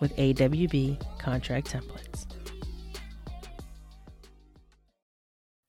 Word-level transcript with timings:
with 0.00 0.16
AWB 0.16 1.18
contract 1.18 1.72
templates. 1.72 2.26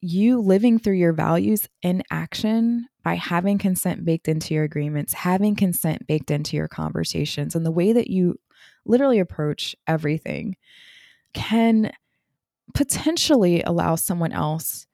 You 0.00 0.40
living 0.40 0.78
through 0.78 0.96
your 0.96 1.12
values 1.12 1.68
in 1.82 2.02
action 2.10 2.86
by 3.02 3.14
having 3.14 3.58
consent 3.58 4.04
baked 4.04 4.28
into 4.28 4.54
your 4.54 4.64
agreements, 4.64 5.12
having 5.12 5.56
consent 5.56 6.06
baked 6.06 6.30
into 6.30 6.56
your 6.56 6.68
conversations, 6.68 7.54
and 7.54 7.64
the 7.64 7.70
way 7.70 7.92
that 7.92 8.10
you 8.10 8.38
literally 8.84 9.18
approach 9.18 9.74
everything 9.86 10.56
can 11.32 11.92
potentially 12.74 13.62
allow 13.62 13.94
someone 13.94 14.32
else 14.32 14.86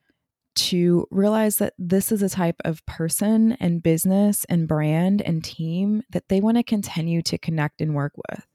to 0.55 1.07
realize 1.11 1.57
that 1.57 1.73
this 1.79 2.13
is 2.13 2.23
a 2.23 2.29
type 2.29 2.57
of 2.65 2.85
person 2.87 3.53
and 3.53 3.83
business 3.83 4.45
and 4.49 4.69
brand 4.69 5.23
and 5.23 5.43
team 5.43 6.03
that 6.11 6.29
they 6.29 6.41
want 6.41 6.59
to 6.59 6.63
continue 6.63 7.23
to 7.23 7.39
connect 7.39 7.81
and 7.81 7.95
work 7.95 8.13
with 8.17 8.47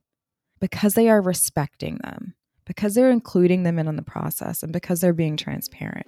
because 0.59 0.94
they 0.94 1.09
are 1.09 1.22
respecting 1.22 1.97
them, 2.03 2.33
because 2.66 2.95
they're 2.95 3.11
including 3.11 3.63
them 3.63 3.77
in 3.80 3.88
on 3.88 3.95
the 3.95 4.02
process, 4.02 4.63
and 4.63 4.73
because 4.73 5.02
they're 5.02 5.13
being 5.13 5.38
transparent. 5.38 6.08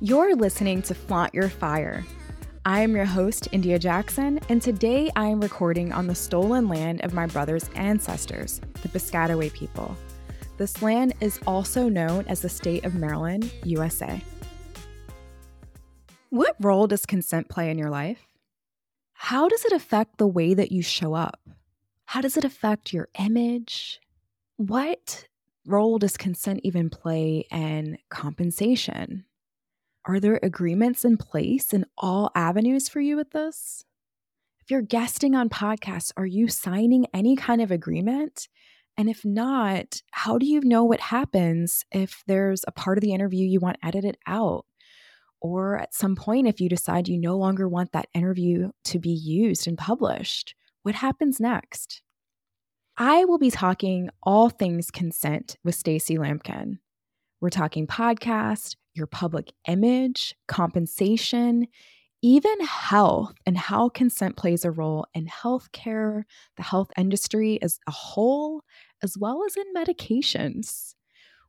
You're 0.00 0.36
listening 0.36 0.82
to 0.82 0.94
Flaunt 0.94 1.34
Your 1.34 1.48
Fire. 1.48 2.04
I 2.64 2.80
am 2.80 2.94
your 2.94 3.04
host, 3.04 3.48
India 3.50 3.78
Jackson, 3.78 4.38
and 4.48 4.62
today 4.62 5.10
I 5.16 5.26
am 5.26 5.40
recording 5.40 5.92
on 5.92 6.06
the 6.06 6.14
stolen 6.14 6.68
land 6.68 7.02
of 7.02 7.14
my 7.14 7.26
brother's 7.26 7.68
ancestors, 7.74 8.60
the 8.82 8.88
Piscataway 8.88 9.52
people. 9.52 9.96
This 10.56 10.82
land 10.82 11.14
is 11.20 11.40
also 11.46 11.88
known 11.88 12.26
as 12.28 12.42
the 12.42 12.48
state 12.48 12.84
of 12.84 12.94
Maryland, 12.94 13.50
USA. 13.64 14.20
What 16.30 16.56
role 16.60 16.86
does 16.86 17.06
consent 17.06 17.48
play 17.48 17.70
in 17.70 17.78
your 17.78 17.90
life? 17.90 18.27
How 19.20 19.48
does 19.48 19.64
it 19.64 19.72
affect 19.72 20.16
the 20.16 20.28
way 20.28 20.54
that 20.54 20.70
you 20.70 20.80
show 20.80 21.12
up? 21.12 21.40
How 22.04 22.20
does 22.20 22.36
it 22.36 22.44
affect 22.44 22.92
your 22.92 23.08
image? 23.18 24.00
What 24.56 25.26
role 25.66 25.98
does 25.98 26.16
consent 26.16 26.60
even 26.62 26.88
play 26.88 27.44
in 27.50 27.98
compensation? 28.10 29.24
Are 30.06 30.20
there 30.20 30.38
agreements 30.40 31.04
in 31.04 31.16
place 31.16 31.74
in 31.74 31.84
all 31.98 32.30
avenues 32.36 32.88
for 32.88 33.00
you 33.00 33.16
with 33.16 33.32
this? 33.32 33.84
If 34.60 34.70
you're 34.70 34.82
guesting 34.82 35.34
on 35.34 35.48
podcasts, 35.48 36.12
are 36.16 36.24
you 36.24 36.46
signing 36.46 37.06
any 37.12 37.34
kind 37.34 37.60
of 37.60 37.72
agreement? 37.72 38.48
And 38.96 39.10
if 39.10 39.24
not, 39.24 40.00
how 40.12 40.38
do 40.38 40.46
you 40.46 40.60
know 40.60 40.84
what 40.84 41.00
happens 41.00 41.84
if 41.90 42.22
there's 42.28 42.64
a 42.68 42.72
part 42.72 42.96
of 42.96 43.02
the 43.02 43.14
interview 43.14 43.44
you 43.44 43.58
want 43.58 43.78
edited 43.82 44.16
out? 44.28 44.64
Or 45.40 45.78
at 45.78 45.94
some 45.94 46.16
point, 46.16 46.48
if 46.48 46.60
you 46.60 46.68
decide 46.68 47.08
you 47.08 47.18
no 47.18 47.36
longer 47.36 47.68
want 47.68 47.92
that 47.92 48.08
interview 48.14 48.70
to 48.84 48.98
be 48.98 49.10
used 49.10 49.66
and 49.66 49.78
published, 49.78 50.54
what 50.82 50.96
happens 50.96 51.38
next? 51.38 52.02
I 52.96 53.24
will 53.24 53.38
be 53.38 53.50
talking 53.50 54.10
all 54.22 54.48
things 54.48 54.90
consent 54.90 55.56
with 55.62 55.76
Stacie 55.76 56.18
Lampkin. 56.18 56.78
We're 57.40 57.50
talking 57.50 57.86
podcast, 57.86 58.74
your 58.94 59.06
public 59.06 59.52
image, 59.68 60.34
compensation, 60.48 61.68
even 62.22 62.60
health 62.60 63.34
and 63.46 63.56
how 63.56 63.88
consent 63.88 64.36
plays 64.36 64.64
a 64.64 64.72
role 64.72 65.06
in 65.14 65.26
healthcare, 65.26 66.24
the 66.56 66.64
health 66.64 66.90
industry 66.96 67.62
as 67.62 67.78
a 67.86 67.92
whole, 67.92 68.62
as 69.02 69.16
well 69.16 69.44
as 69.46 69.56
in 69.56 69.72
medications. 69.74 70.94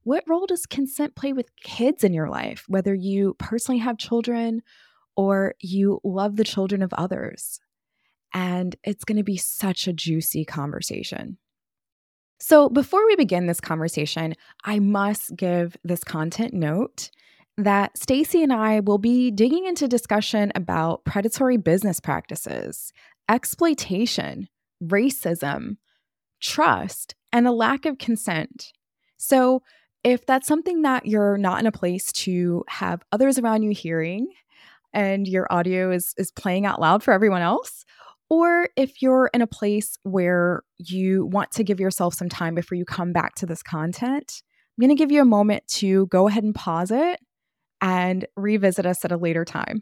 What 0.03 0.23
role 0.27 0.45
does 0.45 0.65
consent 0.65 1.15
play 1.15 1.33
with 1.33 1.55
kids 1.61 2.03
in 2.03 2.13
your 2.13 2.29
life, 2.29 2.65
whether 2.67 2.93
you 2.93 3.35
personally 3.37 3.79
have 3.79 3.97
children 3.97 4.61
or 5.15 5.55
you 5.59 5.99
love 6.03 6.35
the 6.35 6.43
children 6.43 6.81
of 6.81 6.93
others? 6.93 7.59
And 8.33 8.75
it's 8.83 9.03
going 9.03 9.17
to 9.17 9.23
be 9.23 9.37
such 9.37 9.87
a 9.87 9.93
juicy 9.93 10.45
conversation. 10.45 11.37
So, 12.41 12.69
before 12.69 13.05
we 13.05 13.17
begin 13.17 13.47
this 13.47 13.59
conversation, 13.59 14.33
I 14.63 14.79
must 14.79 15.35
give 15.35 15.75
this 15.83 16.03
content 16.05 16.53
note 16.53 17.09
that 17.57 17.95
Stacie 17.95 18.41
and 18.41 18.53
I 18.53 18.79
will 18.79 18.97
be 18.97 19.29
digging 19.29 19.65
into 19.65 19.89
discussion 19.89 20.53
about 20.55 21.03
predatory 21.03 21.57
business 21.57 21.99
practices, 21.99 22.93
exploitation, 23.27 24.47
racism, 24.81 25.75
trust, 26.39 27.15
and 27.33 27.45
a 27.45 27.51
lack 27.51 27.85
of 27.85 27.97
consent. 27.97 28.71
So, 29.17 29.61
if 30.03 30.25
that's 30.25 30.47
something 30.47 30.83
that 30.83 31.05
you're 31.05 31.37
not 31.37 31.59
in 31.59 31.67
a 31.67 31.71
place 31.71 32.11
to 32.11 32.63
have 32.67 33.03
others 33.11 33.37
around 33.37 33.63
you 33.63 33.71
hearing 33.71 34.27
and 34.93 35.27
your 35.27 35.47
audio 35.51 35.91
is 35.91 36.13
is 36.17 36.31
playing 36.31 36.65
out 36.65 36.81
loud 36.81 37.03
for 37.03 37.13
everyone 37.13 37.41
else, 37.41 37.85
or 38.29 38.69
if 38.75 39.01
you're 39.01 39.29
in 39.33 39.41
a 39.41 39.47
place 39.47 39.97
where 40.03 40.63
you 40.77 41.25
want 41.25 41.51
to 41.51 41.63
give 41.63 41.79
yourself 41.79 42.13
some 42.13 42.29
time 42.29 42.55
before 42.55 42.77
you 42.77 42.85
come 42.85 43.11
back 43.11 43.35
to 43.35 43.45
this 43.45 43.63
content, 43.63 44.41
I'm 44.77 44.81
going 44.81 44.95
to 44.95 44.99
give 44.99 45.11
you 45.11 45.21
a 45.21 45.25
moment 45.25 45.67
to 45.67 46.07
go 46.07 46.27
ahead 46.27 46.43
and 46.43 46.55
pause 46.55 46.91
it 46.91 47.19
and 47.81 48.25
revisit 48.35 48.85
us 48.85 49.03
at 49.03 49.11
a 49.11 49.17
later 49.17 49.45
time. 49.45 49.81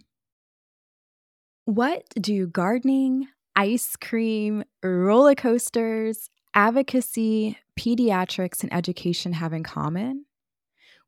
What 1.65 2.03
do 2.19 2.47
gardening, 2.47 3.27
ice 3.55 3.95
cream, 3.97 4.63
roller 4.81 5.35
coasters, 5.35 6.29
advocacy, 6.57 7.55
pediatrics, 7.79 8.63
and 8.63 8.73
education 8.73 9.31
have 9.31 9.53
in 9.53 9.61
common? 9.61 10.25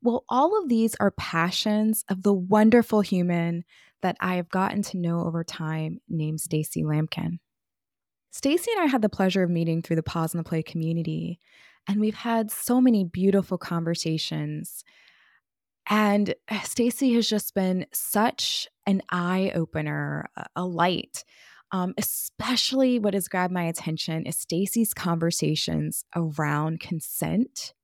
Well, 0.00 0.24
all 0.28 0.56
of 0.62 0.68
these 0.68 0.94
are 1.00 1.10
passions 1.10 2.04
of 2.08 2.22
the 2.22 2.32
wonderful 2.32 3.00
human 3.00 3.64
that 4.00 4.16
I 4.20 4.36
have 4.36 4.48
gotten 4.48 4.82
to 4.84 4.96
know 4.96 5.26
over 5.26 5.42
time 5.42 6.00
named 6.08 6.38
Stacie 6.38 6.84
Lampkin. 6.84 7.40
Stacie 8.32 8.68
and 8.76 8.84
I 8.84 8.86
had 8.86 9.02
the 9.02 9.08
pleasure 9.08 9.42
of 9.42 9.50
meeting 9.50 9.82
through 9.82 9.96
the 9.96 10.04
Pause 10.04 10.36
on 10.36 10.38
the 10.38 10.48
Play 10.48 10.62
community, 10.62 11.40
and 11.88 12.00
we've 12.00 12.14
had 12.14 12.52
so 12.52 12.80
many 12.80 13.02
beautiful 13.02 13.58
conversations. 13.58 14.84
And 15.88 16.32
uh, 16.48 16.60
Stacie 16.60 17.16
has 17.16 17.28
just 17.28 17.56
been 17.56 17.86
such 17.92 18.68
an 18.86 19.02
eye 19.10 19.50
opener, 19.56 20.30
a 20.54 20.64
light. 20.64 21.24
Um, 21.72 21.94
especially 21.96 22.98
what 22.98 23.14
has 23.14 23.28
grabbed 23.28 23.52
my 23.52 23.62
attention 23.62 24.26
is 24.26 24.36
Stacie's 24.36 24.92
conversations 24.92 26.04
around 26.16 26.80
consent 26.80 27.74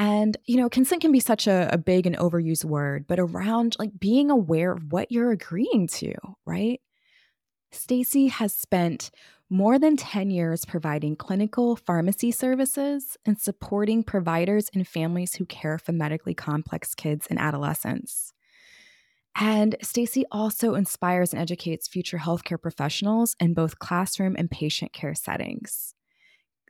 and, 0.00 0.38
you 0.46 0.56
know, 0.56 0.70
consent 0.70 1.02
can 1.02 1.12
be 1.12 1.20
such 1.20 1.46
a, 1.46 1.68
a 1.70 1.76
big 1.76 2.06
and 2.06 2.16
overused 2.16 2.64
word, 2.64 3.04
but 3.06 3.20
around 3.20 3.76
like 3.78 4.00
being 4.00 4.30
aware 4.30 4.72
of 4.72 4.90
what 4.92 5.12
you're 5.12 5.30
agreeing 5.30 5.88
to, 5.88 6.14
right? 6.46 6.80
Stacie 7.70 8.30
has 8.30 8.54
spent 8.54 9.10
more 9.50 9.78
than 9.78 9.98
10 9.98 10.30
years 10.30 10.64
providing 10.64 11.16
clinical 11.16 11.76
pharmacy 11.76 12.30
services 12.30 13.18
and 13.26 13.38
supporting 13.38 14.02
providers 14.02 14.70
and 14.72 14.88
families 14.88 15.34
who 15.34 15.44
care 15.44 15.76
for 15.76 15.92
medically 15.92 16.34
complex 16.34 16.94
kids 16.94 17.26
and 17.28 17.38
adolescents. 17.38 18.32
And 19.36 19.76
Stacie 19.82 20.24
also 20.30 20.74
inspires 20.74 21.32
and 21.32 21.40
educates 21.40 21.88
future 21.88 22.18
healthcare 22.18 22.60
professionals 22.60 23.36
in 23.40 23.54
both 23.54 23.78
classroom 23.78 24.34
and 24.36 24.50
patient 24.50 24.92
care 24.92 25.14
settings. 25.14 25.94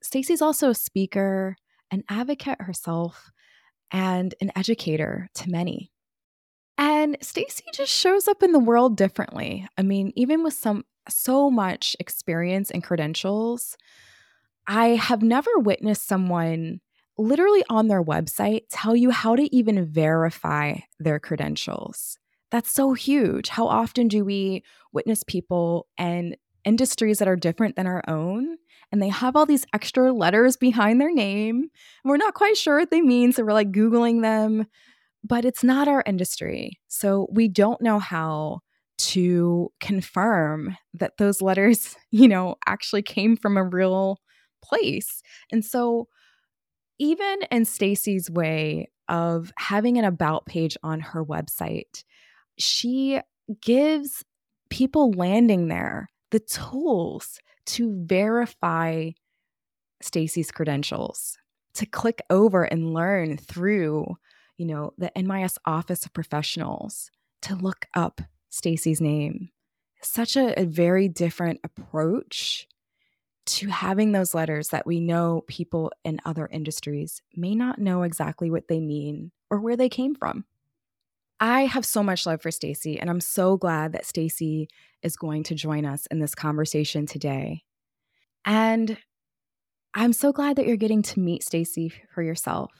Stacie's 0.04 0.42
also 0.42 0.70
a 0.70 0.74
speaker, 0.74 1.56
an 1.90 2.04
advocate 2.08 2.60
herself, 2.60 3.30
and 3.90 4.34
an 4.40 4.52
educator 4.56 5.28
to 5.34 5.50
many. 5.50 5.90
And 6.78 7.18
Stacie 7.20 7.72
just 7.74 7.92
shows 7.92 8.28
up 8.28 8.42
in 8.42 8.52
the 8.52 8.58
world 8.58 8.96
differently. 8.96 9.66
I 9.76 9.82
mean, 9.82 10.12
even 10.16 10.42
with 10.42 10.54
some 10.54 10.84
so 11.08 11.50
much 11.50 11.96
experience 12.00 12.70
and 12.70 12.82
credentials, 12.82 13.76
I 14.66 14.90
have 14.90 15.22
never 15.22 15.50
witnessed 15.58 16.06
someone 16.06 16.80
literally 17.18 17.64
on 17.68 17.88
their 17.88 18.02
website 18.02 18.62
tell 18.70 18.96
you 18.96 19.10
how 19.10 19.36
to 19.36 19.54
even 19.54 19.84
verify 19.84 20.76
their 20.98 21.18
credentials. 21.18 22.16
That's 22.50 22.70
so 22.70 22.94
huge. 22.94 23.48
How 23.48 23.66
often 23.66 24.08
do 24.08 24.24
we 24.24 24.64
witness 24.92 25.22
people 25.22 25.86
and 25.96 26.36
industries 26.64 27.18
that 27.18 27.28
are 27.28 27.36
different 27.36 27.76
than 27.76 27.86
our 27.86 28.02
own? 28.08 28.56
And 28.92 29.00
they 29.00 29.08
have 29.08 29.36
all 29.36 29.46
these 29.46 29.66
extra 29.72 30.12
letters 30.12 30.56
behind 30.56 31.00
their 31.00 31.12
name. 31.12 31.56
And 31.56 31.70
we're 32.10 32.16
not 32.16 32.34
quite 32.34 32.56
sure 32.56 32.78
what 32.78 32.90
they 32.90 33.00
mean. 33.00 33.32
So 33.32 33.44
we're 33.44 33.52
like 33.52 33.70
Googling 33.70 34.22
them, 34.22 34.66
but 35.22 35.44
it's 35.44 35.62
not 35.62 35.86
our 35.86 36.02
industry. 36.06 36.80
So 36.88 37.28
we 37.30 37.46
don't 37.46 37.80
know 37.80 38.00
how 38.00 38.60
to 38.98 39.72
confirm 39.80 40.76
that 40.94 41.16
those 41.18 41.40
letters, 41.40 41.96
you 42.10 42.28
know, 42.28 42.56
actually 42.66 43.02
came 43.02 43.36
from 43.36 43.56
a 43.56 43.64
real 43.64 44.18
place. 44.62 45.22
And 45.50 45.64
so 45.64 46.08
even 46.98 47.40
in 47.50 47.64
Stacie's 47.64 48.30
way 48.30 48.90
of 49.08 49.52
having 49.56 49.98
an 49.98 50.04
about 50.04 50.46
page 50.46 50.76
on 50.82 51.00
her 51.00 51.24
website, 51.24 52.04
she 52.62 53.20
gives 53.60 54.24
people 54.68 55.12
landing 55.12 55.68
there 55.68 56.08
the 56.30 56.40
tools 56.40 57.40
to 57.66 58.04
verify 58.04 59.10
Stacie's 60.00 60.50
credentials, 60.50 61.36
to 61.74 61.86
click 61.86 62.22
over 62.30 62.64
and 62.64 62.94
learn 62.94 63.36
through, 63.36 64.16
you 64.56 64.66
know, 64.66 64.92
the 64.96 65.10
NMIS 65.16 65.56
Office 65.66 66.04
of 66.06 66.12
Professionals, 66.12 67.10
to 67.42 67.54
look 67.54 67.86
up 67.94 68.20
Stacie's 68.48 69.00
name. 69.00 69.50
Such 70.02 70.36
a, 70.36 70.58
a 70.58 70.64
very 70.64 71.08
different 71.08 71.60
approach 71.62 72.66
to 73.46 73.68
having 73.68 74.12
those 74.12 74.34
letters 74.34 74.68
that 74.68 74.86
we 74.86 75.00
know 75.00 75.44
people 75.46 75.92
in 76.04 76.20
other 76.24 76.46
industries 76.46 77.20
may 77.34 77.54
not 77.54 77.78
know 77.78 78.02
exactly 78.02 78.50
what 78.50 78.68
they 78.68 78.80
mean 78.80 79.32
or 79.50 79.60
where 79.60 79.76
they 79.76 79.88
came 79.88 80.14
from. 80.14 80.44
I 81.40 81.62
have 81.62 81.86
so 81.86 82.02
much 82.02 82.26
love 82.26 82.42
for 82.42 82.50
Stacie 82.50 82.98
and 83.00 83.08
I'm 83.08 83.20
so 83.20 83.56
glad 83.56 83.92
that 83.92 84.04
Stacie 84.04 84.66
is 85.02 85.16
going 85.16 85.42
to 85.44 85.54
join 85.54 85.86
us 85.86 86.06
in 86.06 86.18
this 86.20 86.34
conversation 86.34 87.06
today. 87.06 87.62
And 88.44 88.98
I'm 89.94 90.12
so 90.12 90.32
glad 90.32 90.56
that 90.56 90.66
you're 90.66 90.76
getting 90.76 91.02
to 91.02 91.20
meet 91.20 91.42
Stacie 91.42 91.92
for 92.14 92.22
yourself. 92.22 92.70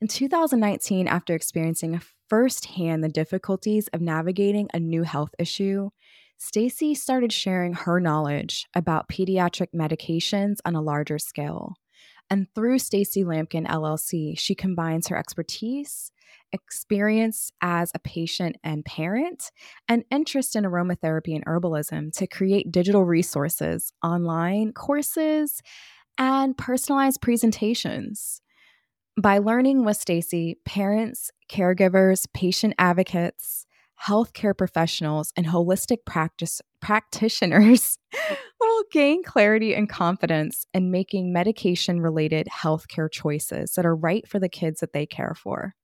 In 0.00 0.06
2019, 0.06 1.08
after 1.08 1.34
experiencing 1.34 2.00
firsthand 2.28 3.02
the 3.02 3.08
difficulties 3.08 3.88
of 3.88 4.00
navigating 4.00 4.68
a 4.72 4.78
new 4.78 5.02
health 5.02 5.34
issue, 5.38 5.88
Stacie 6.38 6.96
started 6.96 7.32
sharing 7.32 7.72
her 7.72 7.98
knowledge 7.98 8.68
about 8.74 9.08
pediatric 9.08 9.68
medications 9.74 10.58
on 10.64 10.76
a 10.76 10.82
larger 10.82 11.18
scale. 11.18 11.74
And 12.30 12.46
through 12.54 12.78
Stacie 12.78 13.24
Lampkin 13.24 13.66
LLC, 13.66 14.38
she 14.38 14.54
combines 14.54 15.08
her 15.08 15.16
expertise, 15.16 16.12
experience 16.52 17.50
as 17.60 17.90
a 17.94 17.98
patient 17.98 18.56
and 18.64 18.84
parent, 18.84 19.50
and 19.88 20.04
interest 20.10 20.56
in 20.56 20.64
aromatherapy 20.64 21.34
and 21.34 21.44
herbalism 21.44 22.12
to 22.16 22.26
create 22.26 22.72
digital 22.72 23.04
resources, 23.04 23.92
online 24.02 24.72
courses, 24.72 25.60
and 26.16 26.56
personalized 26.56 27.20
presentations. 27.20 28.40
By 29.20 29.38
learning 29.38 29.84
with 29.84 29.98
Stacie, 29.98 30.54
parents, 30.64 31.30
caregivers, 31.50 32.26
patient 32.32 32.74
advocates, 32.78 33.66
healthcare 34.06 34.56
professionals, 34.56 35.32
and 35.36 35.46
holistic 35.46 35.98
practice 36.06 36.60
practitioners 36.80 37.98
will 38.60 38.84
gain 38.92 39.22
clarity 39.24 39.74
and 39.74 39.88
confidence 39.88 40.66
in 40.72 40.90
making 40.90 41.32
medication 41.32 42.00
related 42.00 42.46
healthcare 42.46 43.10
choices 43.10 43.72
that 43.72 43.84
are 43.84 43.96
right 43.96 44.28
for 44.28 44.38
the 44.38 44.48
kids 44.48 44.80
that 44.80 44.92
they 44.92 45.06
care 45.06 45.34
for. 45.34 45.74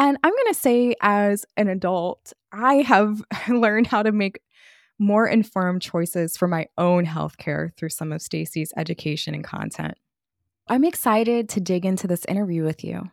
And 0.00 0.16
I'm 0.24 0.32
going 0.32 0.54
to 0.54 0.58
say, 0.58 0.94
as 1.02 1.44
an 1.58 1.68
adult, 1.68 2.32
I 2.52 2.76
have 2.76 3.22
learned 3.48 3.86
how 3.86 4.02
to 4.02 4.12
make 4.12 4.40
more 4.98 5.26
informed 5.26 5.82
choices 5.82 6.38
for 6.38 6.48
my 6.48 6.68
own 6.78 7.04
healthcare 7.04 7.76
through 7.76 7.90
some 7.90 8.10
of 8.10 8.22
Stacie's 8.22 8.72
education 8.78 9.34
and 9.34 9.44
content. 9.44 9.98
I'm 10.68 10.84
excited 10.84 11.50
to 11.50 11.60
dig 11.60 11.84
into 11.84 12.06
this 12.06 12.24
interview 12.24 12.64
with 12.64 12.82
you. 12.82 13.10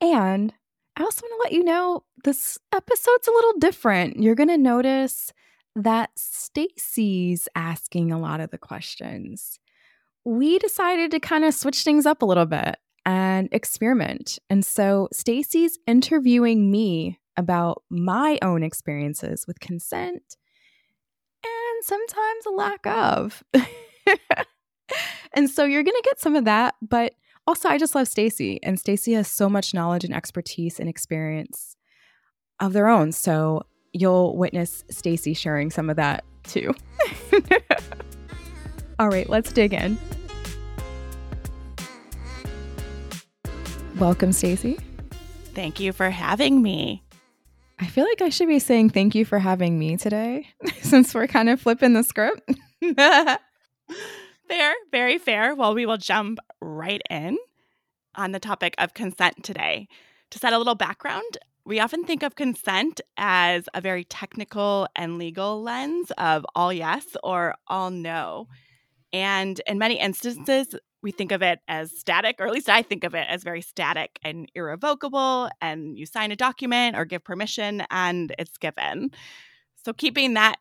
And 0.00 0.54
I 0.96 1.02
also 1.02 1.22
want 1.22 1.32
to 1.32 1.44
let 1.44 1.52
you 1.58 1.64
know 1.64 2.04
this 2.22 2.56
episode's 2.72 3.26
a 3.26 3.32
little 3.32 3.58
different. 3.58 4.22
You're 4.22 4.36
going 4.36 4.48
to 4.48 4.58
notice 4.58 5.32
that 5.74 6.10
Stacie's 6.16 7.48
asking 7.56 8.12
a 8.12 8.18
lot 8.18 8.38
of 8.40 8.50
the 8.50 8.58
questions. 8.58 9.58
We 10.24 10.60
decided 10.60 11.10
to 11.10 11.20
kind 11.20 11.44
of 11.44 11.54
switch 11.54 11.82
things 11.82 12.06
up 12.06 12.22
a 12.22 12.26
little 12.26 12.46
bit 12.46 12.76
and 13.08 13.48
experiment. 13.52 14.38
And 14.50 14.62
so 14.62 15.08
Stacie's 15.14 15.78
interviewing 15.86 16.70
me 16.70 17.18
about 17.38 17.82
my 17.88 18.38
own 18.42 18.62
experiences 18.62 19.46
with 19.46 19.60
consent 19.60 20.36
and 21.42 21.84
sometimes 21.84 22.46
a 22.46 22.50
lack 22.50 22.86
of. 22.86 23.42
and 25.32 25.48
so 25.48 25.64
you're 25.64 25.82
going 25.82 25.96
to 25.96 26.02
get 26.04 26.20
some 26.20 26.36
of 26.36 26.44
that, 26.44 26.74
but 26.82 27.14
also 27.46 27.70
I 27.70 27.78
just 27.78 27.94
love 27.94 28.08
Stacie 28.08 28.58
and 28.62 28.76
Stacie 28.76 29.16
has 29.16 29.26
so 29.26 29.48
much 29.48 29.72
knowledge 29.72 30.04
and 30.04 30.14
expertise 30.14 30.78
and 30.78 30.86
experience 30.86 31.76
of 32.60 32.74
their 32.74 32.88
own. 32.88 33.12
So 33.12 33.62
you'll 33.94 34.36
witness 34.36 34.84
Stacie 34.92 35.34
sharing 35.34 35.70
some 35.70 35.88
of 35.88 35.96
that 35.96 36.24
too. 36.42 36.74
All 38.98 39.08
right, 39.08 39.30
let's 39.30 39.50
dig 39.50 39.72
in. 39.72 39.96
Welcome, 43.98 44.30
Stacie. 44.30 44.80
Thank 45.54 45.80
you 45.80 45.92
for 45.92 46.08
having 46.08 46.62
me. 46.62 47.02
I 47.80 47.86
feel 47.86 48.04
like 48.04 48.22
I 48.22 48.28
should 48.28 48.46
be 48.46 48.60
saying 48.60 48.90
thank 48.90 49.16
you 49.16 49.24
for 49.24 49.40
having 49.40 49.76
me 49.76 49.96
today 49.96 50.46
since 50.82 51.12
we're 51.12 51.26
kind 51.26 51.48
of 51.48 51.60
flipping 51.60 51.94
the 51.94 52.04
script. 52.04 52.48
fair, 52.96 54.74
very 54.92 55.18
fair. 55.18 55.52
Well, 55.56 55.74
we 55.74 55.84
will 55.84 55.96
jump 55.96 56.38
right 56.60 57.02
in 57.10 57.38
on 58.14 58.30
the 58.30 58.38
topic 58.38 58.76
of 58.78 58.94
consent 58.94 59.42
today. 59.42 59.88
To 60.30 60.38
set 60.38 60.52
a 60.52 60.58
little 60.58 60.76
background, 60.76 61.38
we 61.64 61.80
often 61.80 62.04
think 62.04 62.22
of 62.22 62.36
consent 62.36 63.00
as 63.16 63.68
a 63.74 63.80
very 63.80 64.04
technical 64.04 64.86
and 64.94 65.18
legal 65.18 65.60
lens 65.60 66.12
of 66.18 66.46
all 66.54 66.72
yes 66.72 67.16
or 67.24 67.56
all 67.66 67.90
no. 67.90 68.46
And 69.12 69.60
in 69.66 69.76
many 69.76 69.98
instances, 69.98 70.76
we 71.02 71.10
think 71.10 71.32
of 71.32 71.42
it 71.42 71.60
as 71.68 71.96
static, 71.96 72.36
or 72.38 72.46
at 72.46 72.52
least 72.52 72.68
I 72.68 72.82
think 72.82 73.04
of 73.04 73.14
it 73.14 73.26
as 73.28 73.44
very 73.44 73.62
static 73.62 74.18
and 74.22 74.50
irrevocable. 74.54 75.48
And 75.60 75.96
you 75.98 76.06
sign 76.06 76.32
a 76.32 76.36
document 76.36 76.96
or 76.96 77.04
give 77.04 77.24
permission, 77.24 77.82
and 77.90 78.34
it's 78.38 78.58
given. 78.58 79.10
So, 79.84 79.92
keeping 79.92 80.34
that 80.34 80.56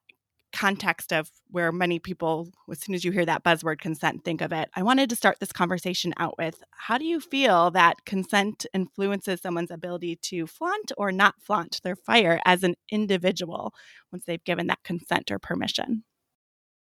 context 0.54 1.12
of 1.14 1.30
where 1.50 1.72
many 1.72 2.00
people, 2.00 2.50
as 2.72 2.80
soon 2.80 2.96
as 2.96 3.04
you 3.04 3.12
hear 3.12 3.26
that 3.26 3.44
buzzword 3.44 3.80
consent, 3.80 4.24
think 4.24 4.42
of 4.42 4.52
it, 4.52 4.70
I 4.76 4.84
wanted 4.84 5.10
to 5.10 5.16
start 5.16 5.40
this 5.40 5.52
conversation 5.52 6.14
out 6.18 6.38
with 6.38 6.64
how 6.72 6.98
do 6.98 7.06
you 7.06 7.20
feel 7.20 7.72
that 7.72 8.06
consent 8.06 8.66
influences 8.74 9.42
someone's 9.42 9.72
ability 9.72 10.18
to 10.24 10.48
flaunt 10.48 10.92
or 10.98 11.12
not 11.12 11.36
flaunt 11.42 11.82
their 11.84 11.96
fire 11.96 12.40
as 12.46 12.64
an 12.64 12.76
individual 12.90 13.74
once 14.12 14.26
they've 14.26 14.44
given 14.44 14.68
that 14.68 14.84
consent 14.84 15.32
or 15.32 15.40
permission? 15.40 16.04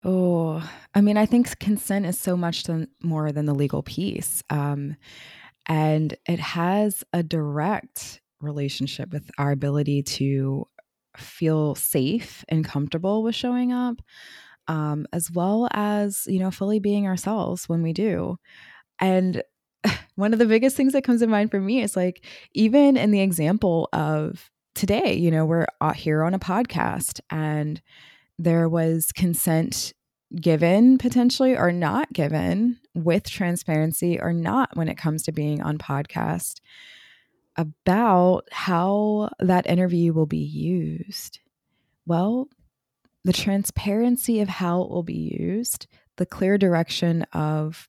Oh, 0.05 0.69
I 0.95 1.01
mean, 1.01 1.17
I 1.17 1.27
think 1.27 1.59
consent 1.61 2.07
is 2.07 2.19
so 2.19 2.37
much 2.37 2.65
more 3.03 3.31
than 3.31 3.47
the 3.47 3.55
legal 3.55 3.83
piece. 3.83 4.43
Um, 4.51 4.97
and 5.67 6.17
it 6.29 6.41
has 6.41 7.05
a 7.13 7.23
direct 7.23 8.21
relationship 8.41 9.13
with 9.13 9.31
our 9.39 9.53
ability 9.53 10.03
to 10.03 10.67
feel 11.17 11.75
safe 11.77 12.45
and 12.49 12.65
comfortable 12.65 13.23
with 13.23 13.35
showing 13.35 13.73
up 13.73 14.01
um, 14.69 15.07
as 15.13 15.31
well 15.31 15.69
as 15.73 16.27
you 16.27 16.39
know 16.39 16.51
fully 16.51 16.79
being 16.79 17.07
ourselves 17.07 17.69
when 17.69 17.83
we 17.83 17.93
do 17.93 18.37
and 19.01 19.43
one 20.17 20.33
of 20.33 20.39
the 20.39 20.47
biggest 20.47 20.77
things 20.77 20.93
that 20.93 21.05
comes 21.05 21.21
to 21.21 21.27
mind 21.27 21.51
for 21.51 21.61
me 21.61 21.83
is 21.83 21.97
like 21.97 22.25
even 22.53 22.97
in 22.97 23.11
the 23.11 23.21
example 23.21 23.89
of 23.93 24.51
today 24.75 25.15
you 25.15 25.31
know 25.31 25.45
we're 25.45 25.67
here 25.95 26.23
on 26.23 26.35
a 26.35 26.39
podcast 26.39 27.21
and 27.31 27.83
there 28.43 28.69
was 28.69 29.13
consent 29.13 29.93
given 30.35 30.99
potentially 30.99 31.57
or 31.57 31.73
not 31.73 32.13
given 32.13 32.79
with 32.95 33.29
transparency 33.29 34.19
or 34.21 34.33
not 34.33 34.77
when 34.77 34.89
it 34.89 34.97
comes 34.97 35.23
to 35.23 35.33
being 35.33 35.63
on 35.63 35.79
podcast 35.79 36.61
about 37.57 38.49
how 38.51 39.31
that 39.41 39.67
interview 39.67 40.13
will 40.13 40.27
be 40.27 40.39
used? 40.39 41.41
Well, 42.07 42.49
the 43.25 43.33
transparency 43.33 44.41
of 44.41 44.49
how 44.49 44.83
it 44.83 44.91
will 44.91 45.03
be 45.03 45.37
used, 45.39 45.87
the 46.17 46.27
clear 46.27 46.59
direction 46.59 47.23
of 47.33 47.89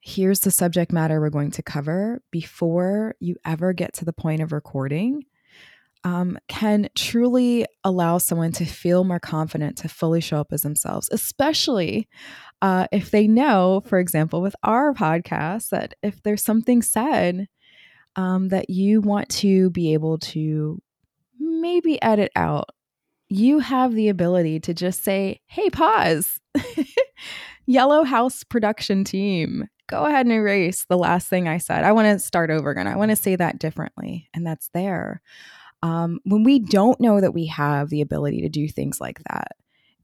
here's 0.00 0.40
the 0.40 0.50
subject 0.50 0.92
matter 0.92 1.20
we're 1.20 1.30
going 1.30 1.50
to 1.50 1.62
cover 1.62 2.22
before 2.30 3.16
you 3.18 3.36
ever 3.44 3.72
get 3.72 3.92
to 3.94 4.04
the 4.04 4.12
point 4.12 4.40
of 4.40 4.52
recording. 4.52 5.24
Um, 6.06 6.38
can 6.46 6.88
truly 6.94 7.66
allow 7.82 8.16
someone 8.18 8.52
to 8.52 8.64
feel 8.64 9.02
more 9.02 9.18
confident 9.18 9.76
to 9.78 9.88
fully 9.88 10.20
show 10.20 10.38
up 10.38 10.52
as 10.52 10.62
themselves, 10.62 11.08
especially 11.10 12.08
uh, 12.62 12.86
if 12.92 13.10
they 13.10 13.26
know, 13.26 13.82
for 13.86 13.98
example, 13.98 14.40
with 14.40 14.54
our 14.62 14.94
podcast, 14.94 15.70
that 15.70 15.94
if 16.04 16.22
there's 16.22 16.44
something 16.44 16.80
said 16.80 17.48
um, 18.14 18.50
that 18.50 18.70
you 18.70 19.00
want 19.00 19.28
to 19.30 19.68
be 19.70 19.94
able 19.94 20.18
to 20.18 20.80
maybe 21.40 22.00
edit 22.00 22.30
out, 22.36 22.68
you 23.28 23.58
have 23.58 23.92
the 23.92 24.08
ability 24.08 24.60
to 24.60 24.72
just 24.72 25.02
say, 25.02 25.40
hey, 25.48 25.68
pause. 25.70 26.38
Yellow 27.66 28.04
House 28.04 28.44
production 28.44 29.02
team, 29.02 29.66
go 29.88 30.04
ahead 30.04 30.24
and 30.24 30.32
erase 30.32 30.86
the 30.88 30.96
last 30.96 31.28
thing 31.28 31.48
I 31.48 31.58
said. 31.58 31.82
I 31.82 31.90
want 31.90 32.06
to 32.06 32.24
start 32.24 32.50
over 32.50 32.70
again. 32.70 32.86
I 32.86 32.94
want 32.94 33.10
to 33.10 33.16
say 33.16 33.34
that 33.34 33.58
differently. 33.58 34.28
And 34.32 34.46
that's 34.46 34.70
there. 34.72 35.20
Um, 35.86 36.18
when 36.24 36.42
we 36.42 36.58
don't 36.58 37.00
know 37.00 37.20
that 37.20 37.32
we 37.32 37.46
have 37.46 37.90
the 37.90 38.00
ability 38.00 38.40
to 38.40 38.48
do 38.48 38.66
things 38.66 39.00
like 39.00 39.20
that, 39.30 39.52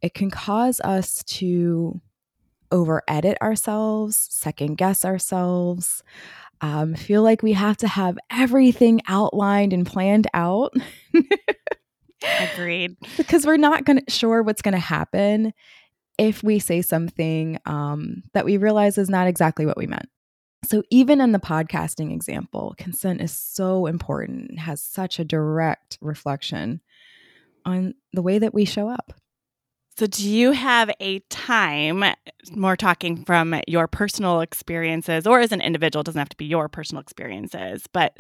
it 0.01 0.15
can 0.15 0.31
cause 0.31 0.81
us 0.81 1.25
to 1.25 2.01
over 2.71 3.03
edit 3.09 3.37
ourselves, 3.43 4.29
second 4.31 4.77
guess 4.77 5.05
ourselves, 5.05 6.05
um, 6.61 6.95
feel 6.95 7.23
like 7.25 7.43
we 7.43 7.53
have 7.55 7.77
to 7.79 7.89
have 7.89 8.17
everything 8.31 9.01
outlined 9.09 9.73
and 9.73 9.85
planned 9.85 10.29
out. 10.35 10.73
Agreed. 12.53 12.97
because 13.17 13.45
we're 13.45 13.57
not 13.57 13.85
to 13.85 14.03
sure 14.09 14.45
what's 14.45 14.63
going 14.63 14.75
to 14.75 14.79
happen 14.79 15.53
if 16.17 16.45
we 16.45 16.61
say 16.61 16.81
something 16.81 17.59
um, 17.67 18.23
that 18.35 18.45
we 18.45 18.57
realize 18.57 18.99
is 18.99 19.11
not 19.11 19.27
exactly 19.27 19.67
what 19.67 19.77
we 19.77 19.89
meant. 19.89 20.09
So, 20.65 20.83
even 20.91 21.21
in 21.21 21.33
the 21.33 21.41
podcasting 21.41 22.13
example, 22.13 22.75
consent 22.79 23.21
is 23.21 23.37
so 23.37 23.87
important, 23.87 24.59
has 24.61 24.81
such 24.83 25.19
a 25.19 25.25
direct 25.25 25.99
reflection 26.01 26.81
on 27.65 27.95
the 28.13 28.23
way 28.23 28.39
that 28.39 28.55
we 28.55 28.65
show 28.65 28.89
up. 28.89 29.13
So, 29.99 30.07
do 30.07 30.29
you 30.29 30.53
have 30.53 30.91
a 31.01 31.19
time, 31.31 32.05
more 32.53 32.77
talking 32.77 33.25
from 33.25 33.57
your 33.67 33.89
personal 33.89 34.41
experiences 34.41 35.27
or 35.27 35.41
as 35.41 35.53
an 35.53 35.61
individual, 35.61 36.03
doesn't 36.05 36.19
have 36.19 36.29
to 36.29 36.37
be 36.37 36.47
your 36.47 36.69
personal 36.69 37.01
experiences, 37.01 37.85
but 37.93 38.17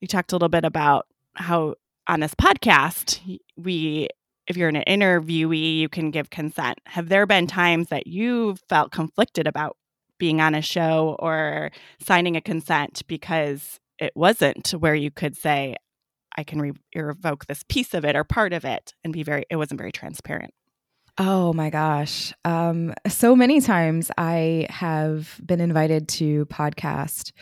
you 0.00 0.08
talked 0.08 0.32
a 0.32 0.36
little 0.36 0.48
bit 0.48 0.64
about 0.64 1.06
how 1.34 1.74
on 2.06 2.20
this 2.20 2.34
podcast, 2.34 3.20
we, 3.56 4.08
if 4.46 4.56
you're 4.56 4.68
an 4.68 4.82
interviewee, 4.86 5.78
you 5.78 5.88
can 5.88 6.10
give 6.10 6.30
consent. 6.30 6.78
Have 6.86 7.08
there 7.08 7.26
been 7.26 7.46
times 7.46 7.88
that 7.88 8.06
you 8.06 8.56
felt 8.68 8.92
conflicted 8.92 9.46
about 9.46 9.76
being 10.22 10.40
on 10.40 10.54
a 10.54 10.62
show 10.62 11.16
or 11.18 11.72
signing 11.98 12.36
a 12.36 12.40
consent 12.40 13.02
because 13.08 13.80
it 13.98 14.12
wasn't 14.14 14.70
where 14.70 14.94
you 14.94 15.10
could 15.10 15.36
say, 15.36 15.74
I 16.38 16.44
can 16.44 16.60
re- 16.60 16.72
revoke 16.94 17.46
this 17.46 17.64
piece 17.68 17.92
of 17.92 18.04
it 18.04 18.14
or 18.14 18.22
part 18.22 18.52
of 18.52 18.64
it 18.64 18.94
and 19.02 19.12
be 19.12 19.24
very, 19.24 19.46
it 19.50 19.56
wasn't 19.56 19.78
very 19.78 19.90
transparent. 19.90 20.54
Oh 21.18 21.52
my 21.54 21.70
gosh. 21.70 22.32
Um, 22.44 22.94
so 23.08 23.34
many 23.34 23.60
times 23.60 24.12
I 24.16 24.68
have 24.70 25.40
been 25.44 25.60
invited 25.60 26.06
to 26.10 26.46
podcast 26.46 27.32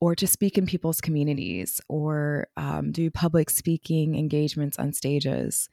or 0.00 0.14
to 0.14 0.28
speak 0.28 0.56
in 0.56 0.66
people's 0.66 1.00
communities 1.00 1.80
or 1.88 2.46
um, 2.56 2.92
do 2.92 3.10
public 3.10 3.50
speaking 3.50 4.14
engagements 4.14 4.78
on 4.78 4.92
stages. 4.92 5.68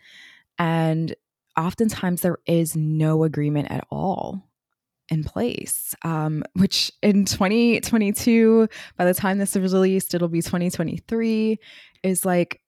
And 0.57 1.15
oftentimes 1.55 2.21
there 2.21 2.39
is 2.47 2.75
no 2.75 3.23
agreement 3.23 3.69
at 3.69 3.85
all 3.91 4.46
in 5.09 5.23
place, 5.23 5.95
um, 6.03 6.43
which 6.53 6.91
in 7.01 7.25
2022, 7.25 8.67
by 8.97 9.05
the 9.05 9.13
time 9.13 9.37
this 9.37 9.55
is 9.55 9.73
released, 9.73 10.13
it'll 10.13 10.27
be 10.27 10.41
2023, 10.41 11.59
is 12.03 12.25
like 12.25 12.61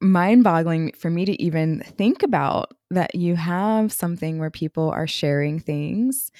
mind 0.00 0.44
boggling 0.44 0.92
for 0.92 1.10
me 1.10 1.24
to 1.24 1.40
even 1.42 1.80
think 1.80 2.22
about 2.22 2.72
that 2.90 3.14
you 3.14 3.36
have 3.36 3.92
something 3.92 4.38
where 4.38 4.50
people 4.50 4.90
are 4.90 5.06
sharing 5.06 5.60
things 5.60 6.30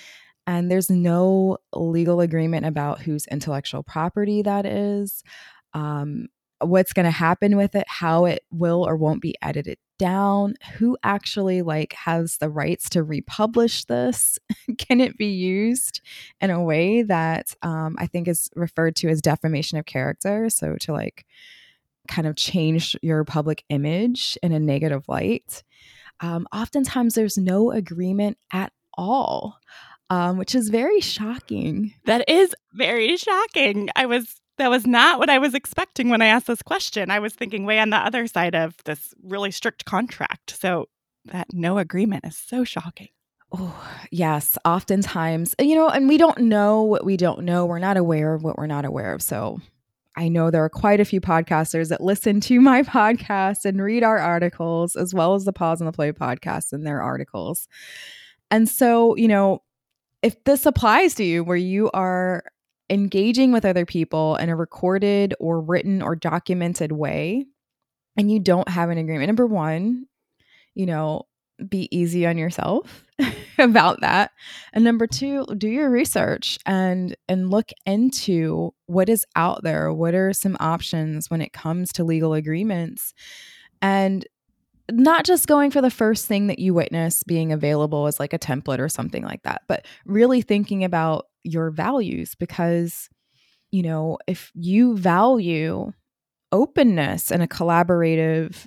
and 0.47 0.71
there's 0.71 0.91
no 0.91 1.59
legal 1.73 2.21
agreement 2.21 2.67
about 2.67 3.01
whose 3.01 3.27
intellectual 3.29 3.83
property 3.83 4.43
that 4.43 4.67
is. 4.67 5.23
Um, 5.73 6.27
what's 6.61 6.93
going 6.93 7.05
to 7.05 7.11
happen 7.11 7.57
with 7.57 7.75
it 7.75 7.85
how 7.89 8.25
it 8.25 8.45
will 8.51 8.87
or 8.87 8.97
won't 8.97 9.21
be 9.21 9.35
edited 9.43 9.79
down 10.03 10.55
who 10.75 10.99
actually 11.05 11.63
like 11.63 11.93
has 11.93 12.39
the 12.39 12.49
rights 12.49 12.91
to 12.91 13.05
republish 13.05 13.85
this? 13.85 14.37
Can 14.79 15.01
it 15.01 15.17
be 15.17 15.27
used 15.27 16.01
in 16.41 16.51
a 16.51 16.63
way 16.63 17.03
that 17.03 17.55
um, 17.63 17.95
i 17.99 18.07
think 18.07 18.27
is 18.27 18.51
referred 18.57 18.97
to 18.97 19.09
as 19.09 19.23
defamation 19.23 19.79
of 19.79 19.87
character? 19.87 20.51
So 20.51 20.77
to 20.81 20.93
like 20.93 21.25
kind 22.09 22.27
of 22.27 22.35
change 22.35 22.97
your 23.01 23.23
public 23.25 23.65
image 23.69 24.37
in 24.43 24.51
a 24.51 24.59
negative 24.59 25.05
light? 25.07 25.63
Um, 26.19 26.49
oftentimes 26.53 27.15
there's 27.15 27.39
no 27.39 27.71
agreement 27.71 28.39
at 28.53 28.73
all 28.99 29.59
um, 30.11 30.37
which 30.37 30.55
is 30.55 30.69
very 30.69 31.01
shocking. 31.01 31.95
That 32.05 32.29
is 32.29 32.55
very 32.75 33.17
shocking. 33.17 33.89
I 33.97 34.05
was 34.05 34.42
that 34.59 34.71
was 34.71 34.87
not 34.87 35.19
what 35.19 35.31
I 35.31 35.39
was 35.39 35.55
expecting 35.55 36.09
when 36.09 36.23
I 36.23 36.27
asked 36.27 36.47
this 36.47 36.63
question. 36.63 37.11
I 37.11 37.19
was 37.19 37.35
thinking 37.35 37.65
way 37.65 37.79
on 37.79 37.91
the 37.91 37.97
other 37.97 38.27
side 38.27 38.55
of 38.55 38.75
this 38.85 39.15
really 39.23 39.51
strict 39.51 39.85
contract. 39.85 40.57
So 40.59 40.89
that 41.27 41.49
no 41.53 41.79
agreement 41.79 42.25
is 42.25 42.37
so 42.37 42.65
shocking. 42.65 43.09
Oh, 43.53 43.89
yes. 44.11 44.57
Oftentimes, 44.65 45.55
you 45.61 45.75
know, 45.75 45.89
and 45.89 46.09
we 46.09 46.17
don't 46.17 46.39
know 46.39 46.83
what 46.83 47.05
we 47.05 47.17
don't 47.17 47.43
know. 47.43 47.67
We're 47.67 47.79
not 47.79 47.97
aware 47.97 48.35
of 48.35 48.43
what 48.43 48.57
we're 48.57 48.67
not 48.67 48.85
aware 48.85 49.13
of. 49.13 49.23
So 49.23 49.61
I 50.17 50.29
know 50.29 50.51
there 50.51 50.65
are 50.65 50.71
quite 50.71 51.01
a 51.01 51.05
few 51.05 51.21
podcasters 51.21 51.89
that 51.89 52.01
listen 52.01 52.41
to 52.43 52.61
my 52.61 52.83
podcast 52.83 53.65
and 53.65 53.83
read 53.83 54.03
our 54.03 54.19
articles, 54.19 54.97
as 54.97 55.15
well 55.15 55.35
as 55.35 55.45
the 55.45 55.53
Pause 55.53 55.83
on 55.83 55.87
the 55.87 55.93
Play 55.93 56.13
podcast 56.13 56.73
and 56.73 56.87
their 56.87 57.03
articles. 57.03 57.69
And 58.51 58.69
so, 58.69 59.17
you 59.17 59.29
know, 59.29 59.63
if 60.23 60.43
this 60.45 60.67
applies 60.67 61.15
to 61.17 61.25
you 61.25 61.45
where 61.45 61.57
you 61.57 61.91
are 61.93 62.45
engaging 62.91 63.53
with 63.53 63.65
other 63.65 63.87
people 63.87 64.37
in 64.37 64.49
a 64.49 64.57
recorded 64.57 65.35
or 65.41 65.61
written 65.61 66.03
or 66.03 66.15
documented 66.17 66.93
way 66.93 67.47
and 68.17 68.31
you 68.31 68.39
don't 68.39 68.69
have 68.69 68.91
an 68.91 68.99
agreement. 68.99 69.29
Number 69.29 69.47
one 69.47 70.07
you 70.75 70.87
know 70.87 71.27
be 71.69 71.89
easy 71.97 72.27
on 72.27 72.39
yourself 72.39 73.05
about 73.59 74.01
that. 74.01 74.33
And 74.73 74.85
number 74.85 75.07
two 75.07 75.47
do 75.57 75.69
your 75.69 75.91
research 75.91 76.59
and 76.67 77.17
and 77.29 77.51
look 77.51 77.71
into 77.87 78.75
what 78.87 79.09
is 79.09 79.25
out 79.37 79.62
there. 79.62 79.93
What 79.93 80.15
are 80.15 80.33
some 80.33 80.57
options 80.61 81.31
when 81.31 81.41
it 81.41 81.53
comes 81.53 81.93
to 81.93 82.05
legal 82.05 82.35
agreements? 82.35 83.15
And 83.81 84.27
not 84.91 85.25
just 85.25 85.47
going 85.47 85.71
for 85.71 85.81
the 85.81 85.91
first 85.91 86.27
thing 86.27 86.49
that 86.49 86.59
you 86.59 86.75
witness 86.75 87.23
being 87.23 87.53
available 87.53 88.07
as 88.07 88.19
like 88.19 88.33
a 88.33 88.39
template 88.39 88.79
or 88.79 88.89
something 88.89 89.25
like 89.25 89.43
that, 89.43 89.62
but 89.69 89.87
really 90.05 90.43
thinking 90.43 90.85
about 90.85 91.27
your 91.45 91.71
values 91.71 92.35
because, 92.35 93.09
you 93.71 93.83
know, 93.83 94.19
if 94.27 94.51
you 94.55 94.97
value 94.97 95.93
openness 96.51 97.31
and 97.31 97.43
a 97.43 97.49
collaborative 97.49 98.67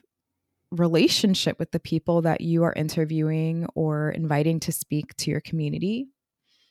relationship 0.71 1.59
with 1.59 1.71
the 1.71 1.79
people 1.79 2.21
that 2.23 2.41
you 2.41 2.63
are 2.63 2.73
interviewing 2.73 3.67
or 3.75 4.09
inviting 4.09 4.59
to 4.59 4.71
speak 4.71 5.15
to 5.17 5.29
your 5.29 5.41
community, 5.41 6.07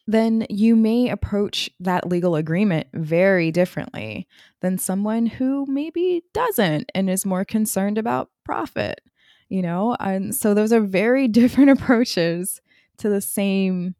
then 0.06 0.46
you 0.50 0.76
may 0.76 1.08
approach 1.08 1.70
that 1.80 2.08
legal 2.08 2.36
agreement 2.36 2.86
very 2.92 3.50
differently 3.50 4.26
than 4.60 4.76
someone 4.76 5.26
who 5.26 5.64
maybe 5.66 6.22
doesn't 6.34 6.90
and 6.94 7.08
is 7.08 7.24
more 7.24 7.44
concerned 7.44 7.96
about 7.96 8.28
profit 8.44 9.00
you 9.48 9.62
know? 9.62 9.96
And 10.00 10.34
so 10.34 10.54
those 10.54 10.72
are 10.72 10.80
very 10.80 11.28
different 11.40 11.70
approaches 11.70 12.60
to 12.98 13.08
the 13.08 13.20
same, 13.20 13.94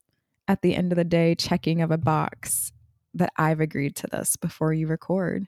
at 0.46 0.62
the 0.62 0.74
end 0.74 0.92
of 0.92 0.96
the 0.96 1.04
day, 1.04 1.34
checking 1.34 1.80
of 1.80 1.90
a 1.90 1.98
box 1.98 2.72
that 3.14 3.32
I've 3.36 3.60
agreed 3.60 3.96
to 3.96 4.06
this 4.06 4.36
before 4.36 4.72
you 4.72 4.86
record. 4.86 5.46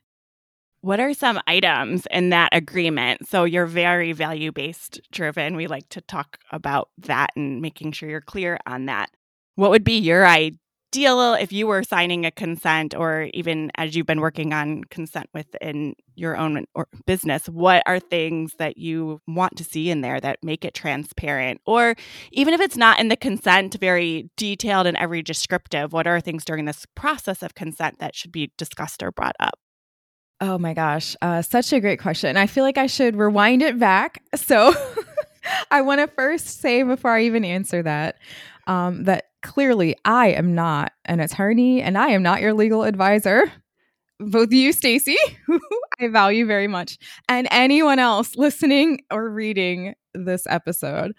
What 0.81 1.01
are 1.01 1.15
some 1.15 1.41
items 1.47 2.07
in 2.11 2.31
that 2.31 2.51
agreement? 2.53 3.29
So 3.29 3.45
you're 3.45 3.67
very 3.67 4.13
value 4.13 4.53
based 4.53 5.01
driven. 5.11 5.57
We 5.57 5.67
like 5.67 5.89
to 5.91 6.01
talk 6.01 6.39
about 6.53 6.91
that 6.99 7.31
and 7.35 7.61
making 7.61 7.93
sure 7.93 8.09
you're 8.09 8.21
clear 8.21 8.59
on 8.67 8.87
that. 8.87 9.11
What 9.57 9.71
would 9.71 9.85
be 9.85 9.99
your 9.99 10.25
ideal 10.93 11.35
if 11.35 11.53
you 11.53 11.67
were 11.67 11.83
signing 11.83 12.25
a 12.25 12.31
consent 12.31 12.95
or 12.95 13.29
even 13.35 13.71
as 13.77 13.95
you've 13.95 14.07
been 14.07 14.21
working 14.21 14.53
on 14.53 14.85
consent 14.85 15.29
within 15.35 15.95
your 16.15 16.37
own 16.37 16.65
business 17.07 17.49
what 17.49 17.83
are 17.87 17.99
things 17.99 18.55
that 18.59 18.79
you 18.79 19.21
want 19.27 19.57
to 19.57 19.65
see 19.65 19.91
in 19.91 20.01
there 20.01 20.21
that 20.21 20.39
make 20.43 20.65
it 20.65 20.75
transparent 20.75 21.61
or 21.67 21.95
even 22.33 22.55
if 22.55 22.61
it's 22.61 22.77
not 22.77 22.99
in 22.99 23.09
the 23.09 23.17
consent 23.17 23.77
very 23.81 24.31
detailed 24.37 24.87
and 24.87 24.97
every 24.97 25.23
descriptive 25.23 25.93
what 25.93 26.07
are 26.07 26.21
things 26.21 26.45
during 26.45 26.65
this 26.65 26.87
process 26.95 27.43
of 27.43 27.55
consent 27.55 27.99
that 27.99 28.15
should 28.15 28.33
be 28.33 28.51
discussed 28.57 29.03
or 29.03 29.13
brought 29.13 29.37
up 29.41 29.59
Oh 30.39 30.59
my 30.59 30.75
gosh, 30.75 31.17
uh, 31.23 31.41
such 31.41 31.73
a 31.73 31.81
great 31.81 31.99
question. 31.99 32.37
I 32.37 32.47
feel 32.47 32.63
like 32.63 32.77
I 32.77 32.89
should 32.89 33.17
rewind 33.17 33.63
it 33.63 33.79
back. 33.79 34.23
So 34.35 34.75
I 35.71 35.81
want 35.81 36.03
to 36.03 36.09
first 36.09 36.61
say 36.61 36.83
before 36.83 37.13
I 37.13 37.23
even 37.23 37.43
answer 37.43 37.83
that 37.83 38.17
um, 38.67 39.05
that 39.05 39.29
clearly 39.47 39.97
I 40.05 40.29
am 40.29 40.55
not 40.55 40.93
an 41.05 41.21
attorney 41.21 41.81
and 41.81 41.97
I 41.97 42.09
am 42.09 42.23
not 42.23 42.41
your 42.41 42.53
legal 42.53 42.83
advisor. 42.83 43.51
both 44.19 44.53
you, 44.53 44.73
Stacie, 44.73 45.17
who 45.47 45.61
I 46.01 46.09
value 46.09 46.47
very 46.47 46.67
much, 46.69 46.99
and 47.29 47.49
anyone 47.51 47.99
else 47.99 48.37
listening 48.37 49.01
or 49.11 49.31
reading 49.31 49.95
this 50.15 50.47
episode. 50.49 51.13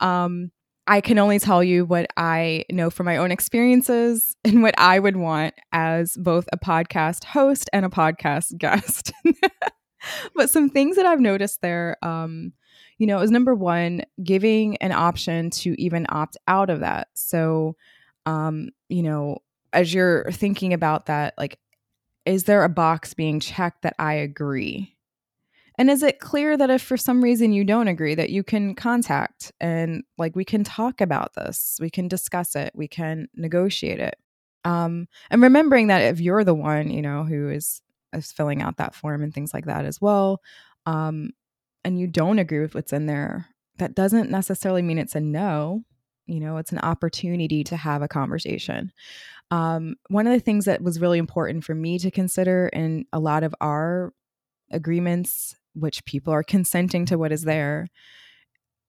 Um, 0.00 0.50
I 0.86 1.00
can 1.00 1.18
only 1.18 1.38
tell 1.38 1.62
you 1.62 1.84
what 1.84 2.06
I 2.16 2.64
know 2.70 2.90
from 2.90 3.06
my 3.06 3.16
own 3.16 3.30
experiences 3.30 4.36
and 4.44 4.62
what 4.62 4.74
I 4.78 4.98
would 4.98 5.16
want 5.16 5.54
as 5.72 6.16
both 6.16 6.48
a 6.52 6.58
podcast 6.58 7.24
host 7.24 7.68
and 7.72 7.84
a 7.84 7.88
podcast 7.90 8.56
guest. 8.58 9.12
but 10.34 10.50
some 10.50 10.70
things 10.70 10.96
that 10.96 11.06
I've 11.06 11.20
noticed 11.20 11.60
there, 11.62 11.96
um, 12.02 12.52
you 13.02 13.08
know, 13.08 13.18
is 13.18 13.32
number 13.32 13.52
one, 13.52 14.02
giving 14.22 14.76
an 14.76 14.92
option 14.92 15.50
to 15.50 15.74
even 15.82 16.06
opt 16.08 16.36
out 16.46 16.70
of 16.70 16.78
that. 16.78 17.08
So, 17.14 17.74
um, 18.26 18.68
you 18.88 19.02
know, 19.02 19.38
as 19.72 19.92
you're 19.92 20.30
thinking 20.30 20.72
about 20.72 21.06
that, 21.06 21.34
like, 21.36 21.58
is 22.24 22.44
there 22.44 22.62
a 22.62 22.68
box 22.68 23.12
being 23.12 23.40
checked 23.40 23.82
that 23.82 23.96
I 23.98 24.14
agree? 24.14 24.94
And 25.76 25.90
is 25.90 26.04
it 26.04 26.20
clear 26.20 26.56
that 26.56 26.70
if 26.70 26.80
for 26.80 26.96
some 26.96 27.24
reason 27.24 27.52
you 27.52 27.64
don't 27.64 27.88
agree, 27.88 28.14
that 28.14 28.30
you 28.30 28.44
can 28.44 28.76
contact 28.76 29.50
and 29.60 30.04
like 30.16 30.36
we 30.36 30.44
can 30.44 30.62
talk 30.62 31.00
about 31.00 31.34
this, 31.34 31.78
we 31.80 31.90
can 31.90 32.06
discuss 32.06 32.54
it, 32.54 32.70
we 32.72 32.86
can 32.86 33.26
negotiate 33.34 33.98
it. 33.98 34.14
Um, 34.64 35.08
and 35.28 35.42
remembering 35.42 35.88
that 35.88 36.02
if 36.02 36.20
you're 36.20 36.44
the 36.44 36.54
one, 36.54 36.88
you 36.88 37.02
know, 37.02 37.24
who 37.24 37.50
is 37.50 37.82
is 38.12 38.30
filling 38.30 38.62
out 38.62 38.76
that 38.76 38.94
form 38.94 39.24
and 39.24 39.34
things 39.34 39.52
like 39.52 39.64
that 39.64 39.86
as 39.86 40.00
well, 40.00 40.40
um, 40.86 41.30
and 41.84 41.98
you 41.98 42.06
don't 42.06 42.38
agree 42.38 42.60
with 42.60 42.74
what's 42.74 42.92
in 42.92 43.06
there, 43.06 43.48
that 43.78 43.94
doesn't 43.94 44.30
necessarily 44.30 44.82
mean 44.82 44.98
it's 44.98 45.14
a 45.14 45.20
no. 45.20 45.82
You 46.26 46.40
know, 46.40 46.56
it's 46.56 46.72
an 46.72 46.78
opportunity 46.78 47.64
to 47.64 47.76
have 47.76 48.00
a 48.00 48.08
conversation. 48.08 48.92
Um, 49.50 49.96
one 50.08 50.26
of 50.26 50.32
the 50.32 50.40
things 50.40 50.66
that 50.66 50.82
was 50.82 51.00
really 51.00 51.18
important 51.18 51.64
for 51.64 51.74
me 51.74 51.98
to 51.98 52.10
consider 52.10 52.68
in 52.68 53.06
a 53.12 53.18
lot 53.18 53.42
of 53.42 53.54
our 53.60 54.12
agreements 54.70 55.56
which 55.74 56.04
people 56.04 56.32
are 56.32 56.42
consenting 56.42 57.06
to 57.06 57.18
what 57.18 57.32
is 57.32 57.42
there, 57.42 57.88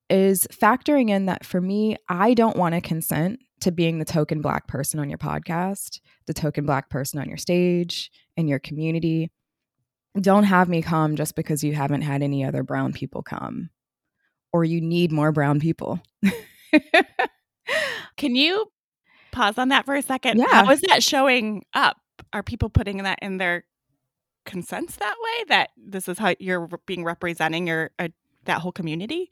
is 0.10 0.48
factoring 0.52 1.10
in 1.10 1.26
that 1.26 1.46
for 1.46 1.62
me, 1.62 1.98
I 2.10 2.34
don't 2.34 2.58
want 2.58 2.76
to 2.76 2.82
consent 2.82 3.40
to 3.62 3.72
being 3.72 4.00
the 4.00 4.06
token 4.06 4.42
black 4.42 4.68
person 4.68 5.00
on 5.00 5.10
your 5.10 5.18
podcast, 5.18 6.00
the 6.28 6.34
token 6.34 6.66
black 6.66 6.90
person 6.90 7.20
on 7.20 7.30
your 7.30 7.38
stage, 7.38 8.12
in 8.36 8.48
your 8.48 8.60
community. 8.60 9.32
Don't 10.20 10.44
have 10.44 10.70
me 10.70 10.82
come 10.82 11.16
just 11.16 11.36
because 11.36 11.64
you 11.64 11.74
haven't 11.74 12.02
had 12.02 12.22
any 12.22 12.46
other 12.46 12.64
brown 12.64 12.94
people 12.94 13.24
come 13.24 13.70
or 14.52 14.64
you 14.64 14.80
need 14.80 15.12
more 15.12 15.32
brown 15.32 15.60
people. 15.60 16.00
Can 18.18 18.36
you 18.36 18.72
pause 19.32 19.58
on 19.58 19.70
that 19.70 19.86
for 19.86 19.96
a 19.96 20.02
second? 20.02 20.38
Yeah. 20.38 20.66
How 20.66 20.72
is 20.72 20.82
that 20.82 21.02
showing 21.02 21.66
up? 21.74 21.98
Are 22.32 22.44
people 22.44 22.70
putting 22.70 22.98
that 23.04 23.20
in 23.22 23.38
their 23.38 23.66
consents 24.46 24.98
that 24.98 25.16
way 25.24 25.46
that 25.50 25.70
this 25.78 26.08
is 26.08 26.18
how 26.20 26.36
you're 26.40 26.68
being 26.86 27.04
representing 27.04 27.68
your 27.68 27.92
uh, 28.00 28.10
that 28.46 28.60
whole 28.60 28.72
community 28.72 29.30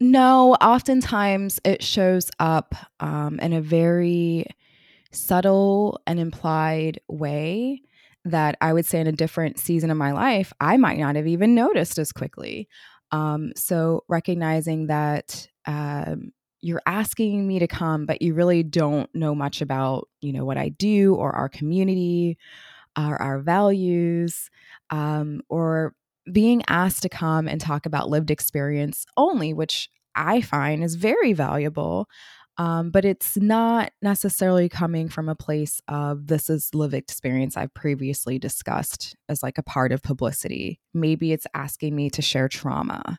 no 0.00 0.54
oftentimes 0.54 1.60
it 1.64 1.82
shows 1.82 2.30
up 2.38 2.74
um, 3.00 3.38
in 3.40 3.52
a 3.52 3.60
very 3.60 4.46
subtle 5.12 6.00
and 6.06 6.18
implied 6.18 7.00
way 7.08 7.80
that 8.24 8.56
i 8.60 8.72
would 8.72 8.86
say 8.86 9.00
in 9.00 9.06
a 9.06 9.12
different 9.12 9.58
season 9.58 9.90
of 9.90 9.96
my 9.96 10.12
life 10.12 10.52
i 10.60 10.76
might 10.76 10.98
not 10.98 11.16
have 11.16 11.26
even 11.26 11.54
noticed 11.54 11.98
as 11.98 12.12
quickly 12.12 12.68
um, 13.10 13.52
so 13.56 14.04
recognizing 14.06 14.88
that 14.88 15.48
um, 15.64 16.32
you're 16.60 16.82
asking 16.84 17.46
me 17.46 17.58
to 17.58 17.66
come 17.66 18.04
but 18.04 18.20
you 18.20 18.34
really 18.34 18.62
don't 18.62 19.08
know 19.14 19.34
much 19.34 19.60
about 19.62 20.08
you 20.20 20.32
know 20.32 20.44
what 20.44 20.58
i 20.58 20.68
do 20.68 21.14
or 21.14 21.32
our 21.32 21.48
community 21.48 22.36
our, 22.98 23.20
our 23.22 23.38
values, 23.38 24.50
um, 24.90 25.40
or 25.48 25.94
being 26.30 26.62
asked 26.68 27.02
to 27.02 27.08
come 27.08 27.48
and 27.48 27.60
talk 27.60 27.86
about 27.86 28.10
lived 28.10 28.30
experience 28.30 29.06
only, 29.16 29.54
which 29.54 29.88
I 30.14 30.40
find 30.40 30.82
is 30.82 30.96
very 30.96 31.32
valuable. 31.32 32.08
Um, 32.58 32.90
but 32.90 33.04
it's 33.04 33.36
not 33.36 33.92
necessarily 34.02 34.68
coming 34.68 35.08
from 35.08 35.28
a 35.28 35.36
place 35.36 35.80
of 35.86 36.26
this 36.26 36.50
is 36.50 36.74
live 36.74 36.92
experience 36.92 37.56
I've 37.56 37.72
previously 37.72 38.36
discussed 38.38 39.14
as 39.28 39.44
like 39.44 39.58
a 39.58 39.62
part 39.62 39.92
of 39.92 40.02
publicity. 40.02 40.80
Maybe 40.92 41.32
it's 41.32 41.46
asking 41.54 41.94
me 41.94 42.10
to 42.10 42.20
share 42.20 42.48
trauma 42.48 43.18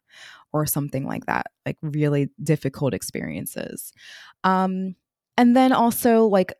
or 0.52 0.66
something 0.66 1.06
like 1.06 1.26
that, 1.28 1.48
like 1.66 1.78
really 1.82 2.30
difficult 2.44 2.94
experiences. 2.94 3.94
Um, 4.44 4.96
and 5.38 5.56
then 5.56 5.72
also 5.72 6.26
like 6.26 6.54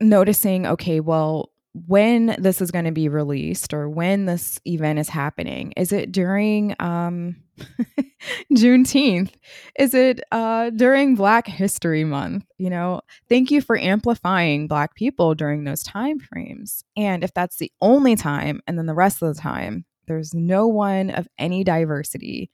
noticing, 0.00 0.66
okay, 0.66 1.00
well, 1.00 1.50
when 1.86 2.36
this 2.38 2.60
is 2.60 2.70
going 2.70 2.84
to 2.84 2.92
be 2.92 3.08
released 3.08 3.74
or 3.74 3.88
when 3.88 4.26
this 4.26 4.60
event 4.66 4.98
is 4.98 5.08
happening. 5.08 5.72
Is 5.76 5.92
it 5.92 6.12
during 6.12 6.76
um, 6.78 7.36
Juneteenth? 8.52 9.32
Is 9.78 9.94
it 9.94 10.20
uh, 10.32 10.70
during 10.70 11.14
Black 11.14 11.46
History 11.46 12.04
Month? 12.04 12.44
You 12.58 12.70
know, 12.70 13.00
thank 13.28 13.50
you 13.50 13.60
for 13.60 13.78
amplifying 13.78 14.66
Black 14.66 14.94
people 14.94 15.34
during 15.34 15.64
those 15.64 15.82
time 15.82 16.18
frames. 16.18 16.84
And 16.96 17.22
if 17.24 17.32
that's 17.34 17.56
the 17.56 17.72
only 17.80 18.16
time, 18.16 18.60
and 18.66 18.78
then 18.78 18.86
the 18.86 18.94
rest 18.94 19.22
of 19.22 19.34
the 19.34 19.40
time, 19.40 19.84
there's 20.06 20.34
no 20.34 20.66
one 20.66 21.10
of 21.10 21.28
any 21.38 21.64
diversity, 21.64 22.50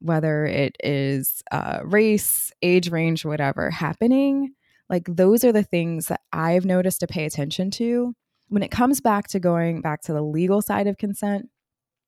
whether 0.00 0.44
it 0.46 0.76
is 0.82 1.42
uh, 1.50 1.80
race, 1.84 2.52
age 2.62 2.90
range, 2.90 3.24
whatever, 3.24 3.70
happening. 3.70 4.54
Like, 4.88 5.04
those 5.08 5.42
are 5.44 5.52
the 5.52 5.64
things 5.64 6.08
that 6.08 6.20
I've 6.32 6.64
noticed 6.64 7.00
to 7.00 7.06
pay 7.08 7.24
attention 7.24 7.70
to 7.72 8.14
when 8.48 8.62
it 8.62 8.70
comes 8.70 9.00
back 9.00 9.28
to 9.28 9.40
going 9.40 9.80
back 9.80 10.02
to 10.02 10.12
the 10.12 10.22
legal 10.22 10.62
side 10.62 10.86
of 10.86 10.98
consent, 10.98 11.48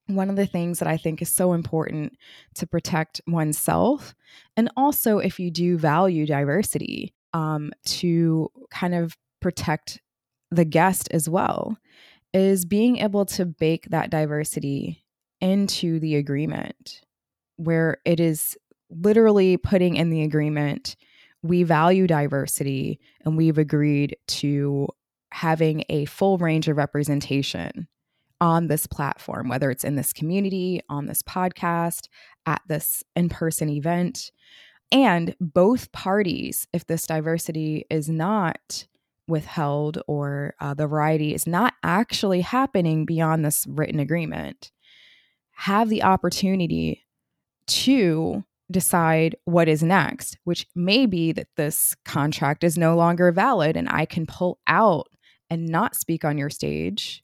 one 0.09 0.31
of 0.31 0.37
the 0.37 0.47
things 0.47 0.79
that 0.79 0.89
I 0.89 0.97
think 0.97 1.23
is 1.23 1.29
so 1.29 1.53
important 1.53 2.17
to 2.55 2.67
protect 2.67 3.21
oneself, 3.27 4.15
and 4.57 4.71
also 4.77 5.19
if 5.19 5.39
you 5.39 5.51
do 5.51 5.79
value 5.79 6.27
diversity, 6.27 7.15
um, 7.35 7.73
to 7.85 8.51
kind 8.71 8.95
of 8.95 9.17
protect 9.41 10.01
the 10.51 10.65
guest 10.65 11.09
as 11.13 11.29
well, 11.29 11.77
is 12.33 12.65
being 12.65 12.99
able 12.99 13.27
to 13.27 13.45
bake 13.45 13.87
that 13.91 14.11
diversity 14.11 15.05
into 15.41 16.01
the 16.01 16.17
agreement 16.17 17.03
where 17.57 17.99
it 18.05 18.21
is 18.21 18.57
literally 18.91 19.57
putting 19.57 19.97
in 19.97 20.11
the 20.11 20.23
agreement 20.23 20.97
we 21.43 21.63
value 21.63 22.07
diversity 22.07 22.99
and 23.25 23.37
we've 23.37 23.59
agreed 23.59 24.17
to 24.27 24.89
having 25.31 25.85
a 25.89 26.05
full 26.07 26.39
range 26.39 26.69
of 26.69 26.77
representation 26.77 27.87
on 28.41 28.69
this 28.69 28.87
platform, 28.87 29.49
whether 29.49 29.71
it's 29.71 29.85
in 29.85 29.97
this 29.97 30.13
community, 30.13 30.81
on 30.89 31.07
this 31.07 31.23
podcast, 31.23 32.09
at 32.47 32.63
this 32.67 33.03
in 33.17 33.29
person 33.29 33.69
event. 33.69 34.31
And 34.91 35.35
both 35.41 35.93
parties, 35.93 36.67
if 36.73 36.87
this 36.87 37.07
diversity 37.07 37.85
is 37.91 38.09
not 38.09 38.87
withheld 39.27 40.01
or 40.07 40.55
uh, 40.61 40.75
the 40.75 40.87
variety 40.87 41.35
is 41.35 41.47
not 41.47 41.75
actually 41.83 42.41
happening 42.41 43.05
beyond 43.05 43.45
this 43.45 43.67
written 43.69 44.01
agreement, 44.01 44.71
have 45.53 45.89
the 45.89 46.03
opportunity 46.03 47.05
to 47.67 48.45
decide 48.71 49.37
what 49.45 49.69
is 49.69 49.83
next, 49.83 50.39
which 50.45 50.67
may 50.75 51.07
be 51.07 51.33
that 51.33 51.49
this 51.57 51.95
contract 52.05 52.65
is 52.65 52.79
no 52.79 52.97
longer 52.97 53.33
valid 53.33 53.77
and 53.77 53.89
I 53.89 54.07
can 54.07 54.27
pull 54.27 54.59
out 54.67 55.09
and 55.51 55.67
not 55.67 55.95
speak 55.95 56.25
on 56.25 56.39
your 56.39 56.51
stage 56.51 57.23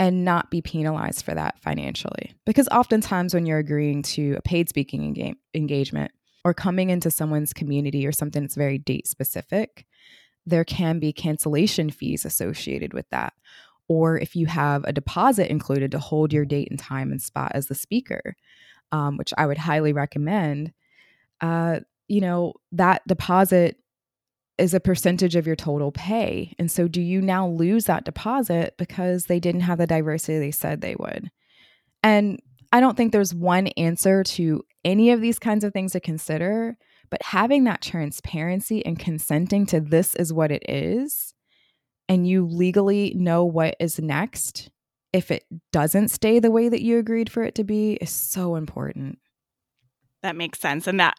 and 0.00 0.24
not 0.24 0.50
be 0.50 0.62
penalized 0.62 1.26
for 1.26 1.34
that 1.34 1.60
financially. 1.60 2.32
Because 2.46 2.66
oftentimes, 2.68 3.34
when 3.34 3.44
you're 3.44 3.58
agreeing 3.58 4.02
to 4.02 4.32
a 4.38 4.42
paid 4.42 4.70
speaking 4.70 5.14
enga- 5.14 5.36
engagement 5.54 6.10
or 6.42 6.54
coming 6.54 6.88
into 6.88 7.10
someone's 7.10 7.52
community 7.52 8.06
or 8.06 8.10
something 8.10 8.42
that's 8.42 8.54
very 8.54 8.78
date 8.78 9.06
specific, 9.06 9.84
there 10.46 10.64
can 10.64 11.00
be 11.00 11.12
cancellation 11.12 11.90
fees 11.90 12.24
associated 12.24 12.94
with 12.94 13.04
that. 13.10 13.34
Or 13.88 14.18
if 14.18 14.34
you 14.34 14.46
have 14.46 14.84
a 14.84 14.92
deposit 14.92 15.50
included 15.50 15.90
to 15.90 15.98
hold 15.98 16.32
your 16.32 16.46
date 16.46 16.68
and 16.70 16.78
time 16.78 17.10
and 17.10 17.20
spot 17.20 17.52
as 17.54 17.66
the 17.66 17.74
speaker, 17.74 18.36
um, 18.92 19.18
which 19.18 19.34
I 19.36 19.44
would 19.44 19.58
highly 19.58 19.92
recommend, 19.92 20.72
uh, 21.42 21.80
you 22.08 22.22
know, 22.22 22.54
that 22.72 23.02
deposit 23.06 23.76
is 24.60 24.74
a 24.74 24.80
percentage 24.80 25.36
of 25.36 25.46
your 25.46 25.56
total 25.56 25.90
pay. 25.90 26.54
And 26.58 26.70
so, 26.70 26.86
do 26.86 27.00
you 27.00 27.20
now 27.20 27.48
lose 27.48 27.86
that 27.86 28.04
deposit 28.04 28.74
because 28.78 29.24
they 29.24 29.40
didn't 29.40 29.62
have 29.62 29.78
the 29.78 29.86
diversity 29.86 30.38
they 30.38 30.50
said 30.50 30.80
they 30.80 30.96
would? 30.98 31.30
And 32.02 32.40
I 32.72 32.80
don't 32.80 32.96
think 32.96 33.12
there's 33.12 33.34
one 33.34 33.68
answer 33.68 34.22
to 34.22 34.62
any 34.84 35.10
of 35.10 35.20
these 35.20 35.38
kinds 35.38 35.64
of 35.64 35.72
things 35.72 35.92
to 35.92 36.00
consider, 36.00 36.76
but 37.10 37.22
having 37.22 37.64
that 37.64 37.82
transparency 37.82 38.84
and 38.86 38.98
consenting 38.98 39.66
to 39.66 39.80
this 39.80 40.14
is 40.14 40.32
what 40.32 40.52
it 40.52 40.62
is, 40.68 41.34
and 42.08 42.28
you 42.28 42.46
legally 42.46 43.12
know 43.16 43.44
what 43.44 43.76
is 43.80 43.98
next 43.98 44.70
if 45.12 45.30
it 45.30 45.44
doesn't 45.72 46.08
stay 46.08 46.38
the 46.38 46.50
way 46.50 46.68
that 46.68 46.82
you 46.82 46.98
agreed 46.98 47.30
for 47.30 47.42
it 47.42 47.54
to 47.56 47.64
be 47.64 47.94
is 47.94 48.10
so 48.10 48.54
important. 48.54 49.18
That 50.22 50.36
makes 50.36 50.60
sense. 50.60 50.86
And 50.86 51.00
that 51.00 51.16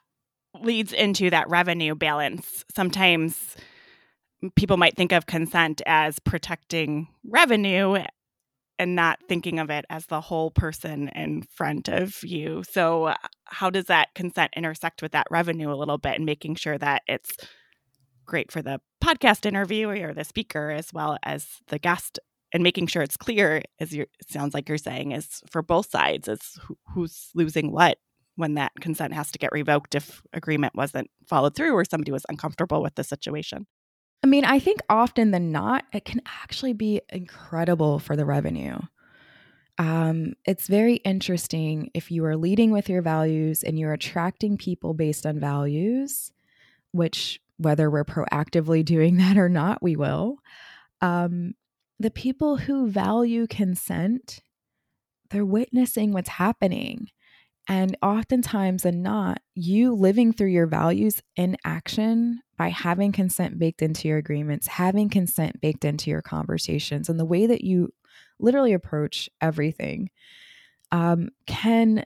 leads 0.59 0.93
into 0.93 1.29
that 1.29 1.49
revenue 1.49 1.95
balance. 1.95 2.65
Sometimes 2.73 3.55
people 4.55 4.77
might 4.77 4.95
think 4.95 5.11
of 5.11 5.25
consent 5.25 5.81
as 5.85 6.19
protecting 6.19 7.07
revenue 7.23 8.03
and 8.79 8.95
not 8.95 9.19
thinking 9.29 9.59
of 9.59 9.69
it 9.69 9.85
as 9.89 10.07
the 10.07 10.21
whole 10.21 10.49
person 10.49 11.09
in 11.09 11.43
front 11.43 11.87
of 11.87 12.23
you. 12.23 12.63
So, 12.69 13.13
how 13.45 13.69
does 13.69 13.85
that 13.85 14.09
consent 14.15 14.53
intersect 14.55 15.01
with 15.01 15.11
that 15.11 15.27
revenue 15.29 15.71
a 15.71 15.75
little 15.75 15.99
bit 15.99 16.15
and 16.15 16.25
making 16.25 16.55
sure 16.55 16.77
that 16.79 17.03
it's 17.07 17.31
great 18.25 18.51
for 18.51 18.61
the 18.61 18.81
podcast 19.03 19.45
interviewer 19.45 20.09
or 20.09 20.13
the 20.13 20.23
speaker 20.23 20.71
as 20.71 20.91
well 20.93 21.17
as 21.23 21.47
the 21.67 21.77
guest 21.77 22.19
and 22.53 22.63
making 22.63 22.87
sure 22.87 23.01
it's 23.01 23.17
clear 23.17 23.61
as 23.79 23.93
you 23.93 24.05
sounds 24.29 24.53
like 24.53 24.67
you're 24.67 24.77
saying 24.77 25.11
is 25.11 25.41
for 25.49 25.61
both 25.61 25.89
sides 25.89 26.27
is 26.27 26.57
who, 26.63 26.77
who's 26.93 27.29
losing 27.35 27.71
what 27.71 27.97
when 28.35 28.55
that 28.55 28.71
consent 28.79 29.13
has 29.13 29.31
to 29.31 29.39
get 29.39 29.51
revoked 29.51 29.95
if 29.95 30.21
agreement 30.33 30.73
wasn't 30.75 31.09
followed 31.27 31.55
through 31.55 31.73
or 31.73 31.85
somebody 31.85 32.11
was 32.11 32.25
uncomfortable 32.29 32.81
with 32.81 32.95
the 32.95 33.03
situation 33.03 33.65
I 34.23 34.27
mean, 34.27 34.45
I 34.45 34.59
think 34.59 34.81
often 34.87 35.31
than 35.31 35.51
not, 35.51 35.85
it 35.93 36.05
can 36.05 36.21
actually 36.43 36.73
be 36.73 37.01
incredible 37.09 37.97
for 37.97 38.15
the 38.15 38.25
revenue. 38.25 38.77
Um, 39.77 40.33
it's 40.45 40.67
very 40.67 40.95
interesting 40.97 41.89
if 41.95 42.11
you 42.11 42.23
are 42.25 42.37
leading 42.37 42.71
with 42.71 42.87
your 42.87 43.01
values 43.01 43.63
and 43.63 43.79
you're 43.79 43.93
attracting 43.93 44.57
people 44.57 44.93
based 44.93 45.25
on 45.25 45.39
values, 45.39 46.31
which 46.91 47.41
whether 47.57 47.89
we're 47.89 48.05
proactively 48.05 48.85
doing 48.85 49.17
that 49.17 49.37
or 49.37 49.49
not, 49.49 49.81
we 49.81 49.95
will. 49.95 50.37
Um, 51.01 51.55
the 51.99 52.11
people 52.11 52.57
who 52.57 52.89
value 52.89 53.47
consent, 53.47 54.41
they're 55.31 55.45
witnessing 55.45 56.13
what's 56.13 56.29
happening. 56.29 57.07
And 57.71 57.95
oftentimes 58.01 58.83
than 58.83 59.01
not, 59.01 59.39
you 59.55 59.93
living 59.93 60.33
through 60.33 60.49
your 60.49 60.67
values 60.67 61.21
in 61.37 61.55
action 61.63 62.41
by 62.57 62.67
having 62.67 63.13
consent 63.13 63.57
baked 63.57 63.81
into 63.81 64.09
your 64.09 64.17
agreements, 64.17 64.67
having 64.67 65.07
consent 65.07 65.61
baked 65.61 65.85
into 65.85 66.09
your 66.09 66.21
conversations, 66.21 67.07
and 67.07 67.17
the 67.17 67.23
way 67.23 67.47
that 67.47 67.63
you 67.63 67.93
literally 68.39 68.73
approach 68.73 69.29
everything 69.39 70.09
um, 70.91 71.29
can 71.47 72.03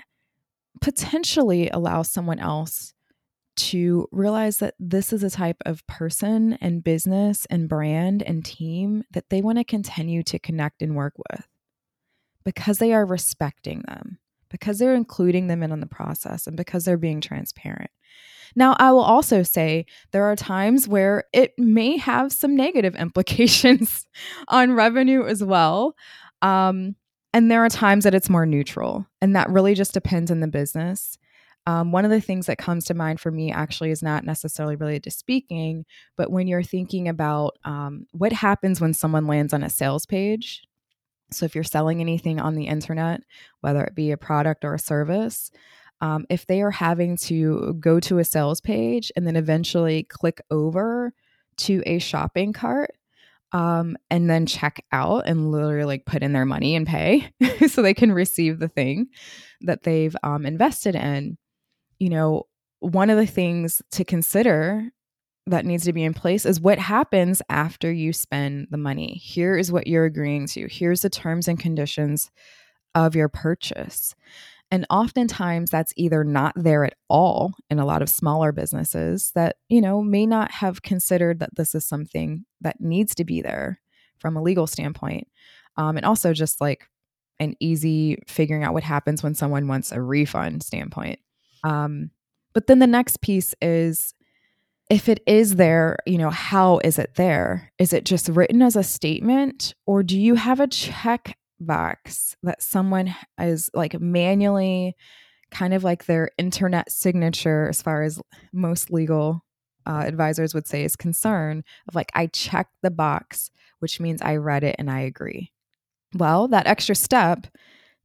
potentially 0.82 1.68
allow 1.72 2.04
someone 2.04 2.38
else 2.38 2.94
to 3.56 4.08
realize 4.12 4.58
that 4.58 4.76
this 4.80 5.12
is 5.12 5.24
a 5.24 5.32
type 5.32 5.58
of 5.66 5.86
person 5.88 6.54
and 6.62 6.84
business 6.84 7.48
and 7.50 7.68
brand 7.68 8.22
and 8.22 8.46
team 8.46 9.04
that 9.10 9.32
they 9.32 9.42
want 9.42 9.58
to 9.58 9.64
continue 9.64 10.22
to 10.22 10.38
connect 10.38 10.84
and 10.84 10.96
work 10.96 11.16
with 11.32 11.48
because 12.44 12.78
they 12.78 12.94
are 12.94 13.04
respecting 13.04 13.84
them, 13.88 14.20
because 14.50 14.80
they're 14.80 14.96
including 14.96 15.48
them 15.48 15.64
in 15.64 15.72
on 15.72 15.80
the 15.80 15.86
process, 15.86 16.48
and 16.48 16.58
because 16.58 16.86
they're 16.86 16.98
being 16.98 17.22
transparent. 17.22 17.92
Now, 18.56 18.76
I 18.80 18.92
will 18.92 19.02
also 19.02 19.44
say 19.44 19.86
there 20.12 20.26
are 20.26 20.36
times 20.36 20.88
where 20.88 21.26
it 21.34 21.54
may 21.58 21.98
have 21.98 22.32
some 22.32 22.56
negative 22.56 22.96
implications 22.98 24.08
on 24.48 24.74
revenue 24.74 25.26
as 25.26 25.44
well. 25.44 25.96
Um, 26.42 26.96
and 27.34 27.52
there 27.52 27.66
are 27.66 27.70
times 27.70 28.06
that 28.06 28.16
it's 28.16 28.30
more 28.30 28.46
neutral, 28.46 29.06
and 29.22 29.36
that 29.36 29.50
really 29.50 29.74
just 29.74 29.94
depends 29.94 30.32
on 30.32 30.40
the 30.40 30.48
business. 30.48 31.18
Um, 31.68 31.92
one 31.92 32.06
of 32.06 32.12
the 32.12 32.22
things 32.22 32.46
that 32.46 32.58
comes 32.58 32.86
to 32.86 32.94
mind 32.94 33.20
for 33.20 33.32
me 33.32 33.52
actually 33.52 33.92
is 33.92 34.04
not 34.04 34.24
necessarily 34.24 34.76
related 34.76 35.04
to 35.04 35.12
speaking, 35.12 35.86
but 36.16 36.32
when 36.32 36.48
you're 36.48 36.64
thinking 36.64 37.08
about 37.08 37.58
um, 37.66 38.06
what 38.12 38.32
happens 38.32 38.80
when 38.80 38.94
someone 38.94 39.26
lands 39.26 39.52
on 39.52 39.64
a 39.64 39.70
sales 39.70 40.06
page. 40.06 40.64
So, 41.32 41.46
if 41.46 41.56
you're 41.56 41.64
selling 41.64 42.02
anything 42.02 42.40
on 42.40 42.56
the 42.56 42.68
internet, 42.68 43.22
whether 43.62 43.84
it 43.84 43.96
be 43.96 44.12
a 44.12 44.18
product 44.18 44.64
or 44.64 44.74
a 44.74 44.80
service, 44.80 45.52
um, 46.02 46.26
if 46.30 46.46
they 46.46 46.62
are 46.62 46.72
having 46.72 47.18
to 47.18 47.76
go 47.80 48.00
to 48.02 48.20
a 48.20 48.26
sales 48.26 48.62
page 48.62 49.12
and 49.16 49.26
then 49.26 49.36
eventually 49.36 50.04
click 50.04 50.42
over 50.52 51.14
to 51.58 51.82
a 51.86 52.00
shopping 52.00 52.54
cart, 52.54 52.92
um, 53.52 53.96
and 54.10 54.30
then 54.30 54.46
check 54.46 54.84
out 54.92 55.24
and 55.26 55.52
literally 55.52 55.86
like 55.86 56.06
put 56.06 56.24
in 56.24 56.34
their 56.34 56.46
money 56.46 56.76
and 56.76 56.86
pay 56.86 57.32
so 57.68 57.82
they 57.82 57.94
can 57.94 58.12
receive 58.12 58.60
the 58.60 58.68
thing 58.68 59.08
that 59.62 59.84
they've 59.84 60.16
um, 60.24 60.46
invested 60.46 60.96
in 60.96 61.38
you 62.00 62.10
know, 62.10 62.44
one 62.80 63.10
of 63.10 63.18
the 63.18 63.26
things 63.26 63.82
to 63.92 64.04
consider 64.04 64.90
that 65.48 65.66
needs 65.66 65.84
to 65.86 65.94
be 65.94 66.04
in 66.04 66.14
place 66.14 66.46
is 66.46 66.60
what 66.60 66.80
happens 66.80 67.42
after 67.50 67.92
you 67.92 68.14
spend 68.14 68.68
the 68.72 68.78
money. 68.78 69.14
Here 69.24 69.56
is 69.56 69.72
what 69.72 69.88
you're 69.88 70.06
agreeing 70.06 70.48
to. 70.48 70.68
Here's 70.68 71.02
the 71.02 71.10
terms 71.10 71.48
and 71.48 71.60
conditions 71.60 72.32
of 72.96 73.16
your 73.16 73.30
purchase. 73.30 74.16
And 74.72 74.88
oftentimes 74.90 75.70
that's 75.70 75.94
either 75.96 76.24
not 76.24 76.54
there 76.56 76.84
at 76.86 76.96
all 77.08 77.54
in 77.70 77.78
a 77.78 77.86
lot 77.86 78.02
of 78.02 78.10
smaller 78.10 78.52
businesses 78.52 79.32
that, 79.36 79.58
you 79.70 79.80
know, 79.80 80.02
may 80.02 80.26
not 80.26 80.50
have 80.50 80.82
considered 80.82 81.40
that 81.40 81.56
this 81.56 81.76
is 81.76 81.86
something 81.86 82.46
that 82.62 82.82
needs 82.82 83.14
to 83.16 83.24
be 83.24 83.42
there 83.42 83.80
from 84.18 84.36
a 84.36 84.42
legal 84.42 84.66
standpoint. 84.66 85.28
Um, 85.78 85.98
and 85.98 86.06
also 86.06 86.34
just 86.34 86.60
like 86.62 86.90
an 87.40 87.56
easy 87.60 88.18
figuring 88.28 88.64
out 88.64 88.74
what 88.74 88.84
happens 88.84 89.22
when 89.22 89.36
someone 89.36 89.68
wants 89.68 89.92
a 89.92 90.02
refund 90.02 90.64
standpoint. 90.64 91.20
Um, 91.64 92.10
but 92.54 92.68
then 92.68 92.80
the 92.80 92.88
next 92.88 93.22
piece 93.22 93.54
is 93.62 94.16
if 94.90 95.10
it 95.10 95.22
is 95.26 95.56
there, 95.56 95.98
you 96.06 96.18
know, 96.18 96.30
how 96.30 96.80
is 96.84 97.00
it 97.00 97.16
there? 97.16 97.72
Is 97.80 97.94
it 97.94 98.06
just 98.06 98.30
written 98.30 98.62
as 98.62 98.76
a 98.76 98.84
statement 98.84 99.74
or 99.86 100.04
do 100.04 100.20
you 100.20 100.36
have 100.36 100.60
a 100.60 100.68
check 100.68 101.38
box 101.60 102.36
that 102.44 102.62
someone 102.62 103.16
is 103.40 103.70
like 103.74 104.00
manually 104.00 104.96
kind 105.52 105.74
of 105.74 105.84
like 105.84 106.06
their 106.06 106.30
internet 106.38 106.92
signature 106.92 107.68
as 107.70 107.82
far 107.82 108.04
as 108.04 108.22
most 108.52 108.92
legal 108.92 109.44
uh, 109.88 110.04
advisors 110.06 110.54
would 110.54 110.68
say 110.68 110.84
is 110.84 110.96
concerned 110.96 111.64
of 111.88 111.96
like 111.96 112.12
I 112.14 112.28
checked 112.28 112.76
the 112.82 112.92
box, 112.92 113.50
which 113.80 114.00
means 114.00 114.22
I 114.22 114.36
read 114.36 114.64
it 114.64 114.76
and 114.78 114.90
I 114.90 115.02
agree. 115.02 115.52
Well, 116.14 116.48
that 116.50 116.68
extra 116.68 116.96
step 116.96 117.48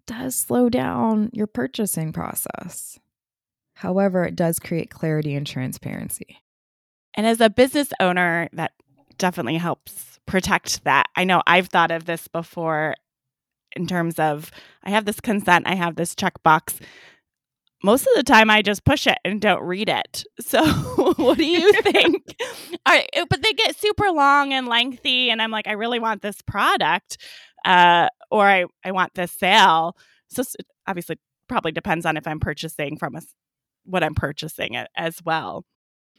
does 0.07 0.37
slow 0.37 0.69
down 0.69 1.31
your 1.33 1.47
purchasing 1.47 2.13
process. 2.13 2.99
However, 3.75 4.25
it 4.25 4.37
does 4.37 4.59
create 4.59 4.91
clarity 4.91 5.35
and 5.35 5.47
transparency. 5.47 6.39
And 7.15 7.27
as 7.27 7.41
a 7.41 7.51
business 7.51 7.93
owner, 8.01 8.49
that 8.53 8.73
definitely 9.19 9.59
helps 9.59 10.19
protect 10.27 10.85
that. 10.85 11.07
I 11.17 11.25
know 11.25 11.43
I've 11.47 11.69
thought 11.69 11.91
of 11.91 12.05
this 12.05 12.29
before 12.29 12.95
in 13.77 13.87
terms 13.87 14.19
of 14.19 14.51
I 14.83 14.91
have 14.91 15.05
this 15.05 15.21
consent, 15.21 15.67
I 15.67 15.75
have 15.75 15.97
this 15.97 16.15
checkbox. 16.15 16.81
Most 17.83 18.03
of 18.03 18.15
the 18.15 18.23
time, 18.23 18.51
I 18.51 18.61
just 18.61 18.85
push 18.85 19.07
it 19.07 19.17
and 19.25 19.41
don't 19.41 19.63
read 19.63 19.89
it. 19.89 20.25
So, 20.41 20.65
what 21.15 21.39
do 21.39 21.47
you 21.47 21.73
think? 21.83 22.35
Right, 22.87 23.09
but 23.29 23.43
they 23.43 23.53
get 23.53 23.77
super 23.77 24.11
long 24.11 24.53
and 24.53 24.67
lengthy, 24.67 25.31
and 25.31 25.41
I'm 25.41 25.51
like, 25.51 25.67
I 25.67 25.73
really 25.73 25.99
want 25.99 26.23
this 26.23 26.43
product, 26.43 27.19
uh, 27.65 28.09
or 28.31 28.45
I, 28.47 28.65
I 28.85 28.91
want 28.93 29.15
this 29.15 29.33
sale. 29.33 29.97
So, 30.29 30.43
obviously, 30.87 31.17
probably 31.49 31.73
depends 31.73 32.05
on 32.05 32.17
if 32.17 32.27
I'm 32.27 32.41
purchasing 32.41 32.97
from 32.97 33.17
a 33.17 33.23
what 33.85 34.03
I'm 34.05 34.15
purchasing 34.15 34.77
as 34.97 35.23
well. 35.25 35.65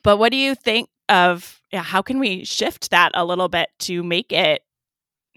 But 0.03 0.17
what 0.17 0.31
do 0.31 0.37
you 0.37 0.55
think 0.55 0.89
of 1.09 1.61
yeah, 1.71 1.83
how 1.83 2.01
can 2.01 2.19
we 2.19 2.43
shift 2.43 2.91
that 2.91 3.11
a 3.13 3.25
little 3.25 3.47
bit 3.47 3.69
to 3.79 4.03
make 4.03 4.31
it 4.31 4.63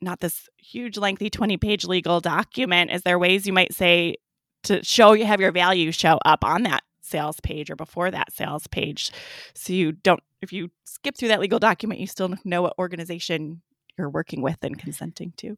not 0.02 0.20
this 0.20 0.48
huge 0.58 0.98
lengthy 0.98 1.30
20 1.30 1.56
page 1.56 1.84
legal 1.84 2.20
document? 2.20 2.90
Is 2.90 3.02
there 3.02 3.18
ways 3.18 3.46
you 3.46 3.52
might 3.52 3.72
say 3.72 4.16
to 4.64 4.82
show 4.82 5.12
you 5.12 5.26
have 5.26 5.40
your 5.40 5.52
value 5.52 5.92
show 5.92 6.18
up 6.24 6.44
on 6.44 6.64
that 6.64 6.82
sales 7.00 7.38
page 7.40 7.70
or 7.70 7.76
before 7.76 8.10
that 8.10 8.32
sales 8.32 8.66
page? 8.66 9.12
So 9.54 9.72
you 9.72 9.92
don't 9.92 10.22
if 10.42 10.52
you 10.52 10.70
skip 10.84 11.16
through 11.16 11.28
that 11.28 11.40
legal 11.40 11.58
document 11.58 12.00
you 12.00 12.06
still 12.06 12.34
know 12.44 12.62
what 12.62 12.74
organization 12.78 13.62
you're 13.96 14.10
working 14.10 14.42
with 14.42 14.58
and 14.62 14.78
consenting 14.78 15.32
to. 15.38 15.56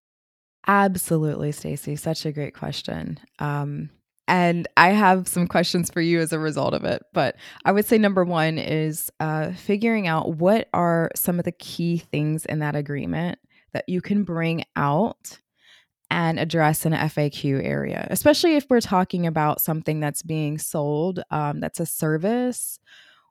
Absolutely 0.66 1.52
stacie 1.52 1.98
such 1.98 2.26
a 2.26 2.32
great 2.32 2.54
question. 2.54 3.18
Um, 3.38 3.90
and 4.28 4.66
I 4.76 4.90
have 4.90 5.28
some 5.28 5.46
questions 5.46 5.90
for 5.90 6.00
you 6.00 6.20
as 6.20 6.32
a 6.32 6.38
result 6.38 6.74
of 6.74 6.84
it. 6.84 7.02
But 7.12 7.36
I 7.64 7.72
would 7.72 7.86
say 7.86 7.98
number 7.98 8.24
one 8.24 8.58
is 8.58 9.10
uh, 9.20 9.52
figuring 9.52 10.06
out 10.06 10.36
what 10.36 10.68
are 10.72 11.10
some 11.14 11.38
of 11.38 11.44
the 11.44 11.52
key 11.52 11.98
things 11.98 12.44
in 12.46 12.58
that 12.60 12.76
agreement 12.76 13.38
that 13.72 13.88
you 13.88 14.00
can 14.00 14.24
bring 14.24 14.64
out 14.74 15.38
and 16.10 16.38
address 16.38 16.86
in 16.86 16.92
an 16.92 17.08
FAQ 17.08 17.64
area, 17.64 18.06
especially 18.10 18.56
if 18.56 18.66
we're 18.70 18.80
talking 18.80 19.26
about 19.26 19.60
something 19.60 20.00
that's 20.00 20.22
being 20.22 20.58
sold, 20.58 21.20
um, 21.30 21.60
that's 21.60 21.80
a 21.80 21.86
service 21.86 22.78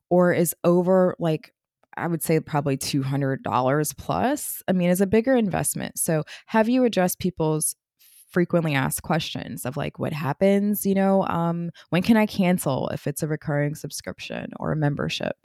or 0.09 0.33
is 0.33 0.53
over 0.63 1.15
like 1.19 1.51
I 1.97 2.07
would 2.07 2.21
say 2.21 2.39
probably 2.41 2.77
$200 2.77 3.97
plus. 3.97 4.61
I 4.67 4.73
mean, 4.73 4.89
it's 4.89 4.99
a 4.99 5.07
bigger 5.07 5.35
investment. 5.35 5.97
So, 5.97 6.23
have 6.47 6.67
you 6.67 6.83
addressed 6.83 7.19
people's 7.19 7.75
frequently 8.35 8.75
asked 8.75 9.01
questions 9.01 9.65
of 9.65 9.77
like 9.77 9.97
what 9.97 10.11
happens 10.11 10.85
you 10.85 10.93
know 10.93 11.25
um, 11.27 11.71
when 11.91 12.03
can 12.03 12.17
i 12.17 12.25
cancel 12.25 12.89
if 12.89 13.07
it's 13.07 13.23
a 13.23 13.27
recurring 13.27 13.75
subscription 13.75 14.51
or 14.59 14.73
a 14.73 14.75
membership? 14.75 15.37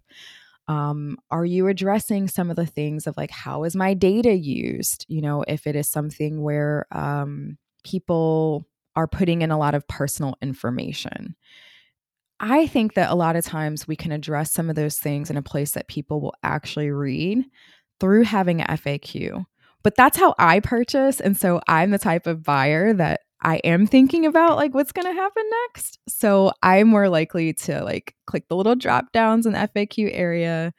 Um, 0.66 1.16
are 1.31 1.44
you 1.44 1.66
addressing 1.66 2.29
some 2.29 2.50
of 2.50 2.57
the 2.57 2.66
things 2.66 3.07
of 3.07 3.16
like 3.16 3.31
how 3.31 3.64
is 3.64 3.74
my 3.74 3.94
data 3.94 4.35
used? 4.35 5.07
You 5.09 5.22
know 5.22 5.44
if 5.46 5.66
it 5.66 5.76
is 5.76 5.88
something 5.88 6.42
where 6.42 6.87
um, 6.90 7.59
people 7.85 8.66
are 8.96 9.07
putting 9.07 9.42
in 9.42 9.50
a 9.50 9.59
lot 9.59 9.74
of 9.74 9.87
personal 9.87 10.37
information. 10.42 11.37
I 12.40 12.66
think 12.66 12.94
that 12.94 13.11
a 13.11 13.14
lot 13.14 13.37
of 13.37 13.44
times 13.44 13.87
we 13.87 13.96
can 13.96 14.12
address 14.12 14.50
some 14.50 14.68
of 14.68 14.76
those 14.76 14.98
things 14.98 15.31
in 15.31 15.37
a 15.37 15.42
place 15.42 15.72
that 15.72 15.88
people 15.88 16.20
will 16.20 16.35
actually 16.42 16.90
read 16.90 17.44
through 18.00 18.24
having 18.24 18.62
a 18.62 18.79
faq 18.79 19.46
But 19.82 19.96
that's 19.96 20.18
how 20.18 20.34
I 20.38 20.60
purchase. 20.60 21.20
And 21.20 21.36
so 21.36 21.60
I'm 21.68 21.90
the 21.90 21.98
type 21.98 22.26
of 22.26 22.42
buyer 22.42 22.92
that 22.94 23.20
I 23.42 23.56
am 23.58 23.86
thinking 23.86 24.26
about 24.26 24.56
like 24.56 24.74
what's 24.74 24.92
going 24.92 25.06
to 25.06 25.18
happen 25.18 25.44
next. 25.68 25.98
So 26.08 26.52
I'm 26.62 26.88
more 26.88 27.08
likely 27.08 27.54
to 27.54 27.82
like 27.82 28.14
click 28.26 28.48
the 28.48 28.56
little 28.56 28.74
drop 28.74 29.12
downs 29.12 29.46
in 29.46 29.52
the 29.52 29.70
FAQ 29.74 30.10
area 30.12 30.74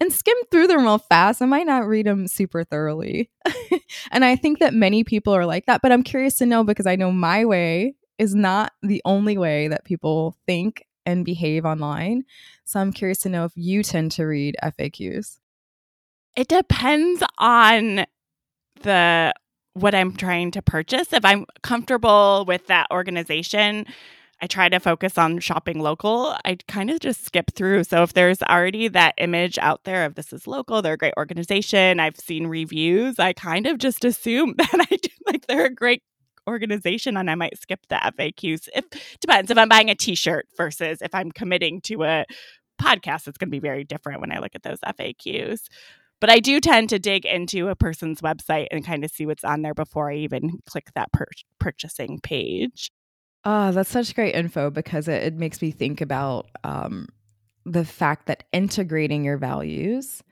and 0.00 0.12
skim 0.12 0.36
through 0.50 0.68
them 0.68 0.82
real 0.82 0.98
fast. 0.98 1.42
I 1.42 1.46
might 1.46 1.66
not 1.66 1.86
read 1.86 2.06
them 2.06 2.28
super 2.28 2.62
thoroughly. 2.62 3.30
and 4.12 4.24
I 4.24 4.36
think 4.36 4.60
that 4.60 4.74
many 4.74 5.02
people 5.02 5.34
are 5.34 5.46
like 5.46 5.66
that, 5.66 5.82
but 5.82 5.90
I'm 5.90 6.04
curious 6.04 6.36
to 6.36 6.46
know 6.46 6.62
because 6.62 6.86
I 6.86 6.96
know 6.96 7.10
my 7.10 7.44
way 7.44 7.96
is 8.18 8.34
not 8.34 8.72
the 8.82 9.02
only 9.04 9.36
way 9.36 9.68
that 9.68 9.84
people 9.84 10.36
think 10.46 10.86
and 11.04 11.24
behave 11.24 11.64
online. 11.64 12.24
So 12.64 12.80
I'm 12.80 12.92
curious 12.92 13.18
to 13.20 13.28
know 13.28 13.44
if 13.44 13.52
you 13.56 13.82
tend 13.82 14.12
to 14.12 14.24
read 14.24 14.56
FAQs. 14.62 15.38
It 16.36 16.48
depends 16.48 17.22
on 17.38 18.06
the 18.82 19.32
what 19.74 19.94
I'm 19.94 20.14
trying 20.14 20.52
to 20.52 20.62
purchase. 20.62 21.12
If 21.12 21.24
I'm 21.24 21.46
comfortable 21.62 22.44
with 22.46 22.68
that 22.68 22.86
organization, 22.92 23.86
I 24.40 24.46
try 24.46 24.68
to 24.68 24.78
focus 24.78 25.18
on 25.18 25.38
shopping 25.40 25.80
local. 25.80 26.36
I 26.44 26.58
kind 26.68 26.90
of 26.90 27.00
just 27.00 27.24
skip 27.24 27.50
through. 27.52 27.84
So 27.84 28.02
if 28.02 28.12
there's 28.12 28.42
already 28.42 28.88
that 28.88 29.14
image 29.18 29.58
out 29.58 29.84
there 29.84 30.04
of 30.04 30.14
this 30.14 30.32
is 30.32 30.46
local, 30.46 30.82
they're 30.82 30.94
a 30.94 30.98
great 30.98 31.14
organization, 31.16 31.98
I've 31.98 32.16
seen 32.16 32.46
reviews, 32.46 33.18
I 33.18 33.32
kind 33.32 33.66
of 33.66 33.78
just 33.78 34.04
assume 34.04 34.54
that 34.58 34.86
I 34.90 34.96
do, 34.96 35.08
like 35.26 35.46
they're 35.46 35.66
a 35.66 35.74
great 35.74 36.02
organization 36.46 37.16
and 37.16 37.30
I 37.30 37.34
might 37.34 37.58
skip 37.58 37.86
the 37.88 37.96
FAQs. 37.96 38.68
If 38.74 38.84
depends 39.20 39.50
if 39.50 39.58
I'm 39.58 39.68
buying 39.68 39.90
a 39.90 39.94
t-shirt 39.94 40.46
versus 40.56 40.98
if 41.00 41.14
I'm 41.14 41.32
committing 41.32 41.80
to 41.82 42.04
a 42.04 42.24
podcast, 42.80 43.28
it's 43.28 43.38
going 43.38 43.48
to 43.48 43.56
be 43.56 43.60
very 43.60 43.84
different 43.84 44.20
when 44.20 44.32
I 44.32 44.38
look 44.38 44.54
at 44.54 44.62
those 44.62 44.80
FAQs. 44.80 45.60
But 46.20 46.30
I 46.30 46.40
do 46.40 46.60
tend 46.60 46.88
to 46.90 46.98
dig 46.98 47.26
into 47.26 47.68
a 47.68 47.76
person's 47.76 48.20
website 48.20 48.68
and 48.70 48.84
kind 48.84 49.04
of 49.04 49.10
see 49.10 49.26
what's 49.26 49.44
on 49.44 49.62
there 49.62 49.74
before 49.74 50.10
I 50.10 50.16
even 50.16 50.58
click 50.66 50.86
that 50.94 51.12
pur- 51.12 51.26
purchasing 51.58 52.20
page. 52.20 52.90
Ah, 53.44 53.72
that's 53.72 53.90
such 53.90 54.14
great 54.14 54.34
info 54.34 54.70
because 54.70 55.06
it, 55.06 55.22
it 55.22 55.34
makes 55.34 55.60
me 55.60 55.70
think 55.70 56.00
about 56.00 56.48
um, 56.64 57.08
the 57.66 57.84
fact 57.84 58.26
that 58.26 58.44
integrating 58.52 59.24
your 59.24 59.36
values, 59.36 60.22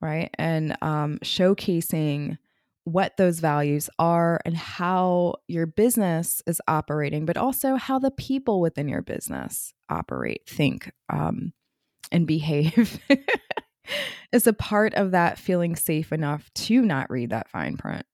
right, 0.00 0.30
and 0.38 0.76
um, 0.80 1.18
showcasing 1.22 2.38
what 2.84 3.16
those 3.16 3.40
values 3.40 3.88
are 3.98 4.40
and 4.44 4.56
how 4.56 5.34
your 5.48 5.66
business 5.66 6.42
is 6.46 6.60
operating, 6.68 7.24
but 7.26 7.36
also 7.36 7.76
how 7.76 7.98
the 7.98 8.10
people 8.10 8.60
within 8.60 8.88
your 8.88 9.02
business 9.02 9.72
operate, 9.88 10.42
think, 10.46 10.90
um, 11.10 11.52
and 12.12 12.26
behave. 12.26 12.98
is 14.32 14.46
a 14.46 14.52
part 14.52 14.94
of 14.94 15.10
that 15.12 15.38
feeling 15.38 15.76
safe 15.76 16.12
enough 16.12 16.52
to 16.54 16.82
not 16.82 17.10
read 17.10 17.30
that 17.30 17.48
fine 17.48 17.76
print. 17.76 18.06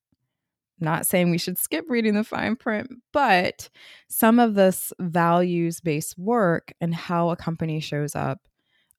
Not 0.78 1.06
saying 1.06 1.30
we 1.30 1.38
should 1.38 1.58
skip 1.58 1.84
reading 1.88 2.14
the 2.14 2.24
fine 2.24 2.56
print, 2.56 2.90
but 3.12 3.68
some 4.08 4.38
of 4.38 4.54
this 4.54 4.92
values 4.98 5.80
based 5.80 6.18
work 6.18 6.72
and 6.80 6.94
how 6.94 7.30
a 7.30 7.36
company 7.36 7.80
shows 7.80 8.16
up 8.16 8.40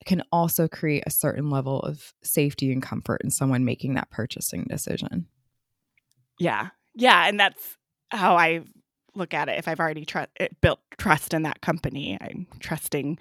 can 0.05 0.23
also 0.31 0.67
create 0.67 1.03
a 1.05 1.11
certain 1.11 1.49
level 1.49 1.79
of 1.81 2.13
safety 2.23 2.71
and 2.71 2.81
comfort 2.81 3.21
in 3.23 3.31
someone 3.31 3.65
making 3.65 3.95
that 3.95 4.09
purchasing 4.09 4.65
decision. 4.69 5.27
Yeah. 6.39 6.69
Yeah. 6.95 7.27
And 7.27 7.39
that's 7.39 7.77
how 8.09 8.35
I 8.35 8.61
look 9.15 9.33
at 9.33 9.49
it. 9.49 9.57
If 9.57 9.67
I've 9.67 9.79
already 9.79 10.05
tr- 10.05 10.19
eh, 10.39 10.47
built 10.61 10.79
trust 10.97 11.33
in 11.33 11.43
that 11.43 11.61
company, 11.61 12.17
I'm 12.19 12.47
trusting. 12.59 13.19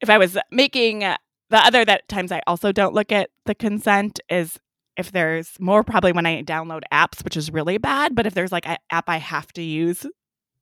If 0.00 0.10
I 0.10 0.18
was 0.18 0.36
making 0.50 1.04
the 1.50 1.58
other 1.58 1.84
that 1.84 2.08
times 2.08 2.32
I 2.32 2.40
also 2.46 2.72
don't 2.72 2.94
look 2.94 3.12
at 3.12 3.30
the 3.44 3.54
consent 3.54 4.20
is 4.28 4.58
if 4.96 5.12
there's 5.12 5.58
more 5.58 5.82
probably 5.82 6.12
when 6.12 6.26
I 6.26 6.42
download 6.42 6.82
apps, 6.92 7.24
which 7.24 7.36
is 7.36 7.52
really 7.52 7.78
bad. 7.78 8.14
But 8.14 8.26
if 8.26 8.34
there's 8.34 8.52
like 8.52 8.68
an 8.68 8.76
app 8.90 9.08
I 9.08 9.16
have 9.16 9.52
to 9.54 9.62
use 9.62 10.06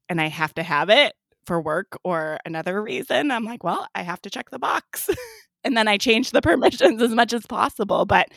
and 0.09 0.21
I 0.21 0.29
have 0.29 0.55
to 0.55 0.63
have 0.63 0.91
it 0.91 1.15
for 1.45 1.61
work 1.61 1.99
or 2.05 2.39
another 2.45 2.83
reason, 2.83 3.31
I'm 3.31 3.45
like, 3.45 3.65
well, 3.65 3.87
I 3.95 4.03
have 4.03 4.23
to 4.23 4.31
check 4.31 4.51
the 4.51 4.59
box. 4.59 5.11
and 5.65 5.77
then 5.77 5.89
I 5.89 5.97
change 5.97 6.31
the 6.31 6.43
permissions 6.43 7.03
as 7.03 7.11
much 7.11 7.33
as 7.33 7.47
possible. 7.47 8.07
But 8.07 8.29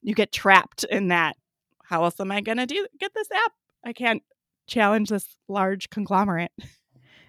you 0.00 0.14
get 0.14 0.32
trapped 0.32 0.84
in 0.84 1.08
that. 1.08 1.36
How 1.84 2.04
else 2.04 2.18
am 2.18 2.32
I 2.32 2.40
going 2.40 2.58
to 2.58 2.66
do 2.66 2.86
get 2.98 3.12
this 3.14 3.28
app? 3.30 3.52
I 3.84 3.92
can't 3.92 4.22
challenge 4.66 5.10
this 5.10 5.36
large 5.48 5.90
conglomerate. 5.90 6.52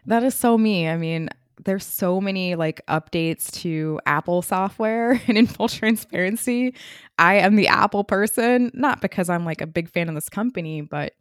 That 0.06 0.24
is 0.24 0.36
so 0.36 0.58
me. 0.58 0.88
I 0.88 0.98
mean, 0.98 1.30
there's 1.64 1.86
so 1.86 2.20
many 2.20 2.56
like 2.56 2.82
updates 2.88 3.52
to 3.62 4.00
Apple 4.06 4.42
software 4.42 5.22
and 5.28 5.38
in 5.38 5.48
full 5.48 5.68
transparency, 5.68 6.74
I 7.18 7.36
am 7.36 7.56
the 7.56 7.68
Apple 7.68 8.04
person, 8.04 8.72
not 8.74 9.02
because 9.02 9.30
I'm 9.30 9.46
like 9.46 9.62
a 9.62 9.68
big 9.68 9.90
fan 9.90 10.10
of 10.10 10.16
this 10.16 10.30
company, 10.30 10.82
but 10.82 11.14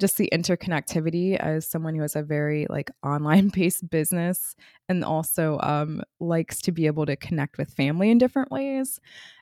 just 0.00 0.16
the 0.16 0.28
interconnectivity 0.32 1.36
as 1.36 1.66
someone 1.66 1.94
who 1.94 2.02
has 2.02 2.14
a 2.14 2.22
very 2.22 2.66
like 2.70 2.90
online 3.02 3.48
based 3.54 3.88
business 3.90 4.54
and 4.88 5.04
also 5.04 5.58
um, 5.62 6.02
likes 6.20 6.60
to 6.62 6.72
be 6.72 6.86
able 6.86 7.06
to 7.06 7.16
connect 7.16 7.58
with 7.58 7.74
family 7.74 8.10
in 8.10 8.18
different 8.18 8.50
ways. 8.50 9.00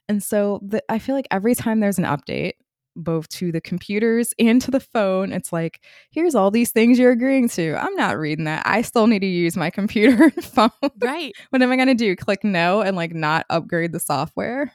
And 0.09 0.23
so 0.23 0.61
the, 0.63 0.83
I 0.89 0.99
feel 0.99 1.15
like 1.15 1.29
every 1.31 1.55
time 1.55 1.81
there's 1.81 1.99
an 1.99 2.05
update, 2.05 2.53
both 2.97 3.29
to 3.29 3.53
the 3.53 3.61
computers 3.61 4.33
and 4.39 4.61
to 4.63 4.71
the 4.71 4.81
phone. 4.81 5.33
It's 5.33 5.53
like, 5.53 5.81
here's 6.11 6.35
all 6.35 6.51
these 6.51 6.73
things 6.73 6.99
you're 6.99 7.13
agreeing 7.13 7.49
to. 7.51 7.77
I'm 7.77 7.95
not 7.95 8.19
reading 8.19 8.47
that. 8.47 8.63
I 8.67 8.83
still 8.83 9.07
need 9.07 9.21
to 9.21 9.27
use 9.27 9.57
my 9.57 9.71
computer 9.77 10.25
and 10.25 10.45
phone. 10.45 10.71
Right. 11.01 11.33
what 11.51 11.63
am 11.63 11.71
I 11.71 11.77
going 11.77 11.89
to 11.89 11.95
do? 11.95 12.17
Click 12.17 12.43
no 12.43 12.81
and 12.81 12.97
like 12.97 13.15
not 13.15 13.47
upgrade 13.51 13.93
the 13.93 14.01
software? 14.01 14.73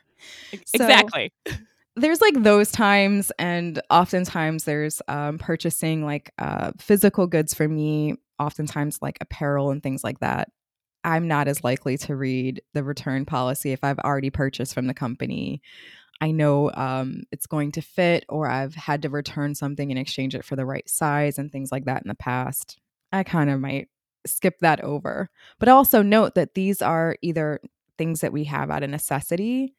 Exactly. 0.51 1.33
So, 1.47 1.55
there's 1.97 2.21
like 2.21 2.41
those 2.41 2.71
times, 2.71 3.31
and 3.37 3.81
oftentimes 3.89 4.63
there's 4.63 5.01
um, 5.09 5.37
purchasing 5.37 6.05
like 6.05 6.31
uh, 6.39 6.71
physical 6.79 7.27
goods 7.27 7.53
for 7.53 7.67
me, 7.67 8.15
oftentimes 8.39 8.99
like 9.01 9.17
apparel 9.19 9.71
and 9.71 9.83
things 9.83 10.03
like 10.03 10.19
that. 10.19 10.49
I'm 11.03 11.27
not 11.27 11.47
as 11.47 11.63
likely 11.63 11.97
to 11.99 12.15
read 12.15 12.61
the 12.73 12.83
return 12.83 13.25
policy 13.25 13.71
if 13.71 13.83
I've 13.83 13.99
already 13.99 14.29
purchased 14.29 14.73
from 14.73 14.87
the 14.87 14.93
company 14.93 15.61
I 16.21 16.31
know 16.31 16.71
um, 16.73 17.23
it's 17.31 17.47
going 17.47 17.71
to 17.73 17.81
fit, 17.81 18.25
or 18.29 18.47
I've 18.47 18.75
had 18.75 19.01
to 19.01 19.09
return 19.09 19.55
something 19.55 19.89
and 19.89 19.99
exchange 19.99 20.35
it 20.35 20.45
for 20.45 20.55
the 20.55 20.65
right 20.65 20.87
size 20.87 21.39
and 21.39 21.51
things 21.51 21.71
like 21.71 21.85
that 21.85 22.03
in 22.03 22.07
the 22.07 22.15
past. 22.15 22.77
I 23.11 23.23
kind 23.23 23.49
of 23.49 23.59
might 23.59 23.89
skip 24.25 24.59
that 24.59 24.81
over. 24.81 25.29
But 25.59 25.67
also 25.67 26.03
note 26.03 26.35
that 26.35 26.53
these 26.53 26.81
are 26.81 27.17
either 27.23 27.59
things 27.97 28.21
that 28.21 28.31
we 28.31 28.43
have 28.45 28.69
out 28.69 28.83
of 28.83 28.91
necessity. 28.91 29.73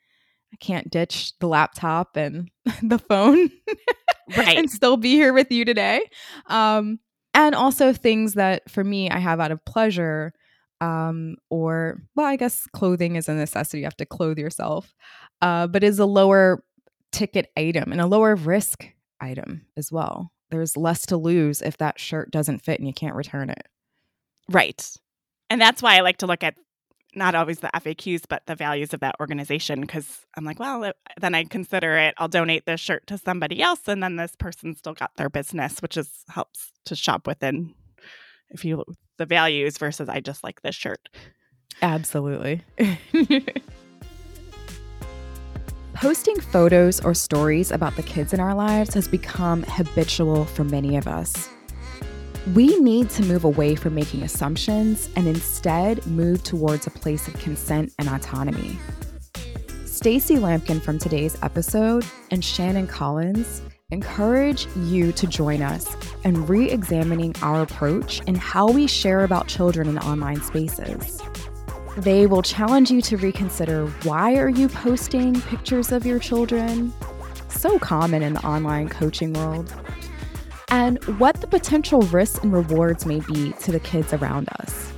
I 0.53 0.57
can't 0.57 0.91
ditch 0.91 1.33
the 1.39 1.47
laptop 1.47 2.17
and 2.17 2.51
the 2.83 2.99
phone 2.99 3.51
right. 4.37 4.59
and 4.59 4.69
still 4.71 4.97
be 4.97 5.13
here 5.13 5.33
with 5.33 5.51
you 5.53 5.65
today. 5.65 6.03
Um, 6.47 6.99
and 7.35 7.55
also 7.55 7.93
things 7.93 8.35
that 8.35 8.69
for 8.71 8.85
me 8.85 9.11
I 9.11 9.19
have 9.19 9.41
out 9.41 9.53
of 9.53 9.65
pleasure 9.65 10.35
um, 10.83 11.37
or 11.49 12.03
well, 12.17 12.27
I 12.27 12.35
guess 12.35 12.67
clothing 12.73 13.15
is 13.15 13.29
a 13.29 13.35
necessity. 13.35 13.79
You 13.79 13.85
have 13.85 13.97
to 13.99 14.07
clothe 14.07 14.39
yourself, 14.39 14.93
uh, 15.41 15.69
but 15.69 15.85
is 15.85 16.01
a 16.01 16.07
lower 16.07 16.65
ticket 17.13 17.51
item 17.57 17.93
and 17.93 18.01
a 18.01 18.07
lower 18.07 18.35
risk 18.35 18.85
item 19.21 19.67
as 19.77 19.93
well. 19.93 20.33
There's 20.51 20.77
less 20.77 21.07
to 21.07 21.17
lose 21.17 21.63
if 21.63 21.79
that 21.79 22.01
shirt 22.01 22.33
doesn't 22.33 22.65
fit 22.65 22.81
and 22.81 22.89
you 22.89 22.93
can't 22.93 23.15
return 23.15 23.49
it. 23.49 23.69
Right. 24.51 24.91
And 25.49 25.61
that's 25.61 25.83
why 25.83 25.97
I 25.97 26.01
like 26.01 26.17
to 26.19 26.27
look 26.27 26.43
at 26.43 26.57
not 27.15 27.37
always 27.37 27.61
the 27.61 27.71
FAQs, 27.75 28.23
but 28.29 28.43
the 28.47 28.57
values 28.57 28.93
of 28.93 29.01
that 29.01 29.15
organization. 29.21 29.83
Because 29.83 30.27
I'm 30.37 30.45
like, 30.45 30.59
well, 30.59 30.93
then 31.21 31.35
I 31.35 31.45
consider 31.45 31.97
it, 31.97 32.15
I'll 32.19 32.27
donate 32.27 32.67
this 32.67 32.81
shirt 32.81 33.07
to 33.07 33.19
somebody 33.19 33.63
else. 33.63 33.87
And 33.87 34.03
then 34.03 34.17
this 34.17 34.35
person 34.35 34.75
still 34.75 34.95
got 34.95 35.13
their 35.17 35.31
business, 35.31 35.81
which 35.81 35.97
is 35.97 36.25
helps 36.29 36.73
to 36.87 36.97
shop 36.97 37.29
within 37.29 37.75
if 38.51 38.65
you 38.65 38.85
the 39.19 39.27
values 39.27 39.79
versus 39.79 40.09
I 40.09 40.21
just 40.21 40.43
like 40.45 40.63
this 40.63 40.75
shirt. 40.75 41.09
Absolutely. 41.81 42.63
Posting 45.95 46.41
photos 46.41 47.01
or 47.01 47.15
stories 47.15 47.71
about 47.71 47.95
the 47.97 48.03
kids 48.03 48.33
in 48.33 48.41
our 48.41 48.55
lives 48.55 48.95
has 48.95 49.07
become 49.07 49.63
habitual 49.69 50.47
for 50.47 50.65
many 50.65 50.97
of 50.97 51.07
us. 51.07 51.49
We 52.55 52.77
need 52.81 53.09
to 53.11 53.23
move 53.23 53.45
away 53.45 53.77
from 53.77 53.95
making 53.95 54.23
assumptions 54.23 55.09
and 55.15 55.29
instead 55.29 56.05
move 56.07 56.43
towards 56.43 56.89
a 56.89 56.91
place 56.91 57.29
of 57.29 57.35
consent 57.35 57.93
and 57.99 58.09
autonomy. 58.09 58.79
Stacie 59.85 60.39
Lampkin 60.39 60.83
from 60.83 60.99
today's 60.99 61.41
episode 61.43 62.05
and 62.33 62.45
Shannon 62.45 62.89
Collins 62.89 63.63
encourage 63.93 64.67
you 64.77 65.13
to 65.13 65.27
join 65.27 65.63
us 65.63 65.97
in 66.25 66.47
re 66.47 66.71
examining 66.71 67.35
our 67.43 67.63
approach 67.63 68.23
and 68.27 68.37
how 68.37 68.69
we 68.69 68.87
share 68.87 69.23
about 69.23 69.47
children 69.47 69.87
in 69.87 69.99
online 69.99 70.41
spaces. 70.41 71.21
They 71.99 72.27
will 72.27 72.43
challenge 72.43 72.91
you 72.91 73.03
to 73.03 73.19
reconsider 73.19 73.87
why 74.05 74.37
are 74.37 74.49
you 74.49 74.69
posting 74.69 75.41
pictures 75.43 75.93
of 75.93 76.07
your 76.07 76.19
children? 76.19 76.93
So 77.49 77.79
common 77.79 78.23
in 78.23 78.33
the 78.33 78.47
online 78.47 78.89
coaching 78.89 79.35
world. 79.35 79.73
And 80.71 81.05
what 81.19 81.43
the 81.43 81.47
potential 81.47 82.01
risks 82.01 82.39
and 82.39 82.51
rewards 82.51 83.05
may 83.05 83.21
be 83.21 83.53
to 83.61 83.73
the 83.73 83.81
kids 83.81 84.15
around 84.15 84.49
us. 84.61 84.91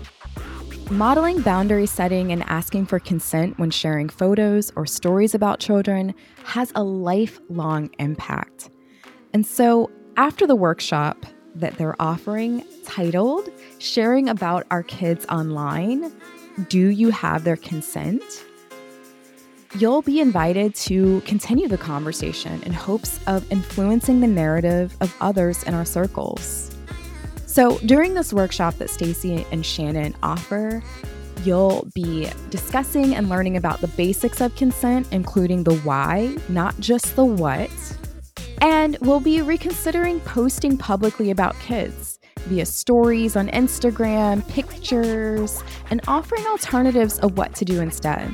Modeling 0.89 1.41
boundary 1.41 1.87
setting 1.87 2.31
and 2.31 2.45
asking 2.45 2.87
for 2.87 3.01
consent 3.01 3.59
when 3.59 3.71
sharing 3.71 4.09
photos 4.09 4.71
or 4.77 4.87
stories 4.87 5.35
about 5.35 5.59
children 5.59 6.15
has 6.45 6.71
a 6.77 6.85
lifelong 6.85 7.91
impact 7.99 8.71
And 9.35 9.45
so, 9.45 9.91
after 10.17 10.47
the 10.47 10.55
workshop 10.55 11.27
that 11.57 11.77
they're 11.77 12.01
offering 12.01 12.65
titled 12.85 13.51
Sharing 13.81 14.29
About 14.29 14.65
Our 14.71 14.85
Kids 14.85 15.27
Online, 15.27 16.13
Do 16.69 16.87
You 16.87 17.11
Have 17.11 17.43
Their 17.43 17.57
Consent? 17.57 18.23
You'll 19.77 20.03
be 20.03 20.21
invited 20.21 20.77
to 20.77 21.21
continue 21.23 21.67
the 21.67 21.77
conversation 21.77 22.63
in 22.63 22.73
hopes 22.73 23.19
of 23.27 23.51
influencing 23.51 24.21
the 24.21 24.29
narrative 24.29 24.97
of 25.01 25.13
others 25.21 25.65
in 25.65 25.75
our 25.75 25.85
circles. 25.85 26.71
So, 27.47 27.79
during 27.79 28.15
this 28.15 28.33
workshop 28.33 28.75
that 28.75 28.89
Stacie 28.89 29.45
and 29.51 29.67
Shannon 29.67 30.15
offer, 30.23 30.81
you'll 31.43 31.89
be 31.93 32.31
discussing 32.51 33.17
and 33.17 33.29
learning 33.29 33.57
about 33.57 33.81
the 33.81 33.89
basics 33.89 34.41
of 34.41 34.55
consent, 34.55 35.09
including 35.11 35.65
the 35.65 35.75
why, 35.79 36.37
not 36.49 36.79
just 36.79 37.17
the 37.17 37.25
what. 37.25 37.69
And 38.61 38.97
we'll 39.01 39.21
be 39.21 39.43
reconsidering 39.43 40.21
posting 40.21 40.77
publicly 40.79 41.31
about 41.31 41.59
kids 41.61 42.19
via 42.47 42.67
stories 42.67 43.37
on 43.37 43.49
Instagram, 43.49 44.47
pictures, 44.49 45.63
and 45.91 46.01
offering 46.07 46.47
alternatives 46.47 47.19
of 47.21 47.39
what 47.39 47.55
to 47.55 47.65
do 47.65 47.81
instead. 47.81 48.31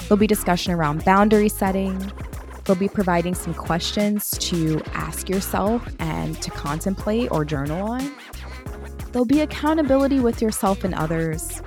There'll 0.00 0.16
be 0.16 0.26
discussion 0.26 0.72
around 0.72 1.04
boundary 1.04 1.48
setting. 1.48 2.12
They'll 2.64 2.76
be 2.76 2.88
providing 2.88 3.34
some 3.34 3.54
questions 3.54 4.30
to 4.38 4.80
ask 4.92 5.28
yourself 5.28 5.88
and 5.98 6.40
to 6.42 6.50
contemplate 6.50 7.30
or 7.30 7.44
journal 7.44 7.90
on. 7.90 8.12
There'll 9.12 9.24
be 9.24 9.40
accountability 9.40 10.20
with 10.20 10.40
yourself 10.40 10.84
and 10.84 10.94
others, 10.94 11.62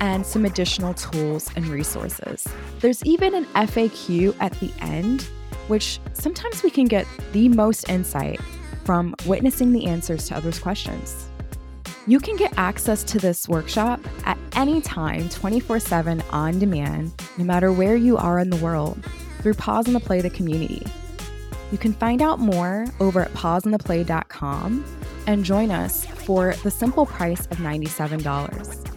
and 0.00 0.24
some 0.24 0.44
additional 0.44 0.94
tools 0.94 1.50
and 1.54 1.66
resources. 1.66 2.46
There's 2.80 3.04
even 3.04 3.34
an 3.34 3.44
FAQ 3.54 4.34
at 4.40 4.52
the 4.54 4.72
end, 4.80 5.28
which 5.70 6.00
sometimes 6.12 6.62
we 6.62 6.68
can 6.68 6.84
get 6.84 7.06
the 7.32 7.48
most 7.48 7.88
insight 7.88 8.40
from 8.84 9.14
witnessing 9.24 9.72
the 9.72 9.86
answers 9.86 10.26
to 10.26 10.36
others' 10.36 10.58
questions. 10.58 11.26
You 12.06 12.18
can 12.18 12.36
get 12.36 12.52
access 12.56 13.04
to 13.04 13.18
this 13.18 13.48
workshop 13.48 14.00
at 14.24 14.36
any 14.54 14.80
time, 14.80 15.28
24 15.28 15.78
7 15.78 16.22
on 16.30 16.58
demand, 16.58 17.12
no 17.38 17.44
matter 17.44 17.72
where 17.72 17.94
you 17.94 18.16
are 18.16 18.40
in 18.40 18.50
the 18.50 18.56
world, 18.56 19.02
through 19.42 19.54
Pause 19.54 19.88
on 19.88 19.94
the 19.94 20.00
Play 20.00 20.20
the 20.20 20.30
community. 20.30 20.84
You 21.70 21.78
can 21.78 21.92
find 21.92 22.20
out 22.20 22.40
more 22.40 22.86
over 22.98 23.20
at 23.20 23.32
pauseontheplay.com 23.32 24.84
and 25.28 25.44
join 25.44 25.70
us 25.70 26.04
for 26.04 26.54
the 26.64 26.70
simple 26.70 27.06
price 27.06 27.46
of 27.46 27.58
$97. 27.58 28.89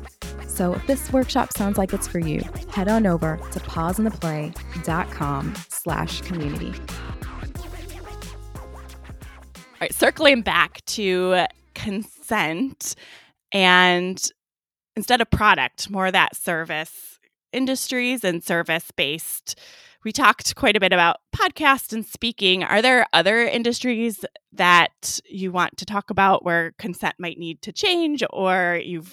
So 0.53 0.73
if 0.73 0.85
this 0.85 1.11
workshop 1.11 1.51
sounds 1.57 1.79
like 1.79 1.93
it's 1.93 2.07
for 2.07 2.19
you, 2.19 2.43
head 2.69 2.87
on 2.87 3.07
over 3.07 3.39
to 3.53 3.59
pauseontheplay.com 3.59 5.55
slash 5.69 6.21
community. 6.21 6.71
All 8.55 9.79
right, 9.81 9.91
circling 9.91 10.43
back 10.43 10.85
to 10.85 11.47
consent 11.73 12.95
and 13.51 14.23
instead 14.95 15.21
of 15.21 15.31
product, 15.31 15.89
more 15.89 16.05
of 16.05 16.13
that 16.13 16.35
service 16.35 17.17
industries 17.51 18.23
and 18.23 18.43
service 18.43 18.91
based. 18.95 19.59
We 20.03 20.11
talked 20.11 20.55
quite 20.55 20.75
a 20.75 20.79
bit 20.79 20.93
about 20.93 21.17
podcast 21.35 21.93
and 21.93 22.05
speaking. 22.05 22.63
Are 22.63 22.81
there 22.81 23.07
other 23.13 23.41
industries 23.41 24.23
that 24.51 25.19
you 25.27 25.51
want 25.51 25.77
to 25.77 25.85
talk 25.85 26.11
about 26.11 26.45
where 26.45 26.73
consent 26.77 27.15
might 27.17 27.39
need 27.39 27.61
to 27.63 27.71
change 27.71 28.23
or 28.31 28.79
you 28.83 29.03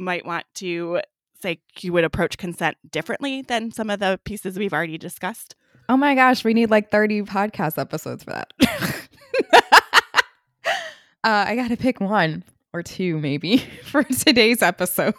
might 0.00 0.26
want 0.26 0.46
to 0.54 1.00
say 1.40 1.60
you 1.80 1.92
would 1.92 2.04
approach 2.04 2.38
consent 2.38 2.76
differently 2.90 3.42
than 3.42 3.70
some 3.70 3.90
of 3.90 4.00
the 4.00 4.18
pieces 4.24 4.58
we've 4.58 4.72
already 4.72 4.98
discussed? 4.98 5.54
Oh 5.88 5.96
my 5.96 6.14
gosh, 6.14 6.44
we 6.44 6.54
need 6.54 6.70
like 6.70 6.90
30 6.90 7.22
podcast 7.22 7.78
episodes 7.78 8.24
for 8.24 8.30
that. 8.30 8.52
uh, 11.24 11.44
I 11.46 11.56
got 11.56 11.68
to 11.68 11.76
pick 11.76 12.00
one 12.00 12.44
or 12.72 12.82
two 12.82 13.18
maybe 13.18 13.58
for 13.84 14.04
today's 14.04 14.62
episode. 14.62 15.14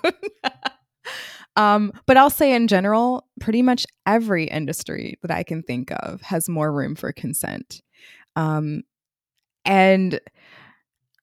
um, 1.56 1.91
but 2.06 2.17
I'll 2.17 2.30
say 2.30 2.54
in 2.54 2.67
general, 2.67 3.28
pretty 3.39 3.62
much 3.62 3.86
every 4.06 4.46
industry 4.46 5.17
that 5.22 5.32
I 5.32 5.44
can 5.44 5.63
think 5.63 5.91
of 5.91 6.22
has 6.22 6.48
more 6.48 6.72
room 6.72 6.96
for 6.96 7.12
consent. 7.12 7.82
Um, 8.36 8.84
and 9.65 10.20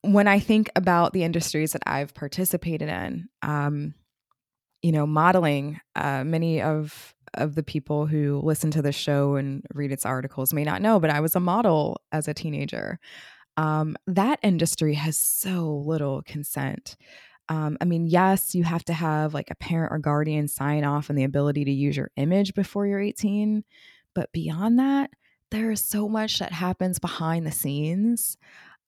when 0.02 0.28
I 0.28 0.38
think 0.38 0.70
about 0.76 1.12
the 1.12 1.24
industries 1.24 1.72
that 1.72 1.82
I've 1.86 2.14
participated 2.14 2.88
in, 2.88 3.28
um, 3.42 3.94
you 4.82 4.92
know, 4.92 5.06
modeling, 5.06 5.80
uh, 5.96 6.24
many 6.24 6.62
of 6.62 7.14
of 7.34 7.54
the 7.54 7.62
people 7.62 8.06
who 8.06 8.40
listen 8.42 8.70
to 8.70 8.80
the 8.80 8.90
show 8.90 9.36
and 9.36 9.62
read 9.74 9.92
its 9.92 10.06
articles 10.06 10.54
may 10.54 10.64
not 10.64 10.80
know, 10.80 10.98
but 10.98 11.10
I 11.10 11.20
was 11.20 11.36
a 11.36 11.40
model 11.40 12.00
as 12.10 12.26
a 12.26 12.32
teenager 12.32 12.98
um, 13.58 13.96
that 14.06 14.38
industry 14.44 14.94
has 14.94 15.18
so 15.18 15.82
little 15.84 16.22
consent. 16.22 16.96
Um, 17.48 17.76
I 17.80 17.86
mean, 17.86 18.06
yes, 18.06 18.54
you 18.54 18.62
have 18.62 18.84
to 18.84 18.92
have 18.92 19.34
like 19.34 19.50
a 19.50 19.56
parent 19.56 19.92
or 19.92 19.98
guardian 19.98 20.46
sign 20.46 20.84
off 20.84 21.10
and 21.10 21.18
the 21.18 21.24
ability 21.24 21.64
to 21.64 21.72
use 21.72 21.96
your 21.96 22.12
image 22.16 22.54
before 22.54 22.86
you're 22.86 23.00
18. 23.00 23.64
But 24.14 24.30
beyond 24.30 24.78
that, 24.78 25.10
there 25.50 25.72
is 25.72 25.84
so 25.84 26.08
much 26.08 26.38
that 26.38 26.52
happens 26.52 27.00
behind 27.00 27.46
the 27.46 27.52
scenes 27.52 28.36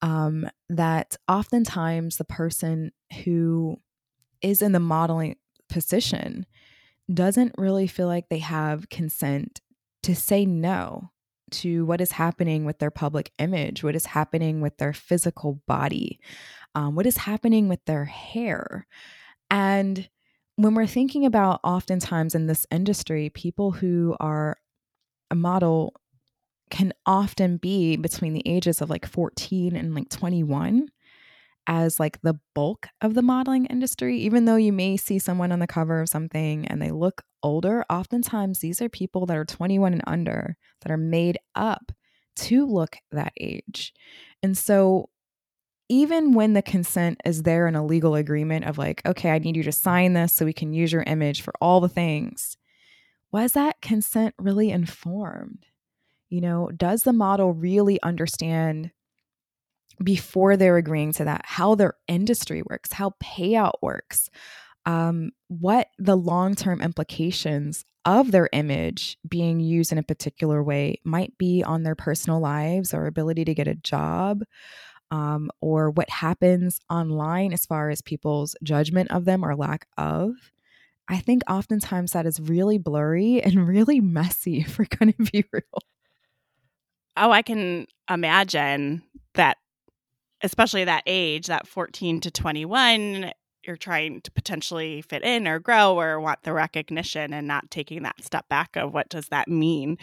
um, 0.01 0.49
that 0.69 1.15
oftentimes 1.27 2.17
the 2.17 2.25
person 2.25 2.91
who 3.23 3.77
is 4.41 4.61
in 4.61 4.71
the 4.71 4.79
modeling 4.79 5.35
position 5.69 6.45
doesn't 7.13 7.53
really 7.57 7.87
feel 7.87 8.07
like 8.07 8.29
they 8.29 8.39
have 8.39 8.89
consent 8.89 9.61
to 10.03 10.15
say 10.15 10.45
no 10.45 11.11
to 11.51 11.85
what 11.85 12.01
is 12.01 12.13
happening 12.13 12.65
with 12.65 12.79
their 12.79 12.91
public 12.91 13.31
image, 13.37 13.83
what 13.83 13.95
is 13.95 14.05
happening 14.05 14.61
with 14.61 14.77
their 14.77 14.93
physical 14.93 15.61
body, 15.67 16.19
um, 16.75 16.95
what 16.95 17.05
is 17.05 17.17
happening 17.17 17.67
with 17.67 17.83
their 17.85 18.05
hair. 18.05 18.87
And 19.49 20.09
when 20.55 20.75
we're 20.75 20.87
thinking 20.87 21.25
about 21.25 21.59
oftentimes 21.63 22.35
in 22.35 22.47
this 22.47 22.65
industry, 22.71 23.29
people 23.29 23.71
who 23.71 24.15
are 24.19 24.57
a 25.29 25.35
model 25.35 25.93
can 26.71 26.93
often 27.05 27.57
be 27.57 27.97
between 27.97 28.33
the 28.33 28.47
ages 28.47 28.81
of 28.81 28.89
like 28.89 29.05
14 29.05 29.75
and 29.75 29.93
like 29.93 30.09
21 30.09 30.89
as 31.67 31.99
like 31.99 32.19
the 32.21 32.39
bulk 32.55 32.87
of 33.01 33.13
the 33.13 33.21
modeling 33.21 33.67
industry 33.67 34.17
even 34.17 34.45
though 34.45 34.55
you 34.55 34.73
may 34.73 34.97
see 34.97 35.19
someone 35.19 35.51
on 35.51 35.59
the 35.59 35.67
cover 35.67 36.01
of 36.01 36.09
something 36.09 36.67
and 36.67 36.81
they 36.81 36.89
look 36.89 37.21
older 37.43 37.85
oftentimes 37.89 38.59
these 38.59 38.81
are 38.81 38.89
people 38.89 39.27
that 39.27 39.37
are 39.37 39.45
21 39.45 39.93
and 39.93 40.03
under 40.07 40.57
that 40.81 40.91
are 40.91 40.97
made 40.97 41.37
up 41.55 41.91
to 42.35 42.65
look 42.65 42.97
that 43.11 43.33
age. 43.39 43.93
And 44.41 44.57
so 44.57 45.09
even 45.89 46.33
when 46.33 46.53
the 46.53 46.61
consent 46.61 47.19
is 47.25 47.43
there 47.43 47.67
in 47.67 47.75
a 47.75 47.85
legal 47.85 48.15
agreement 48.15 48.63
of 48.63 48.77
like 48.77 49.05
okay 49.05 49.29
i 49.29 49.39
need 49.39 49.57
you 49.57 49.63
to 49.63 49.73
sign 49.73 50.13
this 50.13 50.31
so 50.31 50.45
we 50.45 50.53
can 50.53 50.71
use 50.71 50.93
your 50.93 51.03
image 51.03 51.41
for 51.41 51.53
all 51.59 51.81
the 51.81 51.89
things 51.89 52.55
was 53.33 53.51
that 53.51 53.81
consent 53.81 54.33
really 54.39 54.71
informed 54.71 55.65
you 56.31 56.41
know 56.41 56.69
does 56.75 57.03
the 57.03 57.13
model 57.13 57.53
really 57.53 58.01
understand 58.01 58.91
before 60.03 60.57
they're 60.57 60.77
agreeing 60.77 61.13
to 61.13 61.25
that, 61.25 61.41
how 61.45 61.75
their 61.75 61.93
industry 62.07 62.63
works, 62.69 62.93
how 62.93 63.13
payout 63.23 63.73
works, 63.81 64.29
um, 64.85 65.31
what 65.47 65.87
the 65.99 66.15
long 66.15 66.55
term 66.55 66.81
implications 66.81 67.85
of 68.05 68.31
their 68.31 68.49
image 68.51 69.17
being 69.27 69.59
used 69.59 69.91
in 69.91 69.99
a 69.99 70.03
particular 70.03 70.63
way 70.63 70.99
might 71.03 71.37
be 71.37 71.63
on 71.63 71.83
their 71.83 71.95
personal 71.95 72.39
lives 72.39 72.93
or 72.93 73.05
ability 73.05 73.45
to 73.45 73.53
get 73.53 73.67
a 73.67 73.75
job. 73.75 74.43
Um, 75.11 75.51
or 75.59 75.91
what 75.91 76.09
happens 76.09 76.79
online 76.89 77.51
as 77.51 77.65
far 77.65 77.89
as 77.89 78.01
people's 78.01 78.55
judgment 78.63 79.11
of 79.11 79.25
them 79.25 79.43
or 79.43 79.57
lack 79.57 79.85
of. 79.97 80.31
I 81.09 81.17
think 81.17 81.41
oftentimes 81.49 82.13
that 82.13 82.25
is 82.25 82.39
really 82.39 82.77
blurry 82.77 83.41
and 83.43 83.67
really 83.67 83.99
messy, 83.99 84.59
if 84.61 84.79
we're 84.79 84.85
going 84.85 85.11
to 85.11 85.31
be 85.31 85.43
real. 85.51 85.83
Oh, 87.17 87.31
I 87.31 87.41
can 87.41 87.87
imagine 88.09 89.03
that 89.35 89.57
especially 90.43 90.85
that 90.85 91.03
age, 91.05 91.47
that 91.47 91.67
14 91.67 92.19
to 92.21 92.31
21, 92.31 93.31
you're 93.63 93.77
trying 93.77 94.21
to 94.21 94.31
potentially 94.31 95.01
fit 95.03 95.23
in 95.23 95.47
or 95.47 95.59
grow 95.59 95.99
or 95.99 96.19
want 96.19 96.41
the 96.43 96.53
recognition 96.53 97.31
and 97.33 97.47
not 97.47 97.69
taking 97.69 98.03
that 98.03 98.23
step 98.23 98.47
back 98.49 98.75
of 98.75 98.93
what 98.93 99.09
does 99.09 99.27
that 99.27 99.47
mean? 99.47 99.97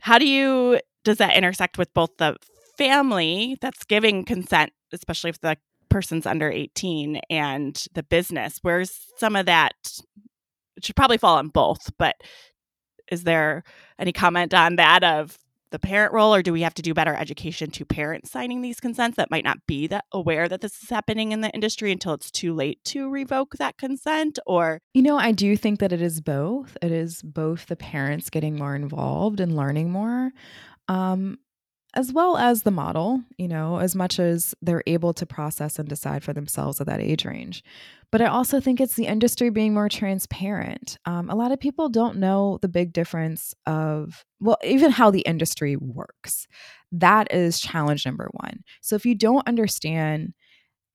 How 0.00 0.18
do 0.18 0.26
you 0.26 0.80
does 1.04 1.18
that 1.18 1.36
intersect 1.36 1.78
with 1.78 1.92
both 1.94 2.16
the 2.18 2.36
family 2.76 3.56
that's 3.60 3.84
giving 3.84 4.24
consent, 4.24 4.72
especially 4.92 5.30
if 5.30 5.40
the 5.40 5.56
person's 5.88 6.26
under 6.26 6.50
18 6.50 7.20
and 7.30 7.84
the 7.94 8.02
business? 8.02 8.58
Where's 8.62 9.06
some 9.18 9.36
of 9.36 9.46
that 9.46 9.74
it 10.76 10.84
should 10.84 10.96
probably 10.96 11.18
fall 11.18 11.36
on 11.36 11.48
both, 11.48 11.90
but 11.98 12.16
is 13.10 13.24
there 13.24 13.62
any 13.98 14.12
comment 14.12 14.54
on 14.54 14.76
that 14.76 15.04
of 15.04 15.38
the 15.70 15.78
parent 15.78 16.12
role 16.12 16.34
or 16.34 16.42
do 16.42 16.52
we 16.52 16.62
have 16.62 16.74
to 16.74 16.82
do 16.82 16.94
better 16.94 17.14
education 17.14 17.70
to 17.72 17.84
parents 17.84 18.30
signing 18.30 18.62
these 18.62 18.80
consents? 18.80 19.16
That 19.16 19.30
might 19.30 19.44
not 19.44 19.58
be 19.66 19.86
that 19.88 20.04
aware 20.12 20.48
that 20.48 20.60
this 20.60 20.82
is 20.82 20.90
happening 20.90 21.32
in 21.32 21.40
the 21.40 21.50
industry 21.50 21.92
until 21.92 22.14
it's 22.14 22.30
too 22.30 22.54
late 22.54 22.82
to 22.86 23.08
revoke 23.08 23.54
that 23.58 23.78
consent 23.78 24.38
or? 24.46 24.80
You 24.94 25.02
know 25.02 25.18
i 25.18 25.32
do 25.32 25.56
think 25.56 25.80
that 25.80 25.92
it 25.92 26.02
is 26.02 26.20
both. 26.20 26.76
It 26.82 26.92
is 26.92 27.22
both 27.22 27.66
the 27.66 27.76
parents 27.76 28.30
getting 28.30 28.56
more 28.56 28.74
involved 28.74 29.40
and 29.40 29.56
learning 29.56 29.90
more. 29.90 30.32
Um 30.88 31.38
as 31.94 32.12
well 32.12 32.36
as 32.36 32.62
the 32.62 32.70
model, 32.70 33.22
you 33.36 33.48
know, 33.48 33.78
as 33.78 33.96
much 33.96 34.18
as 34.18 34.54
they're 34.62 34.82
able 34.86 35.12
to 35.14 35.26
process 35.26 35.78
and 35.78 35.88
decide 35.88 36.22
for 36.22 36.32
themselves 36.32 36.80
at 36.80 36.86
that 36.86 37.00
age 37.00 37.24
range. 37.24 37.64
But 38.12 38.22
I 38.22 38.26
also 38.26 38.60
think 38.60 38.80
it's 38.80 38.94
the 38.94 39.06
industry 39.06 39.50
being 39.50 39.74
more 39.74 39.88
transparent. 39.88 40.98
Um, 41.04 41.30
a 41.30 41.34
lot 41.34 41.52
of 41.52 41.60
people 41.60 41.88
don't 41.88 42.16
know 42.16 42.58
the 42.62 42.68
big 42.68 42.92
difference 42.92 43.54
of, 43.66 44.24
well, 44.40 44.58
even 44.64 44.90
how 44.90 45.10
the 45.10 45.20
industry 45.20 45.76
works. 45.76 46.46
That 46.92 47.32
is 47.32 47.60
challenge 47.60 48.04
number 48.06 48.28
one. 48.32 48.64
So 48.80 48.96
if 48.96 49.06
you 49.06 49.14
don't 49.14 49.46
understand 49.46 50.34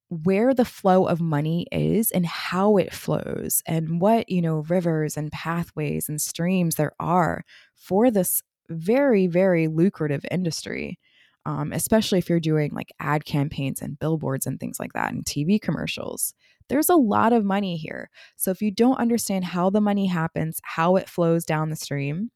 where 0.09 0.53
the 0.53 0.65
flow 0.65 1.07
of 1.07 1.19
money 1.19 1.67
is 1.71 2.11
and 2.11 2.25
how 2.25 2.77
it 2.77 2.93
flows 2.93 3.63
and 3.65 3.99
what 3.99 4.29
you 4.29 4.41
know 4.41 4.63
rivers 4.69 5.17
and 5.17 5.31
pathways 5.31 6.07
and 6.07 6.21
streams 6.21 6.75
there 6.75 6.91
are 6.99 7.43
for 7.75 8.11
this 8.11 8.43
very, 8.69 9.27
very 9.27 9.67
lucrative 9.67 10.25
industry, 10.31 10.99
um, 11.45 11.71
especially 11.71 12.19
if 12.19 12.29
you're 12.29 12.39
doing 12.39 12.71
like 12.73 12.93
ad 12.99 13.25
campaigns 13.25 13.81
and 13.81 13.99
billboards 13.99 14.45
and 14.45 14.59
things 14.59 14.79
like 14.79 14.93
that 14.93 15.13
and 15.13 15.25
TV 15.25 15.61
commercials. 15.61 16.33
There's 16.67 16.89
a 16.89 16.95
lot 16.95 17.33
of 17.33 17.45
money 17.45 17.77
here. 17.77 18.09
So 18.37 18.51
if 18.51 18.61
you 18.61 18.71
don't 18.71 18.97
understand 18.97 19.45
how 19.45 19.69
the 19.69 19.81
money 19.81 20.07
happens, 20.07 20.59
how 20.63 20.95
it 20.95 21.09
flows 21.09 21.45
down 21.45 21.69
the 21.69 21.75
stream, 21.75 22.31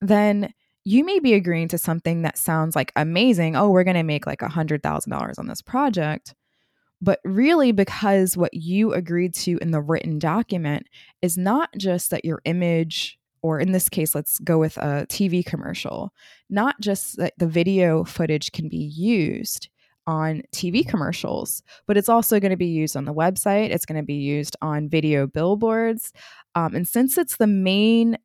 then 0.00 0.52
you 0.84 1.04
may 1.04 1.18
be 1.18 1.34
agreeing 1.34 1.68
to 1.68 1.78
something 1.78 2.22
that 2.22 2.38
sounds 2.38 2.74
like 2.74 2.92
amazing. 2.96 3.56
Oh, 3.56 3.68
we're 3.70 3.84
going 3.84 3.96
to 3.96 4.02
make 4.02 4.26
like 4.26 4.42
a 4.42 4.46
$100,000 4.48 5.38
on 5.38 5.46
this 5.46 5.62
project. 5.62 6.34
But 7.00 7.20
really, 7.24 7.72
because 7.72 8.36
what 8.36 8.54
you 8.54 8.92
agreed 8.92 9.34
to 9.34 9.58
in 9.58 9.70
the 9.70 9.80
written 9.80 10.18
document 10.18 10.86
is 11.22 11.36
not 11.36 11.70
just 11.76 12.10
that 12.10 12.24
your 12.24 12.40
image 12.44 13.17
or 13.42 13.60
in 13.60 13.72
this 13.72 13.88
case, 13.88 14.14
let's 14.14 14.38
go 14.40 14.58
with 14.58 14.76
a 14.76 15.06
TV 15.08 15.44
commercial, 15.44 16.12
not 16.50 16.80
just 16.80 17.16
that 17.18 17.34
the 17.38 17.46
video 17.46 18.04
footage 18.04 18.52
can 18.52 18.68
be 18.68 18.76
used 18.76 19.68
on 20.06 20.42
TV 20.54 20.86
commercials, 20.88 21.62
but 21.86 21.98
it's 21.98 22.08
also 22.08 22.40
going 22.40 22.50
to 22.50 22.56
be 22.56 22.66
used 22.66 22.96
on 22.96 23.04
the 23.04 23.12
website. 23.12 23.70
It's 23.70 23.84
going 23.84 24.00
to 24.00 24.06
be 24.06 24.14
used 24.14 24.56
on 24.62 24.88
video 24.88 25.26
billboards. 25.26 26.12
Um, 26.54 26.74
and 26.74 26.88
since 26.88 27.18
it's 27.18 27.36
the 27.36 27.46
main 27.46 28.16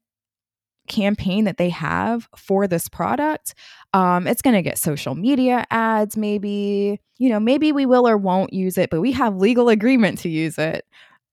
campaign 0.88 1.44
that 1.44 1.58
they 1.58 1.70
have 1.70 2.30
for 2.38 2.68
this 2.68 2.88
product, 2.88 3.54
um, 3.94 4.28
it's 4.28 4.42
going 4.42 4.56
to 4.56 4.62
get 4.62 4.78
social 4.78 5.14
media 5.14 5.66
ads, 5.72 6.16
maybe. 6.16 7.00
You 7.18 7.30
know, 7.30 7.40
maybe 7.40 7.72
we 7.72 7.86
will 7.86 8.08
or 8.08 8.18
won't 8.18 8.54
use 8.54 8.78
it, 8.78 8.90
but 8.90 9.02
we 9.02 9.12
have 9.12 9.36
legal 9.36 9.70
agreement 9.70 10.20
to 10.20 10.30
use 10.30 10.58
it 10.58 10.86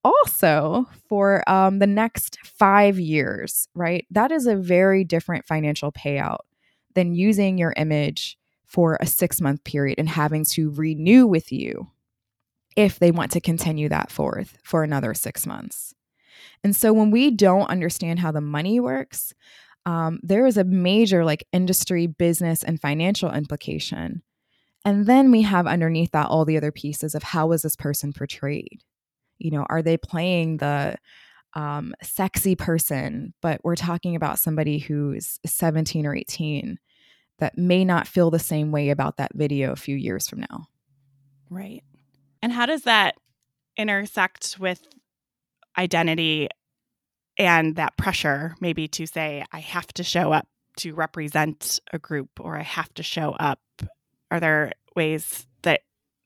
also 0.03 0.87
for 1.07 1.47
um, 1.49 1.79
the 1.79 1.87
next 1.87 2.37
five 2.43 2.99
years, 2.99 3.67
right? 3.75 4.05
That 4.11 4.31
is 4.31 4.47
a 4.47 4.55
very 4.55 5.03
different 5.03 5.45
financial 5.45 5.91
payout 5.91 6.39
than 6.95 7.13
using 7.13 7.57
your 7.57 7.73
image 7.77 8.37
for 8.65 8.97
a 8.99 9.05
six 9.05 9.41
month 9.41 9.63
period 9.63 9.99
and 9.99 10.09
having 10.09 10.45
to 10.45 10.71
renew 10.71 11.27
with 11.27 11.51
you 11.51 11.89
if 12.75 12.99
they 12.99 13.11
want 13.11 13.31
to 13.31 13.41
continue 13.41 13.89
that 13.89 14.11
forth 14.11 14.57
for 14.63 14.83
another 14.83 15.13
six 15.13 15.45
months. 15.45 15.93
And 16.63 16.75
so 16.75 16.93
when 16.93 17.11
we 17.11 17.31
don't 17.31 17.69
understand 17.69 18.19
how 18.19 18.31
the 18.31 18.41
money 18.41 18.79
works, 18.79 19.33
um, 19.85 20.19
there 20.23 20.45
is 20.45 20.57
a 20.57 20.63
major 20.63 21.25
like 21.25 21.45
industry, 21.51 22.07
business, 22.07 22.63
and 22.63 22.79
financial 22.79 23.31
implication. 23.31 24.21
And 24.85 25.05
then 25.05 25.31
we 25.31 25.41
have 25.43 25.67
underneath 25.67 26.11
that 26.11 26.27
all 26.27 26.45
the 26.45 26.57
other 26.57 26.71
pieces 26.71 27.13
of 27.13 27.23
how 27.23 27.47
was 27.47 27.63
this 27.63 27.75
person 27.75 28.13
portrayed? 28.13 28.83
You 29.43 29.51
know 29.51 29.65
are 29.69 29.81
they 29.81 29.97
playing 29.97 30.57
the 30.57 30.95
um, 31.53 31.93
sexy 32.01 32.55
person 32.55 33.33
but 33.41 33.59
we're 33.63 33.75
talking 33.75 34.15
about 34.15 34.39
somebody 34.39 34.79
who's 34.79 35.39
17 35.45 36.05
or 36.05 36.15
18 36.15 36.77
that 37.41 37.57
may 37.57 37.83
not 37.83 38.07
feel 38.07 38.29
the 38.29 38.39
same 38.39 38.71
way 38.71 38.89
about 38.91 39.17
that 39.17 39.31
video 39.33 39.71
a 39.71 39.75
few 39.75 39.95
years 39.95 40.27
from 40.27 40.41
now. 40.41 40.67
Right. 41.49 41.83
And 42.41 42.53
how 42.53 42.67
does 42.67 42.83
that 42.83 43.15
intersect 43.75 44.57
with 44.59 44.79
identity 45.77 46.49
and 47.37 47.77
that 47.77 47.97
pressure 47.97 48.53
maybe 48.59 48.89
to 48.89 49.05
say 49.05 49.43
i 49.53 49.59
have 49.59 49.87
to 49.87 50.03
show 50.03 50.33
up 50.33 50.45
to 50.75 50.93
represent 50.93 51.79
a 51.93 51.97
group 51.97 52.29
or 52.41 52.57
i 52.57 52.61
have 52.61 52.93
to 52.93 53.03
show 53.03 53.31
up. 53.39 53.59
Are 54.29 54.39
there 54.39 54.73
ways 54.95 55.47
that 55.63 55.81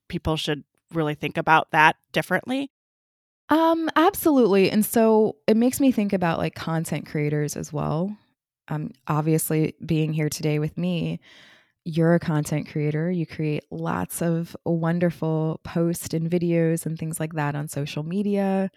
people 0.09 0.35
should 0.35 0.63
really 0.91 1.13
think 1.13 1.37
about 1.37 1.69
that 1.71 1.95
differently 2.11 2.71
um, 3.49 3.89
absolutely. 3.95 4.71
And 4.71 4.85
so 4.85 5.37
it 5.47 5.57
makes 5.57 5.79
me 5.79 5.91
think 5.91 6.13
about 6.13 6.39
like 6.39 6.55
content 6.55 7.05
creators 7.05 7.55
as 7.55 7.71
well. 7.71 8.15
Um, 8.67 8.91
obviously, 9.07 9.75
being 9.85 10.13
here 10.13 10.29
today 10.29 10.57
with 10.57 10.77
me, 10.77 11.19
you're 11.83 12.15
a 12.15 12.19
content 12.19 12.67
creator. 12.67 13.11
You 13.11 13.27
create 13.27 13.63
lots 13.69 14.21
of 14.21 14.57
wonderful 14.65 15.61
posts 15.63 16.15
and 16.15 16.29
videos 16.29 16.87
and 16.87 16.97
things 16.97 17.19
like 17.19 17.33
that 17.33 17.55
on 17.55 17.67
social 17.67 18.01
media. 18.01 18.71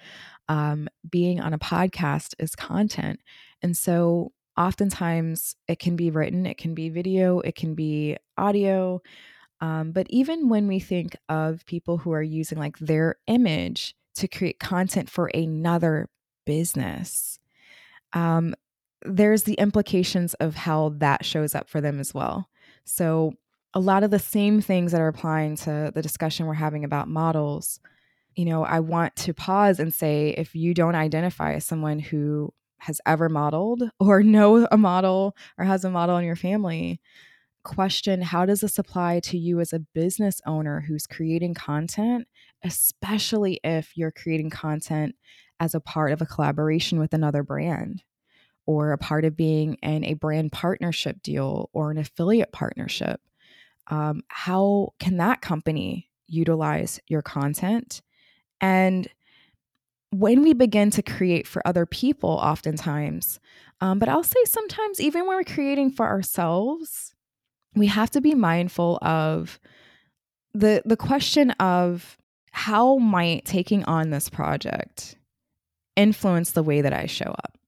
Um, 0.48 0.88
being 1.08 1.40
on 1.40 1.54
a 1.54 1.58
podcast 1.58 2.34
is 2.38 2.54
content. 2.54 3.20
And 3.62 3.74
so 3.74 4.32
oftentimes 4.58 5.56
it 5.68 5.78
can 5.78 5.96
be 5.96 6.10
written, 6.10 6.44
it 6.44 6.58
can 6.58 6.74
be 6.74 6.90
video, 6.90 7.40
it 7.40 7.54
can 7.54 7.74
be 7.74 8.18
audio. 8.36 9.00
Um, 9.60 9.92
but 9.92 10.06
even 10.10 10.48
when 10.48 10.68
we 10.68 10.78
think 10.78 11.16
of 11.28 11.64
people 11.64 11.96
who 11.96 12.12
are 12.12 12.22
using 12.22 12.58
like 12.58 12.78
their 12.78 13.16
image 13.26 13.94
to 14.18 14.28
create 14.28 14.58
content 14.58 15.10
for 15.10 15.26
another 15.28 16.08
business, 16.44 17.38
um, 18.12 18.54
there's 19.02 19.44
the 19.44 19.54
implications 19.54 20.34
of 20.34 20.54
how 20.54 20.94
that 20.96 21.24
shows 21.24 21.54
up 21.54 21.68
for 21.68 21.80
them 21.80 22.00
as 22.00 22.12
well. 22.12 22.48
So, 22.84 23.34
a 23.74 23.80
lot 23.80 24.02
of 24.02 24.10
the 24.10 24.18
same 24.18 24.60
things 24.62 24.92
that 24.92 25.00
are 25.00 25.08
applying 25.08 25.54
to 25.56 25.92
the 25.94 26.02
discussion 26.02 26.46
we're 26.46 26.54
having 26.54 26.84
about 26.84 27.06
models, 27.06 27.80
you 28.34 28.46
know, 28.46 28.64
I 28.64 28.80
want 28.80 29.14
to 29.16 29.34
pause 29.34 29.78
and 29.78 29.92
say 29.92 30.30
if 30.38 30.54
you 30.54 30.72
don't 30.72 30.94
identify 30.94 31.52
as 31.52 31.66
someone 31.66 31.98
who 31.98 32.52
has 32.78 33.00
ever 33.04 33.28
modeled 33.28 33.82
or 34.00 34.22
know 34.22 34.66
a 34.70 34.78
model 34.78 35.36
or 35.58 35.64
has 35.64 35.84
a 35.84 35.90
model 35.90 36.16
in 36.16 36.24
your 36.24 36.36
family, 36.36 37.00
question 37.68 38.22
how 38.22 38.44
does 38.44 38.62
this 38.62 38.78
apply 38.78 39.20
to 39.20 39.38
you 39.38 39.60
as 39.60 39.72
a 39.72 39.78
business 39.78 40.40
owner 40.46 40.80
who's 40.80 41.06
creating 41.06 41.54
content, 41.54 42.26
especially 42.64 43.60
if 43.62 43.96
you're 43.96 44.10
creating 44.10 44.50
content 44.50 45.14
as 45.60 45.74
a 45.74 45.80
part 45.80 46.12
of 46.12 46.20
a 46.20 46.26
collaboration 46.26 46.98
with 46.98 47.14
another 47.14 47.42
brand 47.42 48.02
or 48.66 48.92
a 48.92 48.98
part 48.98 49.24
of 49.24 49.36
being 49.36 49.74
in 49.82 50.04
a 50.04 50.14
brand 50.14 50.50
partnership 50.50 51.22
deal 51.22 51.70
or 51.72 51.90
an 51.90 51.98
affiliate 51.98 52.52
partnership? 52.52 53.20
Um, 53.88 54.22
how 54.28 54.94
can 54.98 55.18
that 55.18 55.40
company 55.40 56.10
utilize 56.26 57.00
your 57.06 57.22
content? 57.22 58.02
And 58.60 59.08
when 60.10 60.42
we 60.42 60.54
begin 60.54 60.90
to 60.92 61.02
create 61.02 61.46
for 61.46 61.66
other 61.66 61.86
people, 61.86 62.30
oftentimes, 62.30 63.40
um, 63.80 63.98
but 63.98 64.08
I'll 64.08 64.24
say 64.24 64.42
sometimes, 64.44 65.00
even 65.00 65.26
when 65.26 65.36
we're 65.36 65.44
creating 65.44 65.92
for 65.92 66.06
ourselves, 66.06 67.14
we 67.74 67.86
have 67.86 68.10
to 68.10 68.20
be 68.20 68.34
mindful 68.34 68.98
of 69.02 69.58
the 70.54 70.82
the 70.84 70.96
question 70.96 71.50
of 71.52 72.16
how 72.50 72.96
might 72.96 73.44
taking 73.44 73.84
on 73.84 74.10
this 74.10 74.28
project 74.28 75.16
influence 75.96 76.52
the 76.52 76.62
way 76.62 76.80
that 76.80 76.92
I 76.92 77.06
show 77.06 77.26
up. 77.26 77.58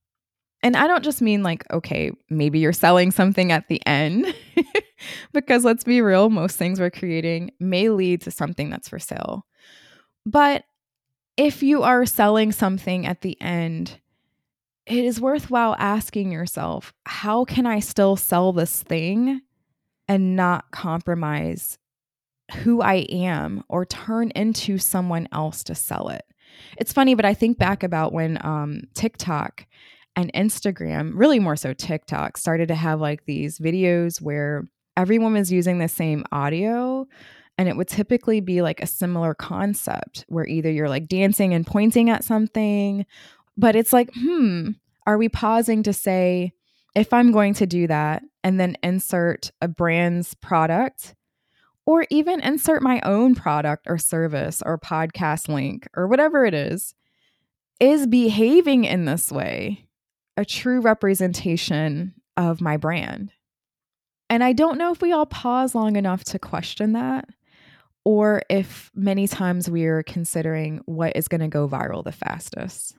And 0.63 0.75
I 0.75 0.87
don't 0.87 1.03
just 1.03 1.21
mean 1.21 1.43
like, 1.43 1.69
okay, 1.71 2.11
maybe 2.29 2.59
you're 2.59 2.73
selling 2.73 3.11
something 3.11 3.51
at 3.51 3.67
the 3.67 3.81
end, 3.85 4.33
because 5.33 5.65
let's 5.65 5.83
be 5.83 6.01
real, 6.01 6.29
most 6.29 6.57
things 6.57 6.79
we're 6.79 6.91
creating 6.91 7.51
may 7.59 7.89
lead 7.89 8.21
to 8.21 8.31
something 8.31 8.69
that's 8.69 8.89
for 8.89 8.99
sale. 8.99 9.45
But 10.25 10.63
if 11.35 11.63
you 11.63 11.83
are 11.83 12.05
selling 12.05 12.51
something 12.51 13.07
at 13.07 13.21
the 13.21 13.41
end, 13.41 13.99
it 14.85 15.03
is 15.03 15.21
worthwhile 15.21 15.75
asking 15.79 16.31
yourself, 16.31 16.93
how 17.05 17.45
can 17.45 17.65
I 17.65 17.79
still 17.79 18.15
sell 18.15 18.53
this 18.53 18.83
thing 18.83 19.41
and 20.11 20.35
not 20.35 20.69
compromise 20.71 21.77
who 22.51 22.81
I 22.81 23.05
am 23.09 23.63
or 23.69 23.85
turn 23.85 24.31
into 24.31 24.77
someone 24.77 25.29
else 25.31 25.63
to 25.63 25.73
sell 25.73 26.09
it. 26.09 26.25
It's 26.77 26.91
funny, 26.91 27.15
but 27.15 27.23
I 27.23 27.33
think 27.33 27.57
back 27.57 27.81
about 27.81 28.11
when 28.11 28.37
um, 28.45 28.81
TikTok 28.93 29.65
and 30.17 30.29
Instagram, 30.33 31.13
really 31.15 31.39
more 31.39 31.55
so 31.55 31.73
TikTok, 31.73 32.35
started 32.35 32.67
to 32.67 32.75
have 32.75 32.99
like 32.99 33.23
these 33.23 33.57
videos 33.57 34.21
where 34.21 34.67
everyone 34.97 35.31
was 35.31 35.49
using 35.49 35.79
the 35.79 35.87
same 35.87 36.25
audio. 36.33 37.07
And 37.57 37.69
it 37.69 37.77
would 37.77 37.87
typically 37.87 38.41
be 38.41 38.61
like 38.61 38.81
a 38.81 38.87
similar 38.87 39.33
concept 39.33 40.25
where 40.27 40.45
either 40.45 40.69
you're 40.69 40.89
like 40.89 41.07
dancing 41.07 41.53
and 41.53 41.65
pointing 41.65 42.09
at 42.09 42.25
something, 42.25 43.05
but 43.55 43.77
it's 43.77 43.93
like, 43.93 44.09
hmm, 44.13 44.71
are 45.07 45.17
we 45.17 45.29
pausing 45.29 45.83
to 45.83 45.93
say, 45.93 46.51
if 46.95 47.13
I'm 47.13 47.31
going 47.31 47.53
to 47.55 47.65
do 47.65 47.87
that 47.87 48.23
and 48.43 48.59
then 48.59 48.77
insert 48.83 49.51
a 49.61 49.67
brand's 49.67 50.33
product 50.35 51.15
or 51.85 52.05
even 52.09 52.41
insert 52.41 52.81
my 52.81 53.01
own 53.01 53.35
product 53.35 53.85
or 53.87 53.97
service 53.97 54.61
or 54.65 54.77
podcast 54.77 55.47
link 55.47 55.87
or 55.95 56.07
whatever 56.07 56.45
it 56.45 56.53
is, 56.53 56.93
is 57.79 58.07
behaving 58.07 58.85
in 58.85 59.05
this 59.05 59.31
way 59.31 59.87
a 60.37 60.45
true 60.45 60.81
representation 60.81 62.13
of 62.37 62.61
my 62.61 62.77
brand? 62.77 63.31
And 64.29 64.43
I 64.43 64.53
don't 64.53 64.77
know 64.77 64.91
if 64.91 65.01
we 65.01 65.11
all 65.11 65.25
pause 65.25 65.75
long 65.75 65.95
enough 65.95 66.23
to 66.25 66.39
question 66.39 66.93
that 66.93 67.27
or 68.03 68.41
if 68.49 68.91
many 68.95 69.27
times 69.27 69.69
we're 69.69 70.03
considering 70.03 70.81
what 70.85 71.15
is 71.15 71.27
going 71.27 71.41
to 71.41 71.47
go 71.47 71.67
viral 71.67 72.03
the 72.03 72.11
fastest. 72.11 72.95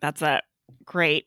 That's 0.00 0.22
a 0.22 0.42
great 0.84 1.26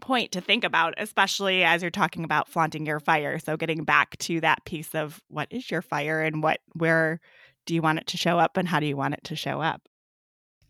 point 0.00 0.32
to 0.32 0.40
think 0.40 0.64
about, 0.64 0.94
especially 0.96 1.64
as 1.64 1.82
you're 1.82 1.90
talking 1.90 2.24
about 2.24 2.48
flaunting 2.48 2.86
your 2.86 3.00
fire. 3.00 3.38
So 3.38 3.56
getting 3.56 3.84
back 3.84 4.16
to 4.18 4.40
that 4.40 4.64
piece 4.64 4.94
of 4.94 5.20
what 5.28 5.48
is 5.50 5.70
your 5.70 5.82
fire 5.82 6.22
and 6.22 6.42
what 6.42 6.60
where 6.74 7.20
do 7.66 7.74
you 7.74 7.82
want 7.82 7.98
it 7.98 8.06
to 8.08 8.16
show 8.16 8.38
up 8.38 8.56
and 8.56 8.68
how 8.68 8.80
do 8.80 8.86
you 8.86 8.96
want 8.96 9.14
it 9.14 9.24
to 9.24 9.36
show 9.36 9.60
up? 9.60 9.82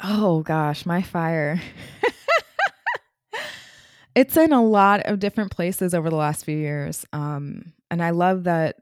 Oh 0.03 0.43
gosh, 0.43 0.85
my 0.85 1.03
fire. 1.03 1.61
it's 4.15 4.37
in 4.37 4.53
a 4.53 4.63
lot 4.63 5.01
of 5.07 5.21
different 5.21 5.53
places 5.53 5.95
over 5.95 6.11
the 6.11 6.17
last 6.17 6.45
few 6.45 6.57
years. 6.57 7.07
Um, 7.13 7.73
and 7.91 8.03
I 8.03 8.11
love 8.11 8.45
that 8.45 8.77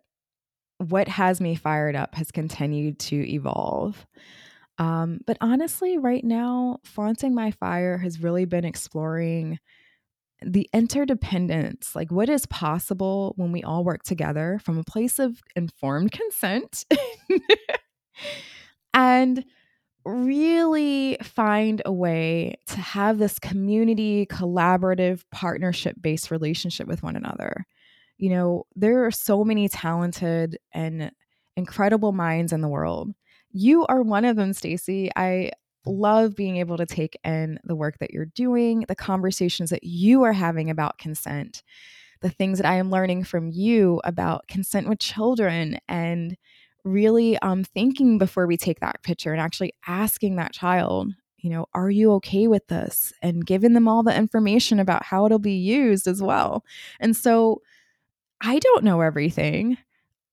what 0.78 1.08
has 1.08 1.40
me 1.40 1.54
fired 1.54 1.94
up 1.94 2.14
has 2.14 2.30
continued 2.30 2.98
to 2.98 3.30
evolve. 3.30 4.06
Um, 4.78 5.20
but 5.26 5.36
honestly, 5.42 5.98
right 5.98 6.24
now, 6.24 6.78
flaunting 6.84 7.34
my 7.34 7.50
fire 7.50 7.98
has 7.98 8.22
really 8.22 8.46
been 8.46 8.64
exploring 8.64 9.58
the 10.44 10.68
interdependence, 10.72 11.94
like 11.94 12.10
what 12.10 12.28
is 12.28 12.46
possible 12.46 13.34
when 13.36 13.52
we 13.52 13.62
all 13.62 13.84
work 13.84 14.02
together 14.02 14.60
from 14.62 14.78
a 14.78 14.84
place 14.84 15.18
of 15.18 15.42
informed 15.54 16.12
consent 16.12 16.84
and 18.94 19.44
really 20.04 21.18
find 21.22 21.82
a 21.84 21.92
way 21.92 22.54
to 22.66 22.80
have 22.80 23.18
this 23.18 23.38
community, 23.38 24.26
collaborative, 24.26 25.22
partnership 25.30 25.96
based 26.00 26.30
relationship 26.30 26.86
with 26.86 27.02
one 27.02 27.16
another. 27.16 27.66
You 28.16 28.30
know, 28.30 28.64
there 28.76 29.04
are 29.04 29.10
so 29.10 29.44
many 29.44 29.68
talented 29.68 30.58
and 30.72 31.10
incredible 31.56 32.12
minds 32.12 32.52
in 32.52 32.60
the 32.60 32.68
world. 32.68 33.12
You 33.50 33.84
are 33.86 34.02
one 34.02 34.24
of 34.24 34.36
them, 34.36 34.52
Stacie. 34.52 35.10
I 35.16 35.50
love 35.86 36.36
being 36.36 36.56
able 36.58 36.76
to 36.76 36.86
take 36.86 37.18
in 37.24 37.58
the 37.64 37.76
work 37.76 37.98
that 37.98 38.12
you're 38.12 38.26
doing, 38.26 38.84
the 38.88 38.94
conversations 38.94 39.70
that 39.70 39.84
you 39.84 40.22
are 40.22 40.32
having 40.32 40.70
about 40.70 40.98
consent, 40.98 41.62
the 42.20 42.30
things 42.30 42.58
that 42.58 42.68
I 42.68 42.74
am 42.74 42.90
learning 42.90 43.24
from 43.24 43.48
you 43.48 44.00
about 44.04 44.46
consent 44.48 44.88
with 44.88 44.98
children 44.98 45.78
and 45.88 46.36
really 46.84 47.38
um, 47.38 47.64
thinking 47.64 48.18
before 48.18 48.46
we 48.46 48.56
take 48.56 48.80
that 48.80 49.02
picture 49.02 49.32
and 49.32 49.40
actually 49.40 49.72
asking 49.86 50.36
that 50.36 50.52
child, 50.52 51.12
you 51.38 51.50
know, 51.50 51.66
are 51.74 51.90
you 51.90 52.12
okay 52.14 52.46
with 52.46 52.66
this? 52.68 53.12
And 53.22 53.46
giving 53.46 53.72
them 53.72 53.88
all 53.88 54.02
the 54.02 54.16
information 54.16 54.78
about 54.78 55.04
how 55.04 55.26
it'll 55.26 55.38
be 55.38 55.54
used 55.54 56.06
as 56.06 56.22
well. 56.22 56.64
And 56.98 57.16
so 57.16 57.62
I 58.40 58.58
don't 58.58 58.84
know 58.84 59.00
everything. 59.00 59.78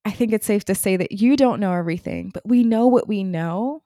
I 0.06 0.12
think 0.12 0.32
it's 0.32 0.46
safe 0.46 0.66
to 0.66 0.76
say 0.76 0.96
that 0.98 1.14
you 1.14 1.36
don't 1.36 1.60
know 1.60 1.74
everything, 1.74 2.32
but 2.34 2.48
we 2.48 2.64
know 2.64 2.88
what 2.88 3.08
we 3.08 3.24
know 3.24 3.84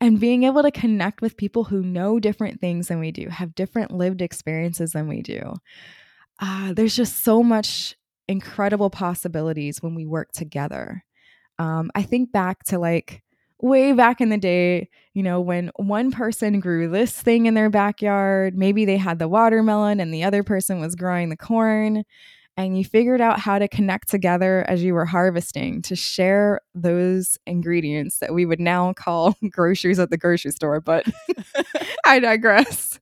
and 0.00 0.18
being 0.18 0.44
able 0.44 0.62
to 0.62 0.70
connect 0.70 1.20
with 1.20 1.36
people 1.36 1.64
who 1.64 1.82
know 1.82 2.18
different 2.18 2.60
things 2.60 2.88
than 2.88 3.00
we 3.00 3.12
do, 3.12 3.28
have 3.28 3.54
different 3.54 3.90
lived 3.90 4.22
experiences 4.22 4.92
than 4.92 5.08
we 5.08 5.20
do. 5.20 5.54
Uh, 6.38 6.72
there's 6.72 6.96
just 6.96 7.22
so 7.22 7.42
much 7.42 7.96
incredible 8.26 8.90
possibilities 8.90 9.82
when 9.82 9.94
we 9.94 10.06
work 10.06 10.32
together. 10.32 11.04
Um, 11.58 11.90
I 11.94 12.02
think 12.02 12.32
back 12.32 12.64
to 12.64 12.78
like 12.78 13.22
way 13.60 13.92
back 13.92 14.22
in 14.22 14.30
the 14.30 14.38
day, 14.38 14.88
you 15.12 15.22
know, 15.22 15.40
when 15.40 15.70
one 15.76 16.10
person 16.10 16.60
grew 16.60 16.88
this 16.88 17.12
thing 17.20 17.44
in 17.44 17.52
their 17.52 17.68
backyard, 17.68 18.56
maybe 18.56 18.86
they 18.86 18.96
had 18.96 19.18
the 19.18 19.28
watermelon 19.28 20.00
and 20.00 20.14
the 20.14 20.24
other 20.24 20.42
person 20.42 20.80
was 20.80 20.94
growing 20.94 21.28
the 21.28 21.36
corn 21.36 22.04
and 22.64 22.76
you 22.76 22.84
figured 22.84 23.20
out 23.20 23.40
how 23.40 23.58
to 23.58 23.68
connect 23.68 24.08
together 24.08 24.64
as 24.68 24.82
you 24.82 24.92
were 24.92 25.06
harvesting 25.06 25.80
to 25.82 25.96
share 25.96 26.60
those 26.74 27.38
ingredients 27.46 28.18
that 28.18 28.34
we 28.34 28.44
would 28.44 28.60
now 28.60 28.92
call 28.92 29.34
groceries 29.50 29.98
at 29.98 30.10
the 30.10 30.18
grocery 30.18 30.50
store, 30.50 30.80
but 30.80 31.06
I 32.04 32.18
digress. 32.18 33.00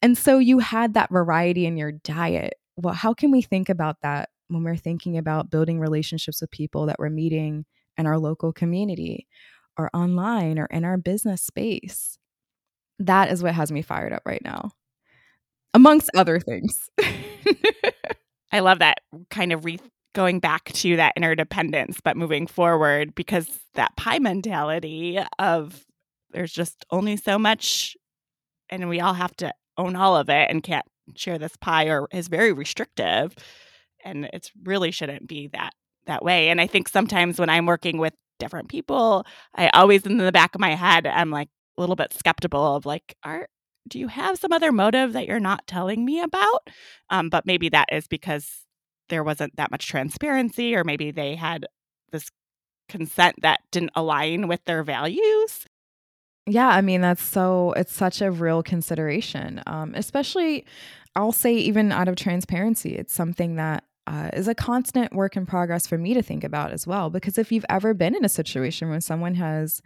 And 0.00 0.16
so 0.16 0.38
you 0.38 0.60
had 0.60 0.94
that 0.94 1.10
variety 1.10 1.66
in 1.66 1.76
your 1.76 1.92
diet. 1.92 2.54
Well, 2.76 2.94
how 2.94 3.14
can 3.14 3.30
we 3.30 3.42
think 3.42 3.68
about 3.68 3.96
that 4.02 4.28
when 4.48 4.62
we're 4.62 4.76
thinking 4.76 5.18
about 5.18 5.50
building 5.50 5.80
relationships 5.80 6.40
with 6.40 6.50
people 6.50 6.86
that 6.86 6.98
we're 6.98 7.10
meeting 7.10 7.64
in 7.96 8.06
our 8.06 8.18
local 8.18 8.52
community 8.52 9.26
or 9.76 9.90
online 9.94 10.58
or 10.58 10.66
in 10.66 10.84
our 10.84 10.98
business 10.98 11.42
space? 11.42 12.18
That 13.00 13.32
is 13.32 13.42
what 13.42 13.54
has 13.54 13.72
me 13.72 13.82
fired 13.82 14.12
up 14.12 14.22
right 14.24 14.42
now, 14.44 14.70
amongst 15.72 16.10
other 16.14 16.38
things. 16.38 16.90
I 18.54 18.60
love 18.60 18.78
that 18.78 18.98
kind 19.30 19.52
of 19.52 19.64
re- 19.64 19.80
going 20.14 20.38
back 20.38 20.72
to 20.72 20.94
that 20.94 21.14
interdependence, 21.16 21.98
but 22.00 22.16
moving 22.16 22.46
forward 22.46 23.12
because 23.16 23.48
that 23.74 23.96
pie 23.96 24.20
mentality 24.20 25.18
of 25.40 25.84
there's 26.30 26.52
just 26.52 26.86
only 26.92 27.16
so 27.16 27.36
much 27.36 27.96
and 28.70 28.88
we 28.88 29.00
all 29.00 29.14
have 29.14 29.34
to 29.38 29.52
own 29.76 29.96
all 29.96 30.16
of 30.16 30.28
it 30.28 30.50
and 30.50 30.62
can't 30.62 30.86
share 31.16 31.36
this 31.36 31.56
pie 31.56 31.86
or 31.86 32.06
is 32.12 32.28
very 32.28 32.52
restrictive 32.52 33.34
and 34.04 34.26
it 34.32 34.52
really 34.62 34.92
shouldn't 34.92 35.26
be 35.26 35.48
that 35.48 35.72
that 36.06 36.24
way. 36.24 36.48
And 36.48 36.60
i 36.60 36.66
think 36.68 36.88
sometimes 36.88 37.40
when 37.40 37.50
i'm 37.50 37.66
working 37.66 37.98
with 37.98 38.14
different 38.38 38.68
people 38.68 39.26
i 39.54 39.68
always 39.70 40.06
in 40.06 40.18
the 40.18 40.32
back 40.32 40.54
of 40.54 40.60
my 40.60 40.74
head 40.74 41.06
i'm 41.06 41.30
like 41.30 41.48
a 41.76 41.80
little 41.80 41.96
bit 41.96 42.12
skeptical 42.12 42.76
of 42.76 42.86
like 42.86 43.16
are 43.24 43.48
do 43.88 43.98
you 43.98 44.08
have 44.08 44.38
some 44.38 44.52
other 44.52 44.72
motive 44.72 45.12
that 45.12 45.26
you're 45.26 45.40
not 45.40 45.66
telling 45.66 46.04
me 46.04 46.20
about? 46.20 46.68
Um, 47.10 47.28
but 47.28 47.46
maybe 47.46 47.68
that 47.70 47.88
is 47.92 48.06
because 48.06 48.64
there 49.08 49.24
wasn't 49.24 49.56
that 49.56 49.70
much 49.70 49.86
transparency, 49.86 50.74
or 50.74 50.84
maybe 50.84 51.10
they 51.10 51.34
had 51.34 51.66
this 52.10 52.30
consent 52.88 53.36
that 53.42 53.60
didn't 53.70 53.92
align 53.94 54.48
with 54.48 54.64
their 54.64 54.82
values. 54.82 55.66
Yeah, 56.46 56.68
I 56.68 56.80
mean, 56.80 57.00
that's 57.00 57.22
so, 57.22 57.72
it's 57.72 57.94
such 57.94 58.20
a 58.20 58.30
real 58.30 58.62
consideration, 58.62 59.62
um, 59.66 59.94
especially, 59.94 60.66
I'll 61.16 61.32
say, 61.32 61.54
even 61.54 61.90
out 61.92 62.08
of 62.08 62.16
transparency. 62.16 62.94
It's 62.96 63.14
something 63.14 63.56
that 63.56 63.84
uh, 64.06 64.30
is 64.34 64.48
a 64.48 64.54
constant 64.54 65.14
work 65.14 65.36
in 65.36 65.46
progress 65.46 65.86
for 65.86 65.96
me 65.96 66.12
to 66.12 66.22
think 66.22 66.44
about 66.44 66.72
as 66.72 66.86
well. 66.86 67.08
Because 67.08 67.38
if 67.38 67.50
you've 67.50 67.64
ever 67.70 67.94
been 67.94 68.14
in 68.14 68.24
a 68.24 68.28
situation 68.28 68.90
where 68.90 69.00
someone 69.00 69.34
has 69.36 69.80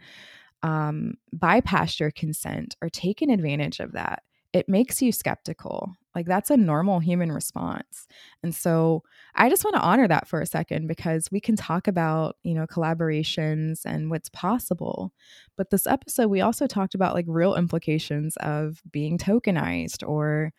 um, 0.63 1.13
bypassed 1.35 1.99
your 1.99 2.11
consent 2.11 2.75
or 2.81 2.89
taken 2.89 3.29
advantage 3.29 3.79
of 3.79 3.93
that, 3.93 4.23
it 4.51 4.67
makes 4.67 5.01
you 5.01 5.11
skeptical. 5.11 5.93
Like 6.15 6.25
that's 6.25 6.49
a 6.49 6.57
normal 6.57 6.99
human 6.99 7.31
response. 7.31 8.07
And 8.41 8.53
so 8.53 9.03
I 9.35 9.49
just 9.49 9.63
want 9.63 9.75
to 9.75 9.81
honor 9.81 10.07
that 10.07 10.27
for 10.27 10.41
a 10.41 10.45
second 10.45 10.87
because 10.87 11.29
we 11.31 11.39
can 11.39 11.55
talk 11.55 11.87
about, 11.87 12.35
you 12.43 12.55
know, 12.55 12.65
collaborations 12.65 13.81
and 13.85 14.09
what's 14.09 14.29
possible. 14.29 15.13
But 15.55 15.69
this 15.69 15.85
episode, 15.85 16.27
we 16.27 16.41
also 16.41 16.65
talked 16.65 16.95
about 16.95 17.13
like 17.13 17.25
real 17.27 17.55
implications 17.55 18.35
of 18.37 18.81
being 18.91 19.17
tokenized 19.17 20.07
or 20.07 20.51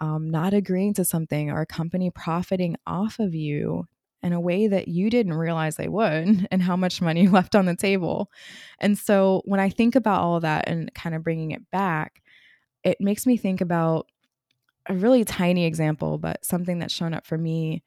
um, 0.00 0.30
not 0.30 0.54
agreeing 0.54 0.94
to 0.94 1.04
something 1.04 1.50
or 1.50 1.60
a 1.60 1.66
company 1.66 2.10
profiting 2.10 2.76
off 2.86 3.18
of 3.18 3.34
you 3.34 3.86
in 4.22 4.32
a 4.32 4.40
way 4.40 4.66
that 4.66 4.88
you 4.88 5.10
didn't 5.10 5.34
realize 5.34 5.76
they 5.76 5.88
would 5.88 6.46
and 6.50 6.62
how 6.62 6.76
much 6.76 7.02
money 7.02 7.28
left 7.28 7.54
on 7.54 7.66
the 7.66 7.76
table. 7.76 8.30
And 8.78 8.96
so 8.96 9.42
when 9.44 9.60
I 9.60 9.70
think 9.70 9.94
about 9.94 10.22
all 10.22 10.36
of 10.36 10.42
that 10.42 10.68
and 10.68 10.92
kind 10.94 11.14
of 11.14 11.24
bringing 11.24 11.50
it 11.50 11.70
back, 11.70 12.22
it 12.84 13.00
makes 13.00 13.26
me 13.26 13.36
think 13.36 13.60
about 13.60 14.06
a 14.86 14.94
really 14.94 15.24
tiny 15.24 15.64
example, 15.64 16.18
but 16.18 16.44
something 16.44 16.78
that's 16.78 16.94
shown 16.94 17.14
up 17.14 17.26
for 17.26 17.38
me 17.38 17.82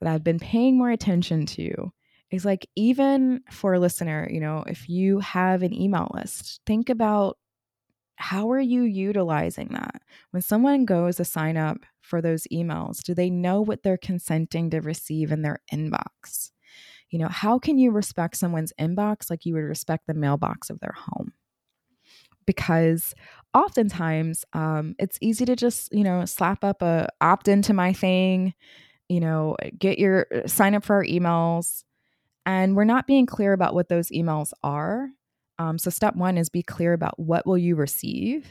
that 0.00 0.12
I've 0.12 0.24
been 0.24 0.38
paying 0.38 0.78
more 0.78 0.90
attention 0.90 1.44
to 1.46 1.92
is 2.30 2.44
like 2.44 2.66
even 2.76 3.40
for 3.50 3.74
a 3.74 3.78
listener, 3.78 4.28
you 4.30 4.40
know, 4.40 4.64
if 4.66 4.88
you 4.88 5.18
have 5.20 5.62
an 5.62 5.74
email 5.74 6.10
list, 6.14 6.60
think 6.66 6.88
about 6.88 7.38
how 8.18 8.50
are 8.50 8.60
you 8.60 8.82
utilizing 8.82 9.68
that? 9.68 10.02
When 10.32 10.42
someone 10.42 10.84
goes 10.84 11.16
to 11.16 11.24
sign 11.24 11.56
up 11.56 11.78
for 12.00 12.20
those 12.20 12.48
emails, 12.52 13.00
do 13.00 13.14
they 13.14 13.30
know 13.30 13.60
what 13.60 13.84
they're 13.84 13.96
consenting 13.96 14.70
to 14.70 14.80
receive 14.80 15.30
in 15.30 15.42
their 15.42 15.60
inbox? 15.72 16.50
You 17.10 17.20
know, 17.20 17.28
how 17.28 17.60
can 17.60 17.78
you 17.78 17.92
respect 17.92 18.36
someone's 18.36 18.72
inbox 18.78 19.30
like 19.30 19.46
you 19.46 19.54
would 19.54 19.62
respect 19.62 20.08
the 20.08 20.14
mailbox 20.14 20.68
of 20.68 20.80
their 20.80 20.94
home? 20.96 21.32
Because 22.44 23.14
oftentimes 23.54 24.44
um, 24.52 24.96
it's 24.98 25.18
easy 25.20 25.44
to 25.44 25.54
just, 25.54 25.92
you 25.92 26.02
know, 26.02 26.24
slap 26.24 26.64
up 26.64 26.82
a 26.82 27.08
opt 27.20 27.46
into 27.46 27.72
my 27.72 27.92
thing, 27.92 28.52
you 29.08 29.20
know, 29.20 29.56
get 29.78 29.98
your 30.00 30.26
uh, 30.34 30.48
sign 30.48 30.74
up 30.74 30.84
for 30.84 30.96
our 30.96 31.04
emails. 31.04 31.84
And 32.44 32.74
we're 32.74 32.84
not 32.84 33.06
being 33.06 33.26
clear 33.26 33.52
about 33.52 33.74
what 33.74 33.88
those 33.88 34.08
emails 34.08 34.52
are 34.64 35.10
um, 35.58 35.78
so 35.78 35.90
step 35.90 36.16
one 36.16 36.38
is 36.38 36.48
be 36.48 36.62
clear 36.62 36.92
about 36.92 37.18
what 37.18 37.46
will 37.46 37.58
you 37.58 37.76
receive. 37.76 38.46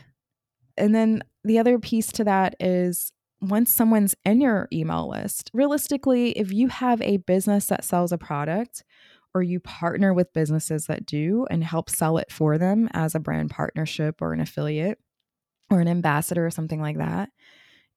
And 0.78 0.93
then 0.93 1.24
the 1.43 1.60
other 1.60 1.80
piece 1.80 2.12
to 2.14 2.24
that 2.26 2.55
is 2.60 3.12
once 3.41 3.72
someone's 3.72 4.16
in 4.26 4.41
your 4.41 4.68
email 4.72 5.10
list, 5.10 5.49
realistically, 5.53 6.32
if 6.32 6.51
you 6.51 6.68
have 6.68 7.01
a 7.01 7.18
business 7.18 7.68
that 7.68 7.84
sells 7.84 8.12
a 8.12 8.18
product 8.18 8.84
or 9.34 9.43
you 9.43 9.60
partner 9.60 10.14
with 10.14 10.34
businesses 10.34 10.86
that 10.86 11.05
do 11.05 11.45
and 11.49 11.64
help 11.64 11.89
sell 11.89 12.18
it 12.18 12.32
for 12.32 12.58
them 12.58 12.89
as 12.93 13.14
a 13.14 13.20
brand 13.20 13.49
partnership 13.49 14.22
or 14.22 14.34
an 14.34 14.39
affiliate 14.39 14.99
or 15.70 15.80
an 15.80 15.88
ambassador 15.88 16.45
or 16.45 16.51
something 16.51 16.82
like 16.82 16.97
that, 16.97 17.30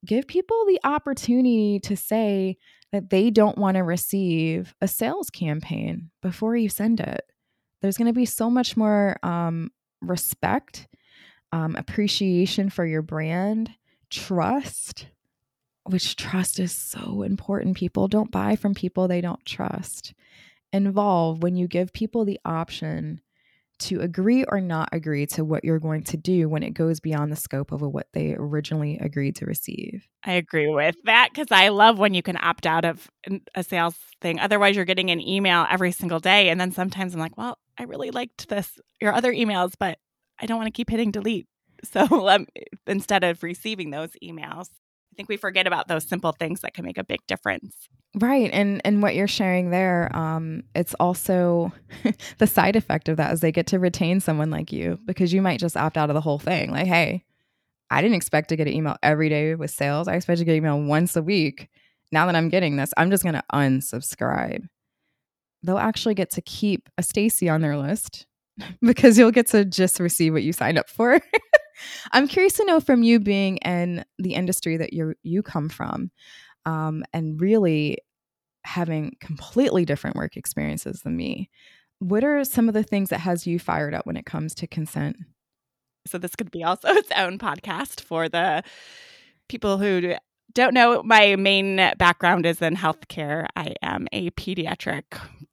give 0.04 0.26
people 0.26 0.64
the 0.66 0.80
opportunity 0.84 1.80
to 1.80 1.96
say, 1.96 2.58
that 2.92 3.10
they 3.10 3.30
don't 3.30 3.58
want 3.58 3.76
to 3.76 3.82
receive 3.82 4.74
a 4.80 4.88
sales 4.88 5.30
campaign 5.30 6.10
before 6.22 6.56
you 6.56 6.68
send 6.68 7.00
it. 7.00 7.22
There's 7.80 7.96
going 7.96 8.06
to 8.06 8.12
be 8.12 8.26
so 8.26 8.50
much 8.50 8.76
more 8.76 9.16
um, 9.22 9.70
respect, 10.00 10.88
um, 11.52 11.76
appreciation 11.76 12.70
for 12.70 12.84
your 12.84 13.02
brand, 13.02 13.70
trust, 14.10 15.06
which 15.84 16.16
trust 16.16 16.60
is 16.60 16.72
so 16.72 17.22
important. 17.22 17.76
People 17.76 18.08
don't 18.08 18.30
buy 18.30 18.56
from 18.56 18.74
people 18.74 19.08
they 19.08 19.20
don't 19.20 19.44
trust. 19.44 20.14
Involve 20.72 21.42
when 21.42 21.56
you 21.56 21.66
give 21.66 21.92
people 21.92 22.24
the 22.24 22.38
option 22.44 23.20
to 23.80 24.00
agree 24.00 24.44
or 24.44 24.60
not 24.60 24.90
agree 24.92 25.26
to 25.26 25.44
what 25.44 25.64
you're 25.64 25.78
going 25.78 26.02
to 26.04 26.16
do 26.16 26.48
when 26.48 26.62
it 26.62 26.74
goes 26.74 27.00
beyond 27.00 27.32
the 27.32 27.36
scope 27.36 27.72
of 27.72 27.80
what 27.80 28.06
they 28.12 28.34
originally 28.34 28.98
agreed 28.98 29.36
to 29.36 29.46
receive. 29.46 30.06
I 30.22 30.32
agree 30.32 30.68
with 30.68 30.96
that 31.04 31.30
because 31.32 31.48
I 31.50 31.68
love 31.68 31.98
when 31.98 32.14
you 32.14 32.22
can 32.22 32.36
opt 32.36 32.66
out 32.66 32.84
of 32.84 33.10
a 33.54 33.64
sales 33.64 33.96
thing. 34.20 34.38
Otherwise, 34.38 34.76
you're 34.76 34.84
getting 34.84 35.10
an 35.10 35.20
email 35.20 35.66
every 35.68 35.92
single 35.92 36.20
day. 36.20 36.50
And 36.50 36.60
then 36.60 36.72
sometimes 36.72 37.14
I'm 37.14 37.20
like, 37.20 37.36
well, 37.38 37.58
I 37.80 37.84
really 37.84 38.10
liked 38.10 38.50
this, 38.50 38.78
your 39.00 39.14
other 39.14 39.32
emails, 39.32 39.72
but 39.78 39.98
I 40.38 40.44
don't 40.44 40.58
want 40.58 40.66
to 40.66 40.72
keep 40.72 40.90
hitting 40.90 41.10
delete. 41.10 41.46
So 41.82 42.28
um, 42.28 42.46
instead 42.86 43.24
of 43.24 43.42
receiving 43.42 43.88
those 43.88 44.10
emails, 44.22 44.66
I 44.66 45.16
think 45.16 45.30
we 45.30 45.38
forget 45.38 45.66
about 45.66 45.88
those 45.88 46.04
simple 46.04 46.32
things 46.32 46.60
that 46.60 46.74
can 46.74 46.84
make 46.84 46.98
a 46.98 47.04
big 47.04 47.20
difference. 47.26 47.88
Right. 48.14 48.50
And 48.52 48.82
and 48.84 49.02
what 49.02 49.14
you're 49.14 49.26
sharing 49.26 49.70
there, 49.70 50.14
um, 50.14 50.64
it's 50.74 50.92
also 51.00 51.72
the 52.38 52.46
side 52.46 52.76
effect 52.76 53.08
of 53.08 53.16
that 53.16 53.32
is 53.32 53.40
they 53.40 53.50
get 53.50 53.66
to 53.68 53.78
retain 53.78 54.20
someone 54.20 54.50
like 54.50 54.72
you 54.72 54.98
because 55.06 55.32
you 55.32 55.40
might 55.40 55.58
just 55.58 55.74
opt 55.74 55.96
out 55.96 56.10
of 56.10 56.14
the 56.14 56.20
whole 56.20 56.38
thing. 56.38 56.70
Like, 56.70 56.86
hey, 56.86 57.24
I 57.90 58.02
didn't 58.02 58.16
expect 58.16 58.50
to 58.50 58.56
get 58.56 58.66
an 58.66 58.74
email 58.74 58.96
every 59.02 59.30
day 59.30 59.54
with 59.54 59.70
sales. 59.70 60.06
I 60.06 60.16
expect 60.16 60.40
to 60.40 60.44
get 60.44 60.54
email 60.54 60.78
once 60.82 61.16
a 61.16 61.22
week. 61.22 61.70
Now 62.12 62.26
that 62.26 62.36
I'm 62.36 62.50
getting 62.50 62.76
this, 62.76 62.92
I'm 62.98 63.10
just 63.10 63.24
gonna 63.24 63.42
unsubscribe. 63.54 64.68
They'll 65.62 65.78
actually 65.78 66.14
get 66.14 66.30
to 66.32 66.42
keep 66.42 66.88
a 66.98 67.02
Stacie 67.02 67.52
on 67.52 67.60
their 67.60 67.76
list 67.76 68.26
because 68.82 69.18
you'll 69.18 69.30
get 69.30 69.48
to 69.48 69.64
just 69.64 70.00
receive 70.00 70.32
what 70.32 70.42
you 70.42 70.52
signed 70.52 70.78
up 70.78 70.88
for. 70.88 71.20
I'm 72.12 72.28
curious 72.28 72.54
to 72.54 72.64
know 72.64 72.80
from 72.80 73.02
you 73.02 73.20
being 73.20 73.56
in 73.58 74.04
the 74.18 74.34
industry 74.34 74.76
that 74.76 74.92
you 74.92 75.14
you 75.22 75.42
come 75.42 75.68
from, 75.68 76.10
um, 76.66 77.04
and 77.12 77.40
really 77.40 77.98
having 78.64 79.16
completely 79.20 79.84
different 79.84 80.16
work 80.16 80.36
experiences 80.36 81.02
than 81.02 81.16
me. 81.16 81.48
What 81.98 82.24
are 82.24 82.44
some 82.44 82.68
of 82.68 82.74
the 82.74 82.82
things 82.82 83.10
that 83.10 83.20
has 83.20 83.46
you 83.46 83.58
fired 83.58 83.94
up 83.94 84.06
when 84.06 84.16
it 84.16 84.26
comes 84.26 84.54
to 84.56 84.66
consent? 84.66 85.16
So 86.06 86.18
this 86.18 86.36
could 86.36 86.50
be 86.50 86.64
also 86.64 86.88
its 86.92 87.10
own 87.16 87.38
podcast 87.38 88.00
for 88.00 88.28
the 88.28 88.62
people 89.48 89.78
who 89.78 90.14
don't 90.54 90.74
know, 90.74 91.02
my 91.02 91.36
main 91.36 91.76
background 91.98 92.46
is 92.46 92.62
in 92.62 92.76
healthcare. 92.76 93.46
I 93.56 93.74
am 93.82 94.08
a 94.12 94.30
pediatric 94.30 95.04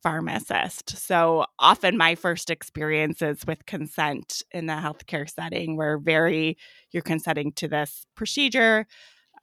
pharmacist. 0.01 0.97
So 0.97 1.45
often 1.59 1.97
my 1.97 2.15
first 2.15 2.49
experiences 2.49 3.45
with 3.45 3.65
consent 3.65 4.41
in 4.51 4.67
the 4.67 4.73
healthcare 4.73 5.29
setting 5.29 5.75
were 5.75 5.97
very 5.97 6.57
you're 6.91 7.03
consenting 7.03 7.51
to 7.53 7.67
this 7.67 8.05
procedure, 8.15 8.87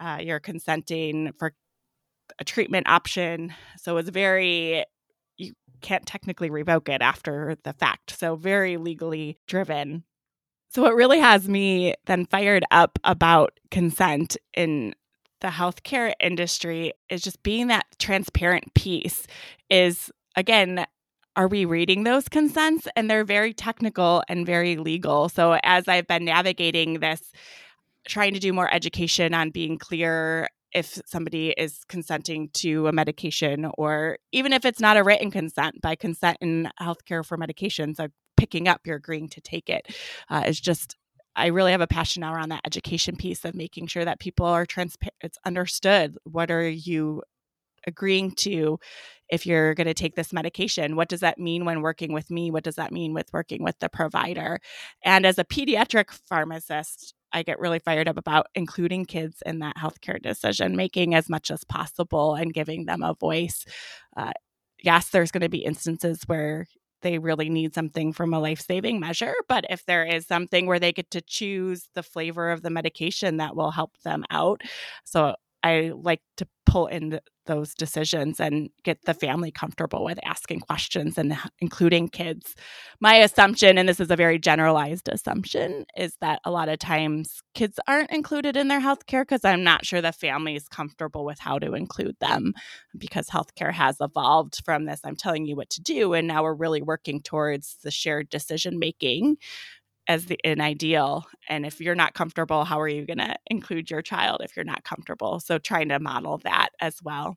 uh, 0.00 0.18
you're 0.20 0.40
consenting 0.40 1.32
for 1.38 1.54
a 2.38 2.44
treatment 2.44 2.88
option. 2.88 3.52
So 3.78 3.98
it's 3.98 4.08
very, 4.08 4.84
you 5.36 5.52
can't 5.82 6.06
technically 6.06 6.50
revoke 6.50 6.88
it 6.88 7.02
after 7.02 7.56
the 7.64 7.74
fact. 7.74 8.18
So 8.18 8.36
very 8.36 8.76
legally 8.76 9.38
driven. 9.46 10.04
So, 10.70 10.82
what 10.82 10.96
really 10.96 11.20
has 11.20 11.48
me 11.48 11.94
then 12.06 12.26
fired 12.26 12.64
up 12.72 12.98
about 13.04 13.60
consent 13.70 14.36
in 14.56 14.92
the 15.44 15.50
healthcare 15.50 16.14
industry 16.20 16.94
is 17.10 17.20
just 17.20 17.42
being 17.42 17.66
that 17.66 17.84
transparent 17.98 18.72
piece 18.72 19.26
is 19.68 20.10
again 20.36 20.86
are 21.36 21.48
we 21.48 21.64
reading 21.64 22.04
those 22.04 22.28
consents? 22.28 22.86
And 22.94 23.10
they're 23.10 23.24
very 23.24 23.52
technical 23.52 24.22
and 24.28 24.46
very 24.46 24.76
legal. 24.76 25.28
So 25.28 25.58
as 25.62 25.86
i've 25.86 26.06
been 26.06 26.24
navigating 26.24 27.00
this 27.00 27.30
trying 28.08 28.32
to 28.32 28.40
do 28.40 28.54
more 28.54 28.72
education 28.72 29.34
on 29.34 29.50
being 29.50 29.76
clear 29.76 30.48
if 30.72 30.98
somebody 31.04 31.50
is 31.50 31.84
consenting 31.90 32.48
to 32.54 32.88
a 32.88 32.92
medication 32.92 33.70
or 33.76 34.16
even 34.32 34.54
if 34.54 34.64
it's 34.64 34.80
not 34.80 34.96
a 34.96 35.02
written 35.02 35.30
consent 35.30 35.78
by 35.82 35.94
consent 35.94 36.38
in 36.40 36.70
healthcare 36.80 37.24
for 37.24 37.36
medications 37.36 37.98
like 37.98 38.12
picking 38.38 38.66
up 38.66 38.80
you're 38.86 38.96
agreeing 38.96 39.28
to 39.28 39.42
take 39.42 39.68
it 39.68 39.94
uh, 40.30 40.44
is 40.46 40.58
just 40.58 40.96
I 41.36 41.46
really 41.46 41.72
have 41.72 41.80
a 41.80 41.86
passion 41.86 42.20
now 42.20 42.32
around 42.34 42.50
that 42.50 42.64
education 42.64 43.16
piece 43.16 43.44
of 43.44 43.54
making 43.54 43.88
sure 43.88 44.04
that 44.04 44.20
people 44.20 44.46
are 44.46 44.66
transparent. 44.66 45.14
It's 45.20 45.38
understood. 45.44 46.16
What 46.24 46.50
are 46.50 46.68
you 46.68 47.22
agreeing 47.86 48.32
to 48.32 48.78
if 49.28 49.46
you're 49.46 49.74
going 49.74 49.86
to 49.86 49.94
take 49.94 50.14
this 50.14 50.32
medication? 50.32 50.96
What 50.96 51.08
does 51.08 51.20
that 51.20 51.38
mean 51.38 51.64
when 51.64 51.82
working 51.82 52.12
with 52.12 52.30
me? 52.30 52.50
What 52.50 52.64
does 52.64 52.76
that 52.76 52.92
mean 52.92 53.14
with 53.14 53.32
working 53.32 53.62
with 53.62 53.78
the 53.78 53.88
provider? 53.88 54.60
And 55.04 55.26
as 55.26 55.38
a 55.38 55.44
pediatric 55.44 56.10
pharmacist, 56.10 57.14
I 57.32 57.42
get 57.42 57.58
really 57.58 57.80
fired 57.80 58.08
up 58.08 58.16
about 58.16 58.46
including 58.54 59.06
kids 59.06 59.42
in 59.44 59.58
that 59.58 59.76
healthcare 59.76 60.22
decision 60.22 60.76
making 60.76 61.14
as 61.14 61.28
much 61.28 61.50
as 61.50 61.64
possible 61.64 62.34
and 62.34 62.54
giving 62.54 62.84
them 62.86 63.02
a 63.02 63.14
voice. 63.14 63.64
Uh, 64.16 64.32
yes, 64.82 65.08
there's 65.08 65.32
going 65.32 65.42
to 65.42 65.48
be 65.48 65.64
instances 65.64 66.22
where 66.26 66.66
they 67.04 67.18
really 67.20 67.48
need 67.48 67.74
something 67.74 68.12
from 68.12 68.34
a 68.34 68.40
life 68.40 68.60
saving 68.60 68.98
measure. 68.98 69.34
But 69.48 69.66
if 69.70 69.86
there 69.86 70.04
is 70.04 70.26
something 70.26 70.66
where 70.66 70.80
they 70.80 70.92
get 70.92 71.12
to 71.12 71.20
choose 71.20 71.88
the 71.94 72.02
flavor 72.02 72.50
of 72.50 72.62
the 72.62 72.70
medication 72.70 73.36
that 73.36 73.54
will 73.54 73.70
help 73.70 73.96
them 74.02 74.24
out. 74.30 74.62
So 75.04 75.36
I 75.64 75.92
like 75.94 76.20
to 76.36 76.46
pull 76.66 76.86
in 76.88 77.20
those 77.46 77.74
decisions 77.74 78.38
and 78.38 78.68
get 78.84 78.98
the 79.04 79.14
family 79.14 79.50
comfortable 79.50 80.04
with 80.04 80.18
asking 80.24 80.60
questions 80.60 81.16
and 81.16 81.36
including 81.60 82.08
kids. 82.08 82.54
My 83.00 83.16
assumption, 83.16 83.78
and 83.78 83.88
this 83.88 84.00
is 84.00 84.10
a 84.10 84.16
very 84.16 84.38
generalized 84.38 85.08
assumption, 85.08 85.86
is 85.96 86.16
that 86.20 86.40
a 86.44 86.50
lot 86.50 86.68
of 86.68 86.78
times 86.78 87.42
kids 87.54 87.78
aren't 87.88 88.10
included 88.10 88.56
in 88.56 88.68
their 88.68 88.80
healthcare 88.80 89.22
because 89.22 89.44
I'm 89.44 89.64
not 89.64 89.86
sure 89.86 90.00
the 90.00 90.12
family 90.12 90.54
is 90.54 90.68
comfortable 90.68 91.24
with 91.24 91.38
how 91.38 91.58
to 91.58 91.74
include 91.74 92.16
them 92.20 92.52
because 92.96 93.28
healthcare 93.28 93.72
has 93.72 93.96
evolved 94.00 94.62
from 94.64 94.84
this 94.84 95.00
I'm 95.04 95.16
telling 95.16 95.46
you 95.46 95.56
what 95.56 95.70
to 95.70 95.82
do. 95.82 96.12
And 96.12 96.28
now 96.28 96.42
we're 96.42 96.54
really 96.54 96.82
working 96.82 97.22
towards 97.22 97.76
the 97.82 97.90
shared 97.90 98.28
decision 98.28 98.78
making 98.78 99.36
as 100.08 100.26
the 100.26 100.38
an 100.44 100.60
ideal 100.60 101.24
and 101.48 101.64
if 101.64 101.80
you're 101.80 101.94
not 101.94 102.14
comfortable 102.14 102.64
how 102.64 102.80
are 102.80 102.88
you 102.88 103.06
going 103.06 103.18
to 103.18 103.34
include 103.46 103.90
your 103.90 104.02
child 104.02 104.40
if 104.42 104.56
you're 104.56 104.64
not 104.64 104.84
comfortable? 104.84 105.40
So 105.40 105.58
trying 105.58 105.88
to 105.88 105.98
model 105.98 106.38
that 106.44 106.70
as 106.80 107.02
well. 107.02 107.36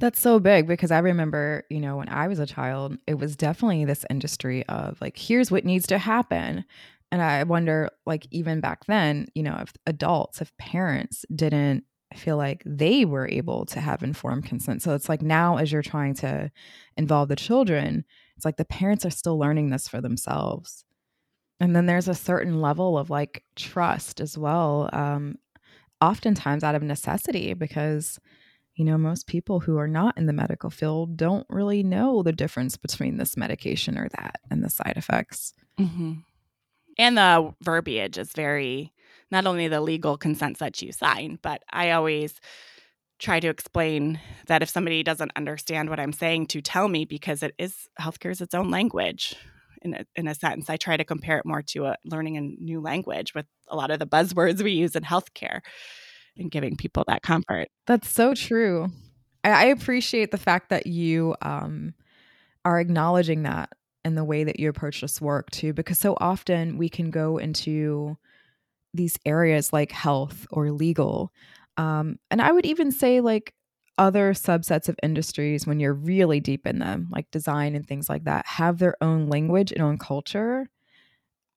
That's 0.00 0.20
so 0.20 0.40
big 0.40 0.66
because 0.66 0.90
i 0.90 0.98
remember 0.98 1.64
you 1.70 1.80
know 1.80 1.96
when 1.96 2.08
i 2.08 2.26
was 2.28 2.38
a 2.38 2.46
child 2.46 2.98
it 3.06 3.14
was 3.14 3.36
definitely 3.36 3.84
this 3.84 4.04
industry 4.10 4.66
of 4.66 5.00
like 5.00 5.16
here's 5.16 5.50
what 5.50 5.64
needs 5.64 5.86
to 5.88 5.98
happen. 5.98 6.64
And 7.12 7.22
i 7.22 7.42
wonder 7.44 7.90
like 8.06 8.26
even 8.30 8.60
back 8.60 8.86
then 8.86 9.28
you 9.34 9.42
know 9.42 9.56
if 9.60 9.72
adults 9.86 10.40
if 10.40 10.56
parents 10.58 11.24
didn't 11.34 11.84
feel 12.14 12.36
like 12.36 12.62
they 12.64 13.04
were 13.04 13.28
able 13.28 13.66
to 13.66 13.80
have 13.80 14.04
informed 14.04 14.44
consent. 14.44 14.82
So 14.82 14.94
it's 14.94 15.08
like 15.08 15.20
now 15.20 15.56
as 15.56 15.72
you're 15.72 15.82
trying 15.82 16.14
to 16.16 16.50
involve 16.96 17.28
the 17.28 17.36
children 17.36 18.04
it's 18.36 18.44
like 18.44 18.56
the 18.56 18.64
parents 18.64 19.06
are 19.06 19.10
still 19.10 19.38
learning 19.38 19.70
this 19.70 19.88
for 19.88 20.00
themselves 20.00 20.84
and 21.60 21.74
then 21.74 21.86
there's 21.86 22.08
a 22.08 22.14
certain 22.14 22.60
level 22.60 22.98
of 22.98 23.10
like 23.10 23.44
trust 23.56 24.20
as 24.20 24.36
well, 24.36 24.90
um, 24.92 25.36
oftentimes 26.00 26.64
out 26.64 26.74
of 26.74 26.82
necessity, 26.82 27.54
because, 27.54 28.18
you 28.74 28.84
know, 28.84 28.98
most 28.98 29.26
people 29.26 29.60
who 29.60 29.78
are 29.78 29.88
not 29.88 30.18
in 30.18 30.26
the 30.26 30.32
medical 30.32 30.70
field 30.70 31.16
don't 31.16 31.46
really 31.48 31.82
know 31.82 32.22
the 32.22 32.32
difference 32.32 32.76
between 32.76 33.16
this 33.16 33.36
medication 33.36 33.96
or 33.96 34.08
that 34.08 34.40
and 34.50 34.64
the 34.64 34.70
side 34.70 34.94
effects. 34.96 35.54
Mm-hmm. 35.78 36.14
And 36.98 37.18
the 37.18 37.54
verbiage 37.62 38.18
is 38.18 38.32
very, 38.32 38.92
not 39.30 39.46
only 39.46 39.68
the 39.68 39.80
legal 39.80 40.16
consents 40.16 40.60
that 40.60 40.80
you 40.82 40.92
sign, 40.92 41.38
but 41.42 41.62
I 41.72 41.92
always 41.92 42.40
try 43.18 43.40
to 43.40 43.48
explain 43.48 44.20
that 44.48 44.62
if 44.62 44.68
somebody 44.68 45.02
doesn't 45.02 45.32
understand 45.36 45.88
what 45.88 46.00
I'm 46.00 46.12
saying, 46.12 46.46
to 46.48 46.60
tell 46.60 46.88
me 46.88 47.04
because 47.04 47.42
it 47.42 47.54
is 47.58 47.88
healthcare 48.00 48.32
is 48.32 48.40
its 48.40 48.54
own 48.54 48.70
language 48.70 49.36
in 49.84 49.94
a, 49.94 50.04
in 50.16 50.26
a 50.26 50.34
sentence. 50.34 50.68
I 50.68 50.76
try 50.76 50.96
to 50.96 51.04
compare 51.04 51.38
it 51.38 51.46
more 51.46 51.62
to 51.62 51.86
a 51.86 51.96
learning 52.04 52.36
a 52.36 52.40
new 52.40 52.80
language 52.80 53.34
with 53.34 53.46
a 53.68 53.76
lot 53.76 53.90
of 53.90 53.98
the 53.98 54.06
buzzwords 54.06 54.62
we 54.62 54.72
use 54.72 54.96
in 54.96 55.02
healthcare 55.02 55.60
and 56.36 56.50
giving 56.50 56.76
people 56.76 57.04
that 57.06 57.22
comfort. 57.22 57.68
That's 57.86 58.08
so 58.08 58.34
true. 58.34 58.88
I, 59.44 59.50
I 59.50 59.64
appreciate 59.66 60.30
the 60.30 60.38
fact 60.38 60.70
that 60.70 60.86
you 60.86 61.36
um, 61.42 61.94
are 62.64 62.80
acknowledging 62.80 63.44
that 63.44 63.70
in 64.04 64.14
the 64.16 64.24
way 64.24 64.44
that 64.44 64.58
you 64.58 64.68
approach 64.68 65.00
this 65.00 65.20
work 65.20 65.50
too, 65.50 65.72
because 65.72 65.98
so 65.98 66.16
often 66.20 66.76
we 66.76 66.88
can 66.88 67.10
go 67.10 67.38
into 67.38 68.16
these 68.92 69.18
areas 69.24 69.72
like 69.72 69.92
health 69.92 70.46
or 70.50 70.70
legal. 70.70 71.32
Um, 71.76 72.18
and 72.30 72.40
I 72.40 72.52
would 72.52 72.66
even 72.66 72.92
say 72.92 73.20
like 73.20 73.54
other 73.96 74.32
subsets 74.32 74.88
of 74.88 74.96
industries 75.02 75.66
when 75.66 75.78
you're 75.78 75.94
really 75.94 76.40
deep 76.40 76.66
in 76.66 76.78
them 76.78 77.08
like 77.10 77.30
design 77.30 77.74
and 77.74 77.86
things 77.86 78.08
like 78.08 78.24
that 78.24 78.44
have 78.46 78.78
their 78.78 78.96
own 79.00 79.28
language 79.28 79.70
and 79.70 79.82
own 79.82 79.98
culture 79.98 80.68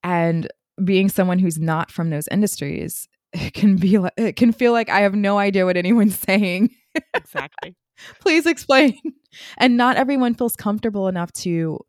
and 0.03 0.47
being 0.83 1.09
someone 1.09 1.39
who's 1.39 1.57
not 1.57 1.91
from 1.91 2.09
those 2.09 2.27
industries 2.29 3.07
it 3.33 3.53
can 3.53 3.75
be 3.75 3.97
like 3.97 4.13
it 4.17 4.35
can 4.35 4.51
feel 4.51 4.71
like 4.71 4.89
i 4.89 5.01
have 5.01 5.15
no 5.15 5.37
idea 5.37 5.65
what 5.65 5.77
anyone's 5.77 6.17
saying 6.27 6.69
exactly 7.13 7.75
Please 8.19 8.45
explain. 8.45 8.97
And 9.57 9.77
not 9.77 9.97
everyone 9.97 10.33
feels 10.33 10.55
comfortable 10.55 11.07
enough 11.07 11.31
to 11.33 11.79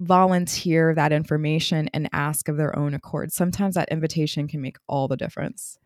volunteer 0.00 0.94
that 0.94 1.12
information 1.12 1.88
and 1.92 2.08
ask 2.12 2.48
of 2.48 2.56
their 2.56 2.76
own 2.78 2.94
accord. 2.94 3.32
Sometimes 3.32 3.74
that 3.74 3.88
invitation 3.90 4.48
can 4.48 4.60
make 4.60 4.76
all 4.86 5.08
the 5.08 5.16
difference. 5.16 5.78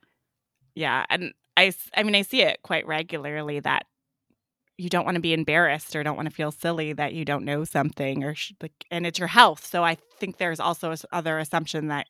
Yeah, 0.74 1.04
and 1.10 1.32
I 1.56 1.72
I 1.96 2.02
mean 2.02 2.14
I 2.14 2.22
see 2.22 2.42
it 2.42 2.60
quite 2.62 2.86
regularly 2.86 3.60
that 3.60 3.86
you 4.82 4.88
don't 4.88 5.04
want 5.04 5.14
to 5.14 5.20
be 5.20 5.32
embarrassed 5.32 5.94
or 5.94 6.02
don't 6.02 6.16
want 6.16 6.28
to 6.28 6.34
feel 6.34 6.50
silly 6.50 6.92
that 6.92 7.14
you 7.14 7.24
don't 7.24 7.44
know 7.44 7.62
something 7.62 8.24
or 8.24 8.34
like 8.60 8.72
and 8.90 9.06
it's 9.06 9.18
your 9.18 9.28
health. 9.28 9.64
So 9.64 9.84
I 9.84 9.96
think 10.18 10.38
there's 10.38 10.58
also 10.58 10.92
other 11.12 11.38
assumption 11.38 11.86
that 11.88 12.08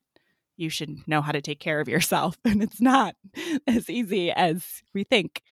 you 0.57 0.71
should 0.71 1.07
know 1.07 1.21
how 1.21 1.33
to 1.33 1.43
take 1.43 1.61
care 1.61 1.81
of 1.81 1.89
yourself 1.89 2.39
and 2.47 2.63
it's 2.63 2.81
not 2.81 3.15
as 3.67 3.91
easy 3.91 4.33
as 4.33 4.83
we 4.95 5.05
think. 5.05 5.43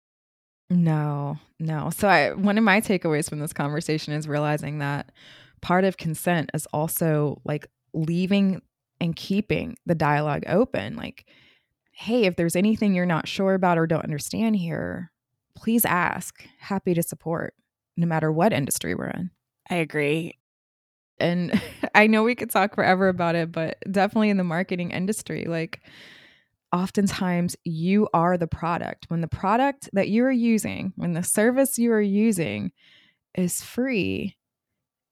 No, 0.70 1.36
no. 1.58 1.90
So 1.90 2.08
I 2.08 2.32
one 2.32 2.56
of 2.56 2.64
my 2.64 2.80
takeaways 2.80 3.28
from 3.28 3.40
this 3.40 3.52
conversation 3.52 4.14
is 4.14 4.26
realizing 4.26 4.78
that 4.78 5.12
part 5.60 5.84
of 5.84 5.98
consent 5.98 6.50
is 6.54 6.66
also 6.72 7.42
like 7.44 7.66
leaving 7.92 8.62
and 8.98 9.14
keeping 9.14 9.76
the 9.84 9.94
dialogue 9.94 10.44
open. 10.46 10.96
Like, 10.96 11.26
hey, 11.92 12.24
if 12.24 12.36
there's 12.36 12.56
anything 12.56 12.94
you're 12.94 13.04
not 13.04 13.28
sure 13.28 13.52
about 13.52 13.76
or 13.76 13.86
don't 13.86 14.04
understand 14.04 14.56
here, 14.56 15.10
please 15.54 15.84
ask. 15.84 16.44
Happy 16.58 16.94
to 16.94 17.02
support, 17.02 17.54
no 17.96 18.06
matter 18.06 18.32
what 18.32 18.52
industry 18.52 18.94
we're 18.94 19.08
in. 19.08 19.30
I 19.68 19.76
agree. 19.76 20.38
And 21.18 21.60
I 21.94 22.06
know 22.06 22.22
we 22.22 22.34
could 22.34 22.50
talk 22.50 22.74
forever 22.74 23.08
about 23.08 23.34
it, 23.34 23.52
but 23.52 23.78
definitely 23.90 24.30
in 24.30 24.36
the 24.36 24.44
marketing 24.44 24.90
industry, 24.90 25.44
like, 25.46 25.80
oftentimes 26.72 27.56
you 27.64 28.08
are 28.14 28.38
the 28.38 28.46
product. 28.46 29.06
When 29.08 29.20
the 29.20 29.28
product 29.28 29.88
that 29.92 30.08
you 30.08 30.24
are 30.24 30.30
using, 30.30 30.92
when 30.96 31.14
the 31.14 31.22
service 31.22 31.78
you 31.78 31.92
are 31.92 32.00
using 32.00 32.72
is 33.34 33.62
free, 33.62 34.36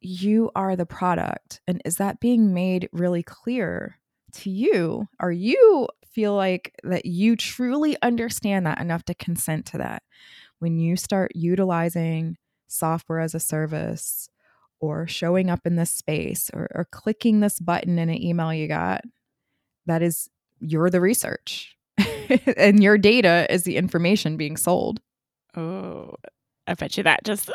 you 0.00 0.50
are 0.54 0.76
the 0.76 0.86
product. 0.86 1.60
And 1.66 1.82
is 1.84 1.96
that 1.96 2.20
being 2.20 2.54
made 2.54 2.88
really 2.92 3.22
clear 3.22 3.98
to 4.34 4.50
you? 4.50 5.08
Are 5.18 5.32
you 5.32 5.88
feel 6.12 6.34
like 6.34 6.74
that 6.84 7.06
you 7.06 7.36
truly 7.36 7.96
understand 8.02 8.66
that 8.66 8.80
enough 8.80 9.04
to 9.04 9.14
consent 9.14 9.66
to 9.66 9.78
that? 9.78 10.02
When 10.58 10.78
you 10.78 10.96
start 10.96 11.32
utilizing 11.34 12.36
software 12.68 13.20
as 13.20 13.34
a 13.34 13.40
service 13.40 14.28
or 14.80 15.06
showing 15.06 15.50
up 15.50 15.66
in 15.66 15.76
this 15.76 15.90
space 15.90 16.50
or, 16.52 16.68
or 16.74 16.86
clicking 16.90 17.40
this 17.40 17.58
button 17.58 17.98
in 17.98 18.08
an 18.08 18.22
email 18.22 18.52
you 18.52 18.68
got, 18.68 19.02
that 19.86 20.02
is, 20.02 20.28
you're 20.60 20.90
the 20.90 21.00
research 21.00 21.76
and 22.56 22.82
your 22.82 22.98
data 22.98 23.46
is 23.50 23.64
the 23.64 23.76
information 23.76 24.36
being 24.36 24.56
sold. 24.56 25.00
Oh, 25.56 26.14
I 26.66 26.74
bet 26.74 26.96
you 26.96 27.02
that 27.04 27.24
just 27.24 27.50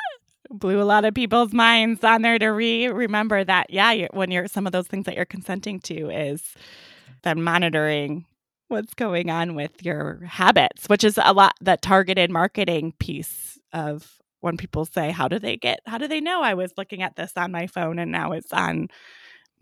blew 0.50 0.82
a 0.82 0.84
lot 0.84 1.06
of 1.06 1.14
people's 1.14 1.54
minds 1.54 2.04
on 2.04 2.22
there 2.22 2.38
to 2.38 2.48
re 2.48 2.88
remember 2.88 3.44
that 3.44 3.70
yeah 3.70 4.08
when 4.12 4.30
you're 4.30 4.48
some 4.48 4.66
of 4.66 4.72
those 4.72 4.88
things 4.88 5.06
that 5.06 5.16
you're 5.16 5.26
consenting 5.26 5.80
to 5.80 6.10
is 6.10 6.54
then 7.24 7.42
monitoring 7.42 8.26
what's 8.74 8.94
going 8.94 9.30
on 9.30 9.56
with 9.56 9.84
your 9.84 10.20
habits 10.26 10.88
which 10.88 11.04
is 11.04 11.20
a 11.24 11.34
lot 11.34 11.54
that 11.62 11.82
targeted 11.82 12.30
marketing 12.30 12.94
piece 13.00 13.58
of 13.72 14.20
when 14.42 14.58
people 14.58 14.84
say 14.84 15.12
how 15.12 15.28
do 15.28 15.40
they 15.40 15.56
get 15.56 15.80
how 15.86 15.98
do 15.98 16.08
they 16.08 16.20
know 16.20 16.42
i 16.42 16.54
was 16.54 16.74
looking 16.78 17.02
at 17.02 17.16
this 17.16 17.34
on 17.38 17.52
my 17.52 17.68
phone 17.68 18.00
and 18.00 18.12
now 18.12 18.32
it's 18.34 18.52
on 18.52 18.90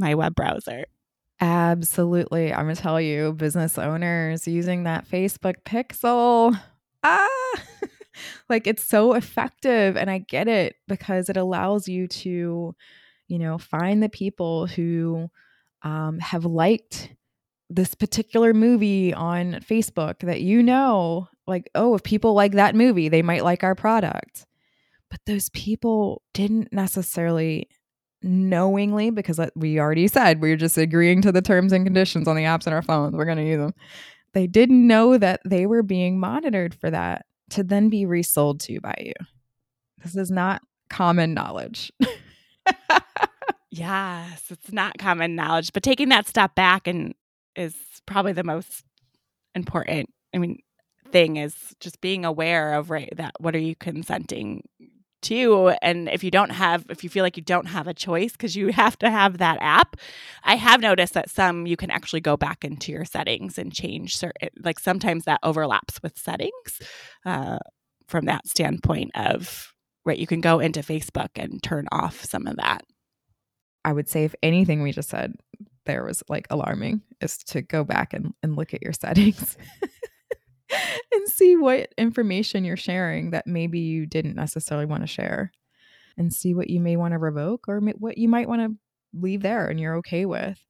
my 0.01 0.15
web 0.15 0.35
browser? 0.35 0.85
Absolutely. 1.39 2.53
I'm 2.53 2.65
gonna 2.65 2.75
tell 2.75 2.99
you 2.99 3.33
business 3.33 3.77
owners 3.77 4.47
using 4.47 4.83
that 4.83 5.07
facebook 5.07 5.55
pixel 5.65 6.59
ah 7.03 7.27
like 8.49 8.67
it's 8.67 8.83
so 8.83 9.13
effective 9.13 9.95
and 9.95 10.09
I 10.09 10.19
get 10.19 10.47
it 10.47 10.75
because 10.87 11.29
it 11.29 11.37
allows 11.37 11.87
you 11.87 12.07
to 12.07 12.75
you 13.27 13.39
know 13.39 13.57
find 13.57 14.03
the 14.03 14.09
people 14.09 14.67
who 14.67 15.29
um, 15.83 16.19
have 16.19 16.45
liked 16.45 17.09
this 17.71 17.95
particular 17.95 18.53
movie 18.53 19.13
on 19.13 19.53
Facebook 19.61 20.19
that 20.19 20.41
you 20.41 20.61
know 20.61 21.27
like 21.47 21.69
oh 21.75 21.95
if 21.95 22.03
people 22.03 22.33
like 22.33 22.53
that 22.53 22.75
movie 22.75 23.09
they 23.09 23.21
might 23.21 23.43
like 23.43 23.63
our 23.63 23.75
product 23.75 24.45
but 25.09 25.19
those 25.25 25.49
people 25.49 26.21
didn't 26.33 26.71
necessarily 26.71 27.67
knowingly 28.21 29.09
because 29.09 29.39
we 29.55 29.79
already 29.79 30.07
said 30.07 30.41
we 30.41 30.51
are 30.51 30.57
just 30.57 30.77
agreeing 30.77 31.21
to 31.21 31.31
the 31.31 31.41
terms 31.41 31.71
and 31.71 31.85
conditions 31.85 32.27
on 32.27 32.35
the 32.35 32.43
apps 32.43 32.67
on 32.67 32.73
our 32.73 32.83
phones 32.83 33.15
we're 33.15 33.25
going 33.25 33.37
to 33.37 33.47
use 33.47 33.57
them 33.57 33.73
they 34.33 34.47
didn't 34.47 34.85
know 34.87 35.17
that 35.17 35.41
they 35.45 35.65
were 35.65 35.83
being 35.83 36.19
monitored 36.19 36.73
for 36.73 36.89
that 36.89 37.25
to 37.51 37.63
then 37.63 37.89
be 37.89 38.05
resold 38.05 38.59
to 38.61 38.79
by 38.79 38.95
you. 38.99 39.13
This 40.03 40.15
is 40.15 40.31
not 40.31 40.61
common 40.89 41.33
knowledge. 41.33 41.91
yes, 43.71 44.43
it's 44.49 44.71
not 44.71 44.97
common 44.97 45.35
knowledge, 45.35 45.73
but 45.73 45.83
taking 45.83 46.09
that 46.09 46.27
step 46.27 46.55
back 46.55 46.87
and 46.87 47.13
is 47.55 47.75
probably 48.05 48.33
the 48.33 48.43
most 48.43 48.83
important. 49.55 50.09
I 50.33 50.37
mean, 50.37 50.59
thing 51.11 51.37
is 51.37 51.75
just 51.79 52.01
being 52.01 52.25
aware 52.25 52.73
of 52.73 52.89
right 52.89 53.11
that 53.17 53.33
what 53.39 53.55
are 53.55 53.59
you 53.59 53.75
consenting 53.75 54.63
to 55.21 55.71
and 55.81 56.09
if 56.09 56.23
you 56.23 56.31
don't 56.31 56.49
have 56.49 56.85
if 56.89 57.03
you 57.03 57.09
feel 57.09 57.23
like 57.23 57.37
you 57.37 57.43
don't 57.43 57.67
have 57.67 57.87
a 57.87 57.93
choice 57.93 58.31
because 58.31 58.55
you 58.55 58.67
have 58.71 58.97
to 58.97 59.09
have 59.09 59.37
that 59.37 59.57
app 59.61 59.95
i 60.43 60.55
have 60.55 60.81
noticed 60.81 61.13
that 61.13 61.29
some 61.29 61.67
you 61.67 61.77
can 61.77 61.91
actually 61.91 62.21
go 62.21 62.35
back 62.35 62.63
into 62.63 62.91
your 62.91 63.05
settings 63.05 63.57
and 63.57 63.73
change 63.73 64.17
certain 64.17 64.49
like 64.63 64.79
sometimes 64.79 65.25
that 65.25 65.39
overlaps 65.43 66.01
with 66.01 66.17
settings 66.17 66.81
uh, 67.25 67.59
from 68.07 68.25
that 68.25 68.47
standpoint 68.47 69.11
of 69.15 69.73
right 70.05 70.17
you 70.17 70.27
can 70.27 70.41
go 70.41 70.59
into 70.59 70.81
facebook 70.81 71.29
and 71.35 71.61
turn 71.61 71.87
off 71.91 72.23
some 72.23 72.47
of 72.47 72.55
that 72.55 72.81
i 73.85 73.93
would 73.93 74.09
say 74.09 74.23
if 74.23 74.33
anything 74.41 74.81
we 74.81 74.91
just 74.91 75.09
said 75.09 75.33
there 75.85 76.03
was 76.03 76.23
like 76.29 76.47
alarming 76.49 77.01
is 77.21 77.37
to 77.37 77.61
go 77.61 77.83
back 77.83 78.13
and, 78.13 78.33
and 78.43 78.55
look 78.55 78.73
at 78.73 78.81
your 78.81 78.93
settings 78.93 79.57
and 81.13 81.27
see 81.27 81.55
what 81.55 81.93
information 81.97 82.63
you're 82.63 82.77
sharing 82.77 83.31
that 83.31 83.47
maybe 83.47 83.79
you 83.79 84.05
didn't 84.05 84.35
necessarily 84.35 84.85
want 84.85 85.03
to 85.03 85.07
share 85.07 85.51
and 86.17 86.33
see 86.33 86.53
what 86.53 86.69
you 86.69 86.79
may 86.79 86.95
want 86.95 87.13
to 87.13 87.17
revoke 87.17 87.67
or 87.67 87.79
what 87.79 88.17
you 88.17 88.27
might 88.27 88.47
want 88.47 88.61
to 88.61 88.75
leave 89.19 89.41
there 89.41 89.67
and 89.67 89.79
you're 89.79 89.97
okay 89.97 90.25
with. 90.25 90.63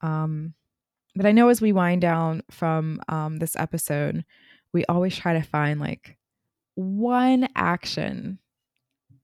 Um, 0.00 0.54
but 1.14 1.26
I 1.26 1.32
know 1.32 1.48
as 1.48 1.60
we 1.60 1.72
wind 1.72 2.00
down 2.00 2.42
from 2.50 3.00
um, 3.08 3.38
this 3.38 3.56
episode, 3.56 4.24
we 4.72 4.84
always 4.86 5.16
try 5.16 5.34
to 5.34 5.42
find 5.42 5.80
like 5.80 6.16
one 6.74 7.48
action 7.56 8.38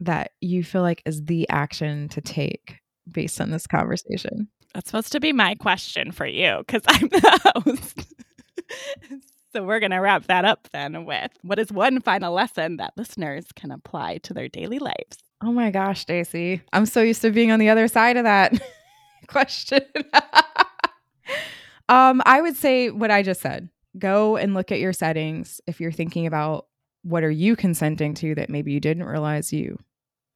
that 0.00 0.32
you 0.40 0.64
feel 0.64 0.82
like 0.82 1.02
is 1.06 1.24
the 1.24 1.48
action 1.48 2.08
to 2.08 2.20
take 2.20 2.78
based 3.10 3.40
on 3.40 3.50
this 3.50 3.66
conversation. 3.66 4.48
That's 4.74 4.90
supposed 4.90 5.12
to 5.12 5.20
be 5.20 5.32
my 5.32 5.54
question 5.54 6.10
for 6.10 6.26
you 6.26 6.58
because 6.58 6.82
I'm 6.86 7.08
the 7.08 7.52
host. 7.54 8.14
So 9.54 9.62
we're 9.62 9.78
going 9.78 9.92
to 9.92 9.98
wrap 9.98 10.26
that 10.26 10.44
up 10.44 10.68
then 10.72 11.04
with 11.04 11.30
what 11.42 11.60
is 11.60 11.70
one 11.70 12.00
final 12.00 12.34
lesson 12.34 12.78
that 12.78 12.92
listeners 12.96 13.46
can 13.54 13.70
apply 13.70 14.18
to 14.24 14.34
their 14.34 14.48
daily 14.48 14.80
lives? 14.80 15.18
Oh 15.44 15.52
my 15.52 15.70
gosh, 15.70 16.04
Stacie. 16.04 16.60
I'm 16.72 16.86
so 16.86 17.02
used 17.02 17.22
to 17.22 17.30
being 17.30 17.52
on 17.52 17.60
the 17.60 17.68
other 17.68 17.86
side 17.86 18.16
of 18.16 18.24
that 18.24 18.52
question. 19.28 19.82
um, 21.88 22.20
I 22.26 22.42
would 22.42 22.56
say 22.56 22.90
what 22.90 23.12
I 23.12 23.22
just 23.22 23.42
said. 23.42 23.68
Go 23.96 24.36
and 24.36 24.54
look 24.54 24.72
at 24.72 24.80
your 24.80 24.92
settings 24.92 25.60
if 25.68 25.80
you're 25.80 25.92
thinking 25.92 26.26
about 26.26 26.66
what 27.04 27.22
are 27.22 27.30
you 27.30 27.54
consenting 27.54 28.14
to 28.14 28.34
that 28.34 28.50
maybe 28.50 28.72
you 28.72 28.80
didn't 28.80 29.04
realize 29.04 29.52
you 29.52 29.78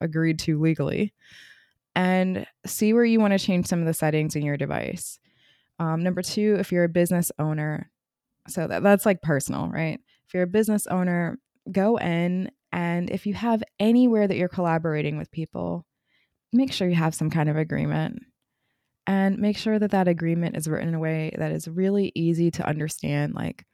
agreed 0.00 0.38
to 0.38 0.60
legally 0.60 1.12
and 1.98 2.46
see 2.64 2.92
where 2.92 3.04
you 3.04 3.18
want 3.18 3.32
to 3.32 3.44
change 3.44 3.66
some 3.66 3.80
of 3.80 3.86
the 3.86 3.92
settings 3.92 4.36
in 4.36 4.44
your 4.44 4.56
device. 4.56 5.18
Um, 5.80 6.04
number 6.04 6.22
two, 6.22 6.56
if 6.60 6.70
you're 6.70 6.84
a 6.84 6.88
business 6.88 7.32
owner, 7.40 7.90
so 8.46 8.68
that, 8.68 8.84
that's 8.84 9.04
like 9.04 9.20
personal, 9.20 9.68
right? 9.68 9.98
If 10.28 10.32
you're 10.32 10.44
a 10.44 10.46
business 10.46 10.86
owner, 10.86 11.40
go 11.72 11.96
in 11.96 12.52
and 12.70 13.10
if 13.10 13.26
you 13.26 13.34
have 13.34 13.64
anywhere 13.80 14.28
that 14.28 14.36
you're 14.36 14.48
collaborating 14.48 15.18
with 15.18 15.32
people, 15.32 15.86
make 16.52 16.72
sure 16.72 16.88
you 16.88 16.94
have 16.94 17.16
some 17.16 17.30
kind 17.30 17.48
of 17.48 17.56
agreement 17.56 18.22
and 19.08 19.36
make 19.38 19.58
sure 19.58 19.80
that 19.80 19.90
that 19.90 20.06
agreement 20.06 20.56
is 20.56 20.68
written 20.68 20.90
in 20.90 20.94
a 20.94 21.00
way 21.00 21.32
that 21.36 21.50
is 21.50 21.66
really 21.66 22.12
easy 22.14 22.52
to 22.52 22.66
understand 22.66 23.34
like 23.34 23.64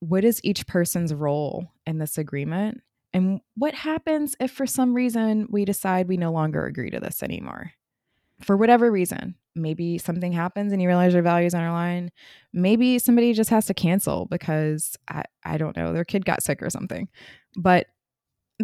what 0.00 0.24
is 0.24 0.42
each 0.44 0.66
person's 0.66 1.14
role 1.14 1.72
in 1.86 1.96
this 1.96 2.18
agreement 2.18 2.82
and 3.14 3.40
what 3.54 3.74
happens 3.74 4.34
if 4.40 4.50
for 4.50 4.66
some 4.66 4.94
reason 4.94 5.46
we 5.50 5.64
decide 5.64 6.08
we 6.08 6.16
no 6.16 6.32
longer 6.32 6.66
agree 6.66 6.90
to 6.90 7.00
this 7.00 7.22
anymore 7.22 7.72
for 8.40 8.56
whatever 8.56 8.90
reason 8.90 9.36
maybe 9.54 9.98
something 9.98 10.32
happens 10.32 10.72
and 10.72 10.80
you 10.80 10.88
realize 10.88 11.12
your 11.12 11.22
values 11.22 11.54
our 11.54 11.70
line. 11.70 12.10
Maybe 12.52 12.98
somebody 12.98 13.32
just 13.32 13.50
has 13.50 13.66
to 13.66 13.74
cancel 13.74 14.26
because 14.26 14.96
I, 15.08 15.24
I 15.44 15.58
don't 15.58 15.76
know, 15.76 15.92
their 15.92 16.04
kid 16.04 16.24
got 16.24 16.42
sick 16.42 16.62
or 16.62 16.70
something. 16.70 17.08
But 17.56 17.86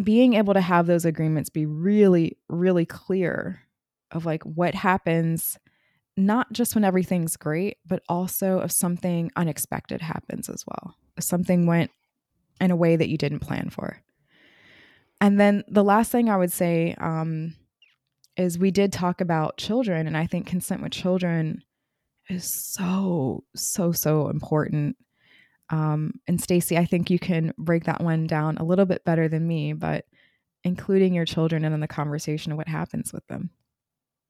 being 0.01 0.33
able 0.33 0.53
to 0.53 0.61
have 0.61 0.87
those 0.87 1.05
agreements 1.05 1.49
be 1.49 1.65
really, 1.65 2.37
really 2.47 2.85
clear 2.85 3.61
of 4.11 4.25
like 4.25 4.43
what 4.43 4.73
happens, 4.73 5.57
not 6.17 6.51
just 6.51 6.75
when 6.75 6.85
everything's 6.85 7.37
great, 7.37 7.77
but 7.85 8.01
also 8.09 8.59
if 8.61 8.71
something 8.71 9.31
unexpected 9.35 10.01
happens 10.01 10.49
as 10.49 10.63
well. 10.65 10.95
If 11.17 11.23
something 11.23 11.65
went 11.65 11.91
in 12.61 12.71
a 12.71 12.75
way 12.75 12.95
that 12.95 13.09
you 13.09 13.17
didn't 13.17 13.39
plan 13.39 13.69
for. 13.69 14.01
And 15.21 15.39
then 15.39 15.63
the 15.67 15.83
last 15.83 16.11
thing 16.11 16.29
I 16.29 16.37
would 16.37 16.51
say 16.51 16.95
um, 16.99 17.55
is 18.37 18.57
we 18.57 18.71
did 18.71 18.93
talk 18.93 19.21
about 19.21 19.57
children, 19.57 20.07
and 20.07 20.15
I 20.15 20.27
think 20.27 20.47
consent 20.47 20.81
with 20.81 20.91
children 20.91 21.63
is 22.29 22.73
so, 22.73 23.43
so, 23.55 23.91
so 23.91 24.29
important. 24.29 24.95
Um, 25.69 26.13
and 26.27 26.39
Stacie, 26.39 26.77
I 26.77 26.85
think 26.85 27.09
you 27.09 27.19
can 27.19 27.53
break 27.57 27.83
that 27.85 28.01
one 28.01 28.27
down 28.27 28.57
a 28.57 28.63
little 28.63 28.85
bit 28.85 29.03
better 29.03 29.27
than 29.27 29.47
me, 29.47 29.73
but 29.73 30.05
including 30.63 31.13
your 31.13 31.25
children 31.25 31.65
and 31.65 31.73
in 31.73 31.79
the 31.79 31.87
conversation 31.87 32.51
of 32.51 32.57
what 32.57 32.67
happens 32.67 33.13
with 33.13 33.25
them. 33.27 33.49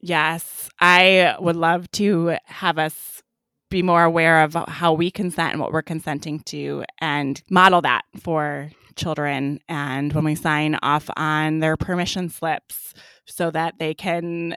Yes, 0.01 0.69
I 0.79 1.35
would 1.39 1.55
love 1.55 1.89
to 1.91 2.37
have 2.45 2.77
us 2.77 3.21
be 3.69 3.83
more 3.83 4.03
aware 4.03 4.43
of 4.43 4.57
how 4.67 4.93
we 4.93 5.11
consent 5.11 5.51
and 5.51 5.61
what 5.61 5.71
we're 5.71 5.81
consenting 5.81 6.39
to 6.39 6.83
and 6.99 7.41
model 7.49 7.81
that 7.81 8.01
for 8.19 8.71
children 8.99 9.59
and 9.67 10.13
when 10.13 10.23
we 10.23 10.35
sign 10.35 10.77
off 10.81 11.09
on 11.17 11.59
their 11.59 11.77
permission 11.77 12.29
slips 12.29 12.93
so 13.25 13.49
that 13.51 13.79
they 13.79 13.93
can 13.93 14.55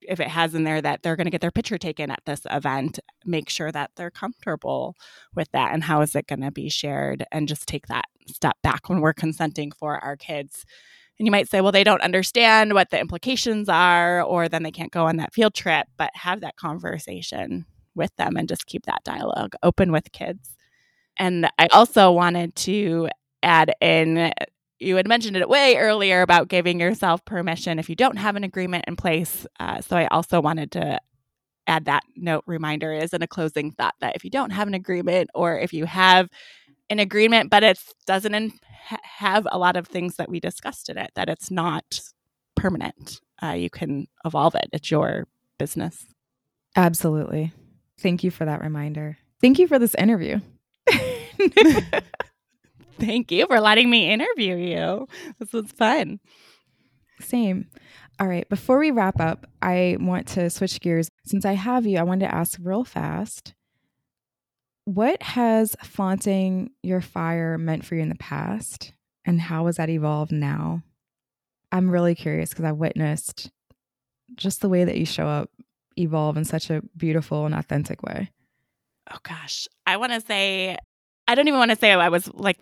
if 0.00 0.20
it 0.20 0.28
has 0.28 0.54
in 0.54 0.64
there 0.64 0.80
that 0.80 1.02
they're 1.02 1.16
going 1.16 1.26
to 1.26 1.30
get 1.30 1.40
their 1.40 1.50
picture 1.50 1.76
taken 1.76 2.10
at 2.10 2.22
this 2.24 2.42
event 2.50 2.98
make 3.24 3.50
sure 3.50 3.70
that 3.70 3.90
they're 3.96 4.10
comfortable 4.10 4.96
with 5.34 5.50
that 5.52 5.74
and 5.74 5.84
how 5.84 6.00
is 6.00 6.14
it 6.16 6.26
going 6.26 6.40
to 6.40 6.50
be 6.50 6.68
shared 6.68 7.24
and 7.30 7.48
just 7.48 7.66
take 7.68 7.86
that 7.88 8.06
step 8.26 8.56
back 8.62 8.88
when 8.88 9.00
we're 9.00 9.12
consenting 9.12 9.70
for 9.70 9.98
our 9.98 10.16
kids 10.16 10.64
and 11.18 11.26
you 11.26 11.32
might 11.32 11.48
say, 11.48 11.60
well, 11.60 11.72
they 11.72 11.84
don't 11.84 12.02
understand 12.02 12.74
what 12.74 12.90
the 12.90 13.00
implications 13.00 13.68
are, 13.68 14.22
or 14.22 14.48
then 14.48 14.62
they 14.62 14.70
can't 14.70 14.92
go 14.92 15.06
on 15.06 15.16
that 15.16 15.34
field 15.34 15.54
trip, 15.54 15.88
but 15.96 16.10
have 16.14 16.40
that 16.42 16.56
conversation 16.56 17.66
with 17.94 18.14
them 18.16 18.36
and 18.36 18.48
just 18.48 18.66
keep 18.66 18.86
that 18.86 19.02
dialogue 19.04 19.54
open 19.62 19.90
with 19.90 20.12
kids. 20.12 20.56
And 21.18 21.50
I 21.58 21.66
also 21.72 22.12
wanted 22.12 22.54
to 22.56 23.08
add 23.42 23.72
in 23.80 24.32
you 24.80 24.96
had 24.96 25.08
mentioned 25.08 25.36
it 25.36 25.48
way 25.48 25.76
earlier 25.76 26.22
about 26.22 26.48
giving 26.48 26.80
yourself 26.80 27.24
permission 27.24 27.78
if 27.78 27.88
you 27.88 27.96
don't 27.96 28.16
have 28.16 28.36
an 28.36 28.44
agreement 28.44 28.84
in 28.86 28.96
place. 28.96 29.46
Uh, 29.58 29.80
so 29.80 29.96
I 29.96 30.06
also 30.06 30.40
wanted 30.40 30.70
to 30.72 31.00
add 31.66 31.84
that 31.86 32.04
note 32.16 32.44
reminder 32.46 32.92
is 32.92 33.12
in 33.12 33.22
a 33.22 33.26
closing 33.26 33.72
thought 33.72 33.94
that 34.00 34.16
if 34.16 34.24
you 34.24 34.30
don't 34.30 34.50
have 34.50 34.68
an 34.68 34.74
agreement 34.74 35.30
or 35.34 35.58
if 35.58 35.72
you 35.72 35.84
have 35.84 36.28
an 36.90 36.98
agreement, 36.98 37.50
but 37.50 37.62
it 37.62 37.78
doesn't 38.06 38.34
in, 38.34 38.52
ha- 38.86 38.98
have 39.02 39.46
a 39.50 39.58
lot 39.58 39.76
of 39.76 39.86
things 39.86 40.16
that 40.16 40.30
we 40.30 40.40
discussed 40.40 40.88
in 40.88 40.96
it, 40.96 41.10
that 41.14 41.28
it's 41.28 41.50
not 41.50 42.00
permanent. 42.54 43.20
Uh, 43.42 43.50
you 43.50 43.70
can 43.70 44.06
evolve 44.24 44.54
it. 44.54 44.68
It's 44.72 44.90
your 44.90 45.26
business. 45.58 46.06
Absolutely. 46.76 47.52
Thank 47.98 48.24
you 48.24 48.30
for 48.30 48.44
that 48.44 48.62
reminder. 48.62 49.18
Thank 49.40 49.58
you 49.58 49.68
for 49.68 49.78
this 49.78 49.94
interview. 49.96 50.40
Thank 53.00 53.30
you 53.30 53.46
for 53.46 53.60
letting 53.60 53.90
me 53.90 54.10
interview 54.10 54.56
you. 54.56 55.06
This 55.38 55.52
was 55.52 55.70
fun. 55.72 56.20
Same. 57.20 57.66
All 58.20 58.26
right. 58.26 58.48
Before 58.48 58.78
we 58.78 58.90
wrap 58.90 59.20
up, 59.20 59.46
I 59.62 59.96
want 60.00 60.26
to 60.28 60.50
switch 60.50 60.80
gears. 60.80 61.08
Since 61.24 61.44
I 61.44 61.52
have 61.52 61.86
you, 61.86 61.98
I 61.98 62.02
wanted 62.02 62.26
to 62.26 62.34
ask 62.34 62.58
real 62.62 62.84
fast 62.84 63.54
what 64.84 65.22
has 65.22 65.76
flaunting 65.82 66.70
your 66.82 67.02
fire 67.02 67.58
meant 67.58 67.84
for 67.84 67.94
you 67.94 68.00
in 68.00 68.08
the 68.08 68.14
past 68.14 68.94
and 69.26 69.38
how 69.38 69.66
has 69.66 69.76
that 69.76 69.90
evolved 69.90 70.32
now? 70.32 70.82
I'm 71.70 71.90
really 71.90 72.14
curious 72.14 72.48
because 72.48 72.64
I 72.64 72.72
witnessed 72.72 73.50
just 74.34 74.62
the 74.62 74.68
way 74.70 74.84
that 74.84 74.96
you 74.96 75.04
show 75.04 75.26
up 75.26 75.50
evolve 75.98 76.38
in 76.38 76.46
such 76.46 76.70
a 76.70 76.80
beautiful 76.96 77.44
and 77.44 77.54
authentic 77.54 78.02
way. 78.02 78.30
Oh 79.12 79.18
gosh. 79.22 79.68
I 79.86 79.98
want 79.98 80.12
to 80.12 80.22
say 80.22 80.78
I 81.26 81.34
don't 81.34 81.48
even 81.48 81.58
want 81.58 81.70
to 81.70 81.76
say 81.76 81.92
I 81.92 82.08
was 82.08 82.32
like 82.32 82.58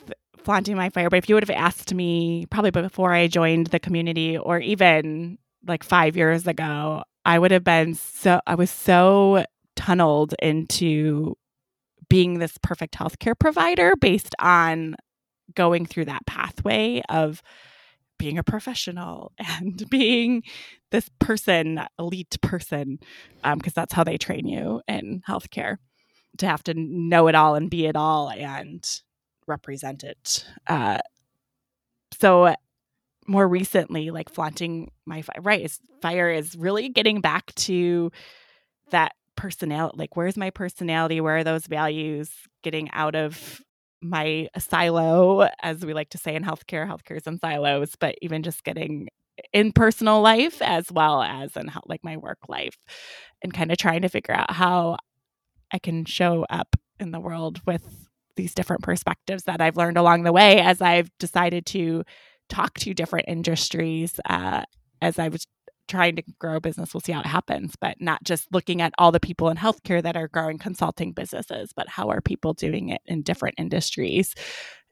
flaunting 0.46 0.76
my 0.76 0.88
fire, 0.90 1.10
but 1.10 1.18
if 1.18 1.28
you 1.28 1.34
would 1.34 1.46
have 1.46 1.56
asked 1.56 1.92
me 1.92 2.46
probably 2.50 2.70
before 2.70 3.12
I 3.12 3.26
joined 3.26 3.66
the 3.66 3.80
community 3.80 4.38
or 4.38 4.60
even 4.60 5.38
like 5.66 5.82
5 5.82 6.16
years 6.16 6.46
ago, 6.46 7.02
I 7.24 7.38
would 7.40 7.50
have 7.50 7.64
been 7.64 7.94
so 7.94 8.40
I 8.46 8.54
was 8.54 8.70
so 8.70 9.44
tunneled 9.74 10.34
into 10.40 11.36
being 12.08 12.38
this 12.38 12.56
perfect 12.62 12.94
healthcare 12.94 13.36
provider 13.36 13.96
based 13.96 14.36
on 14.38 14.94
going 15.54 15.84
through 15.84 16.04
that 16.04 16.24
pathway 16.26 17.02
of 17.08 17.42
being 18.16 18.38
a 18.38 18.44
professional 18.44 19.32
and 19.38 19.90
being 19.90 20.44
this 20.92 21.10
person, 21.18 21.80
elite 21.98 22.36
person, 22.40 22.98
because 23.42 23.72
um, 23.72 23.72
that's 23.74 23.92
how 23.92 24.04
they 24.04 24.16
train 24.16 24.46
you 24.46 24.80
in 24.86 25.22
healthcare 25.28 25.78
to 26.38 26.46
have 26.46 26.62
to 26.62 26.74
know 26.74 27.26
it 27.26 27.34
all 27.34 27.56
and 27.56 27.68
be 27.68 27.86
it 27.86 27.96
all 27.96 28.30
and 28.30 29.02
represent 29.46 30.04
it. 30.04 30.44
Uh, 30.66 30.98
so 32.18 32.54
more 33.26 33.46
recently, 33.46 34.10
like 34.10 34.28
flaunting 34.28 34.90
my 35.04 35.22
fire, 35.22 35.40
right, 35.42 35.62
is 35.62 35.80
fire 36.00 36.30
is 36.30 36.56
really 36.56 36.88
getting 36.88 37.20
back 37.20 37.54
to 37.54 38.10
that 38.90 39.12
personality 39.36 39.96
like 39.98 40.16
where's 40.16 40.36
my 40.36 40.50
personality 40.50 41.20
where 41.20 41.36
are 41.36 41.44
those 41.44 41.66
values 41.66 42.30
getting 42.62 42.90
out 42.92 43.14
of 43.14 43.60
my 44.02 44.48
silo 44.58 45.48
as 45.62 45.84
we 45.84 45.92
like 45.92 46.08
to 46.08 46.18
say 46.18 46.34
in 46.34 46.42
healthcare 46.42 46.86
healthcare 46.88 47.18
is 47.18 47.26
in 47.26 47.38
silos 47.38 47.94
but 48.00 48.14
even 48.22 48.42
just 48.42 48.64
getting 48.64 49.08
in 49.52 49.72
personal 49.72 50.22
life 50.22 50.62
as 50.62 50.90
well 50.90 51.22
as 51.22 51.54
in 51.56 51.70
like 51.86 52.02
my 52.02 52.16
work 52.16 52.38
life 52.48 52.78
and 53.42 53.52
kind 53.52 53.70
of 53.70 53.76
trying 53.76 54.02
to 54.02 54.08
figure 54.08 54.34
out 54.34 54.50
how 54.50 54.96
i 55.70 55.78
can 55.78 56.04
show 56.04 56.46
up 56.48 56.76
in 56.98 57.10
the 57.10 57.20
world 57.20 57.60
with 57.66 58.05
these 58.36 58.54
different 58.54 58.82
perspectives 58.82 59.44
that 59.44 59.60
i've 59.60 59.76
learned 59.76 59.96
along 59.96 60.22
the 60.22 60.32
way 60.32 60.60
as 60.60 60.80
i've 60.80 61.10
decided 61.18 61.66
to 61.66 62.04
talk 62.48 62.74
to 62.74 62.94
different 62.94 63.26
industries 63.28 64.20
uh, 64.28 64.62
as 65.02 65.18
i 65.18 65.28
was 65.28 65.46
trying 65.88 66.16
to 66.16 66.22
grow 66.40 66.56
a 66.56 66.60
business, 66.60 66.92
we'll 66.92 67.00
see 67.00 67.12
how 67.12 67.20
it 67.20 67.26
happens, 67.26 67.76
but 67.80 68.00
not 68.00 68.22
just 68.24 68.52
looking 68.52 68.82
at 68.82 68.92
all 68.98 69.12
the 69.12 69.20
people 69.20 69.48
in 69.48 69.56
healthcare 69.56 70.02
that 70.02 70.16
are 70.16 70.26
growing 70.26 70.58
consulting 70.58 71.12
businesses, 71.12 71.72
but 71.74 71.88
how 71.88 72.08
are 72.08 72.20
people 72.20 72.52
doing 72.52 72.88
it 72.88 73.00
in 73.06 73.22
different 73.22 73.54
industries 73.56 74.34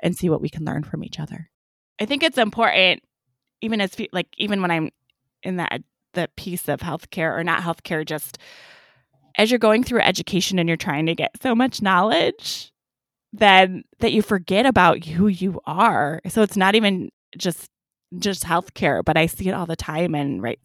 and 0.01 0.17
see 0.17 0.29
what 0.29 0.41
we 0.41 0.49
can 0.49 0.65
learn 0.65 0.85
from 0.85 1.03
each 1.03 1.19
other. 1.19 1.51
I 2.01 2.07
think 2.07 2.23
it's 2.23 2.39
important, 2.39 3.03
even 3.61 3.81
as 3.81 3.97
like 4.13 4.29
even 4.37 4.63
when 4.63 4.71
I'm 4.71 4.91
in 5.43 5.57
that 5.57 5.83
the 6.13 6.29
piece 6.37 6.69
of 6.69 6.81
healthcare 6.81 7.37
or 7.37 7.43
not 7.43 7.63
healthcare, 7.63 8.07
just 8.07 8.39
as 9.37 9.51
you're 9.51 9.59
going 9.59 9.83
through 9.83 10.01
education 10.01 10.59
and 10.59 10.69
you're 10.69 10.77
trying 10.77 11.07
to 11.07 11.15
get 11.15 11.43
so 11.43 11.55
much 11.55 11.83
knowledge, 11.83 12.73
then 13.39 13.83
that 13.99 14.13
you 14.13 14.23
forget 14.23 14.65
about 14.65 15.05
who 15.05 15.27
you 15.27 15.61
are. 15.67 16.21
So 16.29 16.43
it's 16.43 16.57
not 16.57 16.75
even 16.75 17.11
just 17.37 17.69
just 18.19 18.45
healthcare, 18.45 19.05
but 19.05 19.17
I 19.17 19.27
see 19.27 19.49
it 19.49 19.55
all 19.55 19.67
the 19.67 19.77
time. 19.77 20.15
And 20.15 20.41
right, 20.41 20.61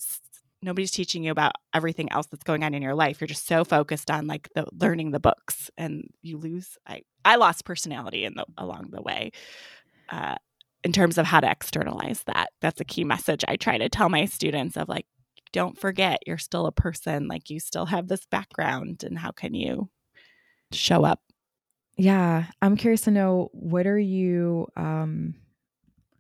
nobody's 0.62 0.92
teaching 0.92 1.24
you 1.24 1.32
about 1.32 1.54
everything 1.74 2.12
else 2.12 2.28
that's 2.28 2.44
going 2.44 2.64
on 2.64 2.76
in 2.76 2.84
your 2.84 2.94
life. 2.94 3.20
You're 3.20 3.28
just 3.28 3.48
so 3.48 3.64
focused 3.64 4.12
on 4.12 4.28
like 4.28 4.50
the 4.54 4.66
learning 4.72 5.12
the 5.12 5.20
books, 5.20 5.72
and 5.78 6.10
you 6.22 6.38
lose. 6.38 6.78
I 6.88 7.02
I 7.26 7.36
lost 7.38 7.66
personality 7.66 8.24
in 8.24 8.36
the 8.36 8.46
along 8.58 8.90
the 8.92 9.02
way. 9.02 9.32
Uh, 10.10 10.36
in 10.84 10.94
terms 10.94 11.18
of 11.18 11.26
how 11.26 11.40
to 11.40 11.50
externalize 11.50 12.24
that, 12.24 12.50
that's 12.62 12.80
a 12.80 12.86
key 12.86 13.04
message 13.04 13.44
I 13.48 13.58
try 13.58 13.78
to 13.78 13.90
tell 13.90 14.10
my 14.10 14.26
students 14.26 14.78
of 14.78 14.88
like, 14.88 15.06
don't 15.52 15.78
forget 15.78 16.20
you're 16.26 16.38
still 16.38 16.68
a 16.68 16.72
person. 16.72 17.28
Like 17.28 17.50
you 17.50 17.60
still 17.60 17.88
have 17.88 18.08
this 18.08 18.26
background, 18.30 19.04
and 19.04 19.18
how 19.18 19.32
can 19.32 19.56
you 19.56 19.90
show 20.72 21.04
up? 21.04 21.22
Yeah, 22.00 22.46
I'm 22.62 22.78
curious 22.78 23.02
to 23.02 23.12
know 23.12 23.50
what 23.52 23.86
are 23.86 24.00
you 24.00 24.68
um 24.78 25.36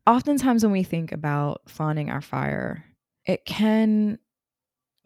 oftentimes 0.08 0.64
when 0.64 0.74
we 0.74 0.84
think 0.84 1.12
about 1.12 1.62
fawning 1.70 2.10
our 2.10 2.22
fire, 2.22 2.86
it 3.26 3.46
can 3.46 4.20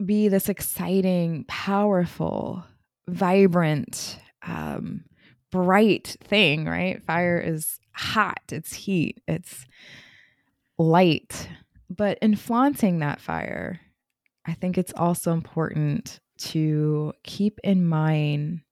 be 0.04 0.28
this 0.28 0.48
exciting, 0.48 1.44
powerful, 1.48 2.64
vibrant, 3.08 4.18
um, 4.46 5.04
bright 5.52 6.16
thing, 6.24 6.66
right? 6.66 7.02
Fire 7.04 7.38
is 7.38 7.78
hot, 7.94 8.42
it's 8.52 8.74
heat, 8.74 9.22
it's 9.28 9.66
light. 10.78 11.48
But 11.90 12.18
in 12.22 12.34
flaunting 12.36 12.98
that 13.00 13.20
fire, 13.20 13.80
I 14.46 14.54
think 14.54 14.78
it's 14.78 14.92
also 14.96 15.32
important 15.32 16.20
to 16.38 17.12
keep 17.24 17.60
in 17.62 17.86
mind 17.86 18.62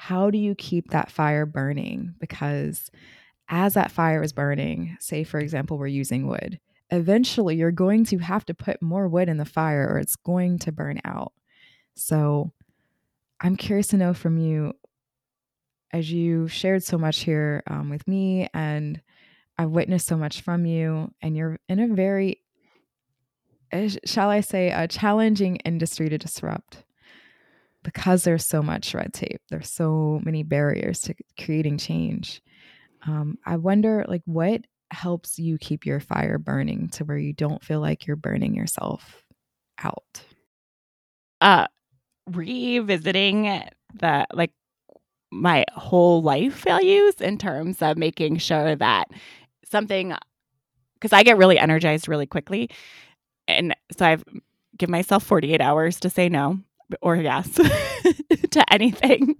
how 0.00 0.30
do 0.30 0.38
you 0.38 0.54
keep 0.54 0.90
that 0.90 1.10
fire 1.10 1.44
burning? 1.44 2.14
Because 2.20 2.88
as 3.48 3.74
that 3.74 3.90
fire 3.90 4.22
is 4.22 4.32
burning, 4.32 4.96
say, 5.00 5.24
for 5.24 5.40
example, 5.40 5.76
we're 5.76 5.88
using 5.88 6.28
wood, 6.28 6.60
eventually 6.90 7.56
you're 7.56 7.72
going 7.72 8.04
to 8.04 8.18
have 8.18 8.46
to 8.46 8.54
put 8.54 8.80
more 8.80 9.08
wood 9.08 9.28
in 9.28 9.38
the 9.38 9.44
fire 9.44 9.88
or 9.90 9.98
it's 9.98 10.14
going 10.14 10.60
to 10.60 10.70
burn 10.70 11.00
out. 11.04 11.32
So 11.96 12.52
I'm 13.40 13.56
curious 13.56 13.88
to 13.88 13.96
know 13.96 14.14
from 14.14 14.38
you, 14.38 14.72
as 15.92 16.12
you 16.12 16.46
shared 16.46 16.84
so 16.84 16.96
much 16.96 17.24
here 17.24 17.64
um, 17.66 17.90
with 17.90 18.06
me, 18.06 18.48
and 18.54 19.02
I've 19.58 19.70
witnessed 19.70 20.06
so 20.06 20.16
much 20.16 20.42
from 20.42 20.64
you, 20.64 21.10
and 21.20 21.36
you're 21.36 21.58
in 21.68 21.80
a 21.80 21.92
very, 21.92 22.40
eh, 23.72 23.90
shall 24.04 24.30
I 24.30 24.42
say, 24.42 24.70
a 24.70 24.86
challenging 24.86 25.56
industry 25.56 26.08
to 26.08 26.18
disrupt 26.18 26.84
because 27.84 28.24
there's 28.24 28.44
so 28.44 28.62
much 28.62 28.94
red 28.94 29.12
tape, 29.12 29.40
there's 29.50 29.70
so 29.70 30.20
many 30.24 30.42
barriers 30.42 31.00
to 31.02 31.14
creating 31.42 31.78
change. 31.78 32.42
Um, 33.06 33.38
I 33.46 33.56
wonder, 33.56 34.04
like, 34.08 34.22
what 34.26 34.62
helps 34.90 35.38
you 35.38 35.58
keep 35.58 35.86
your 35.86 36.00
fire 36.00 36.38
burning 36.38 36.88
to 36.90 37.04
where 37.04 37.18
you 37.18 37.32
don't 37.32 37.62
feel 37.64 37.80
like 37.80 38.06
you're 38.06 38.16
burning 38.16 38.54
yourself 38.54 39.22
out? 39.82 40.22
Uh 41.40 41.66
revisiting 42.28 43.62
the 43.94 44.26
like 44.34 44.52
my 45.32 45.64
whole 45.74 46.22
life 46.22 46.62
values 46.64 47.14
in 47.20 47.38
terms 47.38 47.82
of 47.82 47.98
making 47.98 48.38
sure 48.38 48.76
that 48.76 49.08
something 49.64 50.14
because 50.94 51.12
I 51.12 51.22
get 51.24 51.38
really 51.38 51.58
energized 51.58 52.08
really 52.08 52.26
quickly. 52.26 52.70
And 53.48 53.74
so 53.96 54.06
I've 54.06 54.24
give 54.78 54.90
myself 54.90 55.24
48 55.24 55.60
hours 55.60 56.00
to 56.00 56.10
say 56.10 56.28
no 56.28 56.60
or 57.02 57.16
yes 57.16 57.52
to 58.50 58.72
anything. 58.72 59.34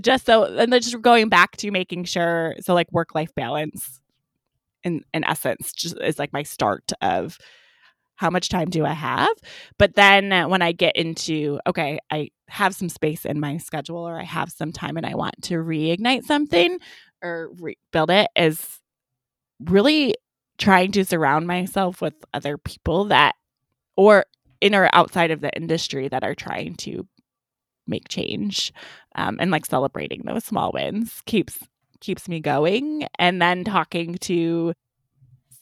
just 0.00 0.26
so 0.26 0.44
and 0.44 0.72
then 0.72 0.80
just 0.80 1.00
going 1.02 1.28
back 1.28 1.56
to 1.56 1.70
making 1.70 2.04
sure 2.04 2.54
so 2.60 2.72
like 2.74 2.90
work 2.92 3.14
life 3.14 3.34
balance 3.34 4.00
in 4.84 5.02
in 5.12 5.24
essence 5.24 5.72
just 5.72 5.98
is 6.00 6.18
like 6.18 6.32
my 6.32 6.42
start 6.42 6.92
of 7.00 7.38
how 8.18 8.30
much 8.30 8.48
time 8.48 8.68
do 8.68 8.84
I 8.84 8.94
have? 8.94 9.28
But 9.78 9.94
then 9.94 10.32
uh, 10.32 10.48
when 10.48 10.60
I 10.60 10.72
get 10.72 10.96
into, 10.96 11.60
okay, 11.68 12.00
I 12.10 12.30
have 12.48 12.74
some 12.74 12.88
space 12.88 13.24
in 13.24 13.38
my 13.38 13.58
schedule 13.58 13.98
or 13.98 14.18
I 14.18 14.24
have 14.24 14.50
some 14.50 14.72
time 14.72 14.96
and 14.96 15.06
I 15.06 15.14
want 15.14 15.40
to 15.42 15.54
reignite 15.54 16.24
something 16.24 16.80
or 17.22 17.50
rebuild 17.60 18.10
it, 18.10 18.28
is 18.34 18.80
really 19.60 20.16
trying 20.58 20.90
to 20.92 21.04
surround 21.04 21.46
myself 21.46 22.02
with 22.02 22.14
other 22.34 22.58
people 22.58 23.04
that, 23.04 23.36
or 23.96 24.24
in 24.60 24.74
or 24.74 24.88
outside 24.92 25.30
of 25.30 25.40
the 25.40 25.54
industry 25.56 26.08
that 26.08 26.24
are 26.24 26.34
trying 26.34 26.74
to 26.74 27.06
make 27.86 28.08
change 28.08 28.72
um, 29.14 29.38
and 29.40 29.50
like 29.50 29.64
celebrating 29.64 30.22
those 30.24 30.44
small 30.44 30.72
wins 30.72 31.22
keeps 31.26 31.58
keeps 32.00 32.28
me 32.28 32.40
going 32.40 33.06
and 33.18 33.40
then 33.42 33.64
talking 33.64 34.14
to 34.14 34.72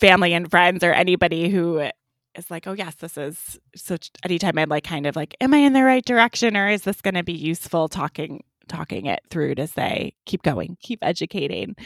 family 0.00 0.34
and 0.34 0.50
friends 0.50 0.84
or 0.84 0.92
anybody 0.92 1.48
who 1.48 1.88
is 2.36 2.50
like, 2.50 2.66
oh 2.66 2.72
yes, 2.72 2.94
this 2.96 3.16
is 3.16 3.58
so 3.74 3.96
anytime 4.24 4.58
I'm 4.58 4.68
like 4.68 4.84
kind 4.84 5.06
of 5.06 5.16
like, 5.16 5.34
am 5.40 5.54
I 5.54 5.58
in 5.58 5.72
the 5.72 5.82
right 5.82 6.04
direction 6.04 6.56
or 6.56 6.68
is 6.68 6.82
this 6.82 7.00
gonna 7.00 7.24
be 7.24 7.32
useful 7.32 7.88
talking 7.88 8.44
talking 8.68 9.06
it 9.06 9.20
through 9.30 9.54
to 9.54 9.66
say, 9.66 10.12
keep 10.26 10.42
going, 10.42 10.76
keep 10.80 10.98
educating. 11.02 11.76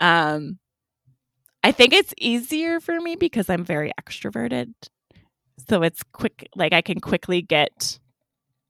Um 0.00 0.58
I 1.62 1.72
think 1.72 1.94
it's 1.94 2.12
easier 2.18 2.78
for 2.78 3.00
me 3.00 3.16
because 3.16 3.48
I'm 3.48 3.64
very 3.64 3.90
extroverted. 3.98 4.74
So 5.68 5.82
it's 5.82 6.02
quick 6.12 6.48
like 6.56 6.72
I 6.72 6.82
can 6.82 7.00
quickly 7.00 7.42
get 7.42 7.98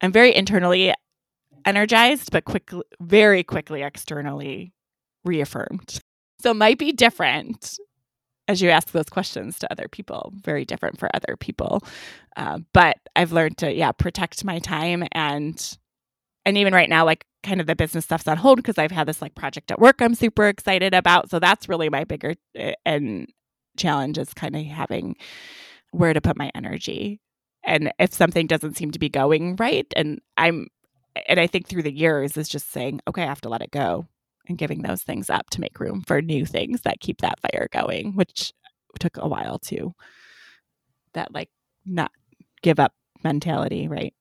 I'm 0.00 0.12
very 0.12 0.34
internally 0.34 0.94
energized, 1.64 2.30
but 2.30 2.44
quickly 2.44 2.82
very 3.00 3.42
quickly 3.42 3.82
externally 3.82 4.72
reaffirmed. 5.24 6.00
So 6.40 6.50
it 6.50 6.54
might 6.54 6.78
be 6.78 6.92
different 6.92 7.78
as 8.48 8.60
you 8.60 8.68
ask 8.68 8.90
those 8.90 9.08
questions 9.08 9.58
to 9.58 9.72
other 9.72 9.88
people, 9.88 10.32
very 10.42 10.64
different 10.64 10.98
for 10.98 11.08
other 11.14 11.36
people. 11.36 11.82
Uh, 12.36 12.58
but 12.72 12.98
I've 13.16 13.32
learned 13.32 13.58
to, 13.58 13.72
yeah, 13.72 13.92
protect 13.92 14.44
my 14.44 14.58
time 14.58 15.04
and, 15.12 15.78
and 16.44 16.58
even 16.58 16.74
right 16.74 16.90
now, 16.90 17.06
like 17.06 17.24
kind 17.42 17.60
of 17.60 17.66
the 17.66 17.76
business 17.76 18.04
stuff's 18.04 18.28
on 18.28 18.36
hold 18.36 18.58
because 18.58 18.76
I've 18.76 18.90
had 18.90 19.06
this 19.06 19.22
like 19.22 19.34
project 19.34 19.70
at 19.70 19.80
work 19.80 20.00
I'm 20.00 20.14
super 20.14 20.48
excited 20.48 20.92
about. 20.94 21.30
So 21.30 21.38
that's 21.38 21.68
really 21.68 21.88
my 21.88 22.04
bigger 22.04 22.34
uh, 22.58 22.72
and 22.84 23.28
challenge 23.76 24.18
is 24.18 24.34
kind 24.34 24.54
of 24.54 24.64
having 24.66 25.16
where 25.94 26.12
to 26.12 26.20
put 26.20 26.36
my 26.36 26.50
energy. 26.54 27.20
And 27.64 27.92
if 27.98 28.12
something 28.12 28.46
doesn't 28.46 28.76
seem 28.76 28.90
to 28.90 28.98
be 28.98 29.08
going 29.08 29.56
right, 29.56 29.86
and 29.96 30.20
I'm, 30.36 30.68
and 31.26 31.40
I 31.40 31.46
think 31.46 31.66
through 31.66 31.84
the 31.84 31.96
years 31.96 32.36
is 32.36 32.48
just 32.48 32.70
saying, 32.70 33.00
okay, 33.08 33.22
I 33.22 33.26
have 33.26 33.40
to 33.42 33.48
let 33.48 33.62
it 33.62 33.70
go 33.70 34.06
and 34.46 34.58
giving 34.58 34.82
those 34.82 35.02
things 35.02 35.30
up 35.30 35.48
to 35.50 35.60
make 35.60 35.80
room 35.80 36.02
for 36.06 36.20
new 36.20 36.44
things 36.44 36.82
that 36.82 37.00
keep 37.00 37.20
that 37.20 37.40
fire 37.40 37.68
going, 37.72 38.14
which 38.14 38.52
took 39.00 39.16
a 39.16 39.28
while 39.28 39.58
to 39.58 39.94
that 41.14 41.32
like 41.32 41.48
not 41.86 42.10
give 42.62 42.78
up 42.78 42.92
mentality, 43.22 43.88
right? 43.88 44.14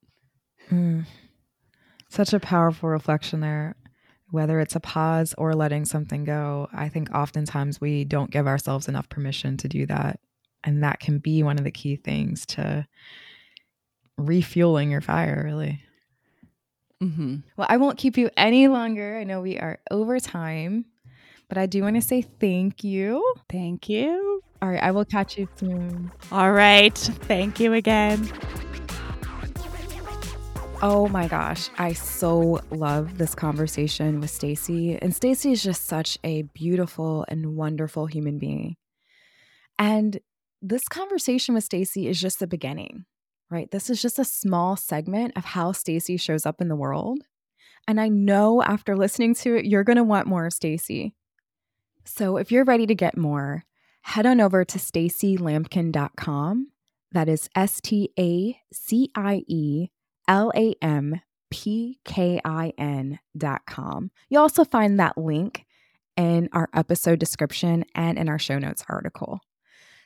Mm. 0.72 1.06
Such 2.10 2.34
a 2.34 2.40
powerful 2.40 2.90
reflection 2.90 3.42
there. 3.42 3.76
Whether 4.30 4.60
it's 4.60 4.76
a 4.76 4.80
pause 4.80 5.36
or 5.38 5.54
letting 5.54 5.86
something 5.86 6.24
go, 6.24 6.68
I 6.74 6.90
think 6.90 7.14
oftentimes 7.14 7.82
we 7.82 8.04
don't 8.04 8.32
give 8.32 8.48
ourselves 8.48 8.88
enough 8.88 9.10
permission 9.10 9.58
to 9.58 9.68
do 9.68 9.86
that. 9.88 10.20
And 10.64 10.84
that 10.84 11.00
can 11.00 11.20
be 11.20 11.44
one 11.44 11.58
of 11.58 11.64
the 11.64 11.72
key 11.72 11.98
things 11.98 12.46
to 12.48 12.88
refueling 14.18 14.92
your 14.92 15.02
fire, 15.02 15.42
really. 15.46 15.84
Mm-hmm. 17.02 17.38
Well, 17.58 17.68
I 17.70 17.78
won't 17.78 17.98
keep 17.98 18.18
you 18.18 18.30
any 18.38 18.68
longer. 18.68 19.18
I 19.18 19.26
know 19.26 19.42
we 19.42 19.60
are 19.60 19.80
over 19.92 20.20
time, 20.20 20.86
but 21.50 21.58
I 21.58 21.66
do 21.66 21.82
want 21.82 21.98
to 21.98 22.02
say 22.02 22.22
thank 22.22 22.84
you. 22.84 23.34
Thank 23.50 23.90
you. 23.90 24.42
All 24.62 24.70
right, 24.70 24.82
I 24.82 24.92
will 24.92 25.04
catch 25.04 25.38
you 25.38 25.50
soon. 25.58 26.12
All 26.32 26.54
right. 26.54 26.98
Thank 26.98 27.60
you 27.60 27.74
again. 27.74 28.32
Oh 30.82 31.08
my 31.08 31.28
gosh, 31.28 31.70
I 31.78 31.94
so 31.94 32.60
love 32.70 33.18
this 33.18 33.36
conversation 33.36 34.20
with 34.20 34.32
Stacie. 34.32 35.00
And 35.02 35.14
Stacie 35.14 35.52
is 35.52 35.64
just 35.64 35.86
such 35.86 36.18
a 36.24 36.42
beautiful 36.42 37.26
and 37.28 37.56
wonderful 37.56 38.06
human 38.06 38.38
being. 38.38 38.76
And 39.80 40.20
this 40.64 40.88
conversation 40.88 41.54
with 41.54 41.68
Stacie 41.68 42.08
is 42.10 42.20
just 42.20 42.40
the 42.40 42.48
beginning 42.48 43.06
right? 43.54 43.70
This 43.70 43.90
is 43.90 44.02
just 44.02 44.20
a 44.20 44.26
small 44.26 44.76
segment 44.76 45.38
of 45.38 45.46
how 45.46 45.72
Stacie 45.72 46.20
shows 46.20 46.46
up 46.46 46.60
in 46.60 46.68
the 46.68 46.76
world. 46.76 47.20
And 47.88 48.02
I 48.02 48.10
know 48.10 48.64
after 48.64 48.98
listening 48.98 49.36
to 49.36 49.56
it, 49.56 49.66
you're 49.66 49.84
going 49.84 49.98
to 49.98 50.04
want 50.04 50.28
more 50.28 50.48
of 50.48 50.54
Stacie. 50.54 51.14
So 52.04 52.38
if 52.38 52.52
you're 52.52 52.66
ready 52.66 52.88
to 52.88 52.96
get 52.96 53.16
more, 53.16 53.64
head 54.02 54.26
on 54.26 54.42
over 54.42 54.66
to 54.66 54.80
stacielampkin.com. 54.80 56.68
That 57.12 57.30
is 57.30 57.48
S 57.56 57.80
T 57.80 58.10
A 58.18 58.60
C 58.74 59.12
I 59.16 59.44
E 59.48 59.90
L 60.28 60.52
A 60.56 60.74
M 60.82 61.22
P 61.52 62.00
K 62.04 62.42
I 62.44 62.74
N.com. 62.78 64.12
You'll 64.30 64.42
also 64.42 64.66
find 64.66 65.00
that 65.00 65.18
link 65.18 65.66
in 66.18 66.50
our 66.54 66.70
episode 66.74 67.20
description 67.20 67.86
and 67.94 68.18
in 68.18 68.30
our 68.30 68.40
show 68.40 68.58
notes 68.58 68.84
article. 68.90 69.42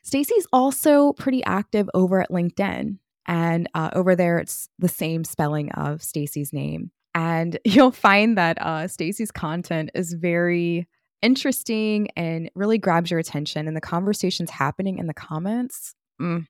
Stacie's 0.08 0.47
also 0.53 1.14
pretty 1.14 1.43
active 1.43 1.89
over 1.93 2.22
at 2.22 2.30
LinkedIn. 2.30 2.97
And 3.26 3.70
uh, 3.74 3.89
over 3.93 4.16
there, 4.16 4.38
it's 4.39 4.70
the 4.80 4.88
same 4.88 5.26
spelling 5.26 5.72
of 5.74 5.99
Stacie's 5.99 6.53
name. 6.53 6.91
And 7.14 7.60
you'll 7.66 7.91
find 7.91 8.38
that 8.38 8.58
uh, 8.62 8.86
Stacie's 8.86 9.32
content 9.32 9.91
is 9.93 10.14
very 10.14 10.88
interesting 11.22 12.10
and 12.16 12.49
really 12.55 12.78
grabs 12.78 13.12
your 13.12 13.20
attention. 13.20 13.68
And 13.68 13.76
the 13.76 13.82
conversations 13.82 14.49
happening 14.49 14.97
in 14.97 15.08
the 15.08 15.14
comments, 15.14 15.93
mm, 16.22 16.45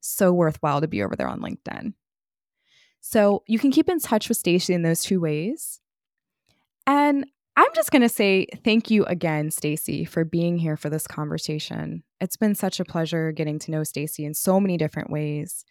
so 0.00 0.32
worthwhile 0.32 0.80
to 0.82 0.88
be 0.88 1.02
over 1.02 1.16
there 1.16 1.28
on 1.28 1.40
LinkedIn. 1.40 1.94
So 3.00 3.42
you 3.46 3.58
can 3.58 3.70
keep 3.70 3.88
in 3.88 4.00
touch 4.00 4.28
with 4.28 4.42
Stacie 4.42 4.74
in 4.74 4.82
those 4.82 5.00
two 5.00 5.20
ways. 5.20 5.80
And 6.86 7.26
I'm 7.58 7.72
just 7.74 7.90
going 7.90 8.02
to 8.02 8.08
say 8.08 8.46
thank 8.64 8.90
you 8.90 9.04
again, 9.04 9.48
Stacie, 9.48 10.06
for 10.06 10.24
being 10.24 10.58
here 10.58 10.76
for 10.76 10.90
this 10.90 11.06
conversation. 11.06 12.02
It's 12.20 12.36
been 12.36 12.54
such 12.54 12.80
a 12.80 12.84
pleasure 12.84 13.32
getting 13.32 13.58
to 13.60 13.70
know 13.70 13.80
Stacie 13.80 14.26
in 14.26 14.34
so 14.34 14.60
many 14.60 14.76
different 14.76 15.10
ways 15.10 15.64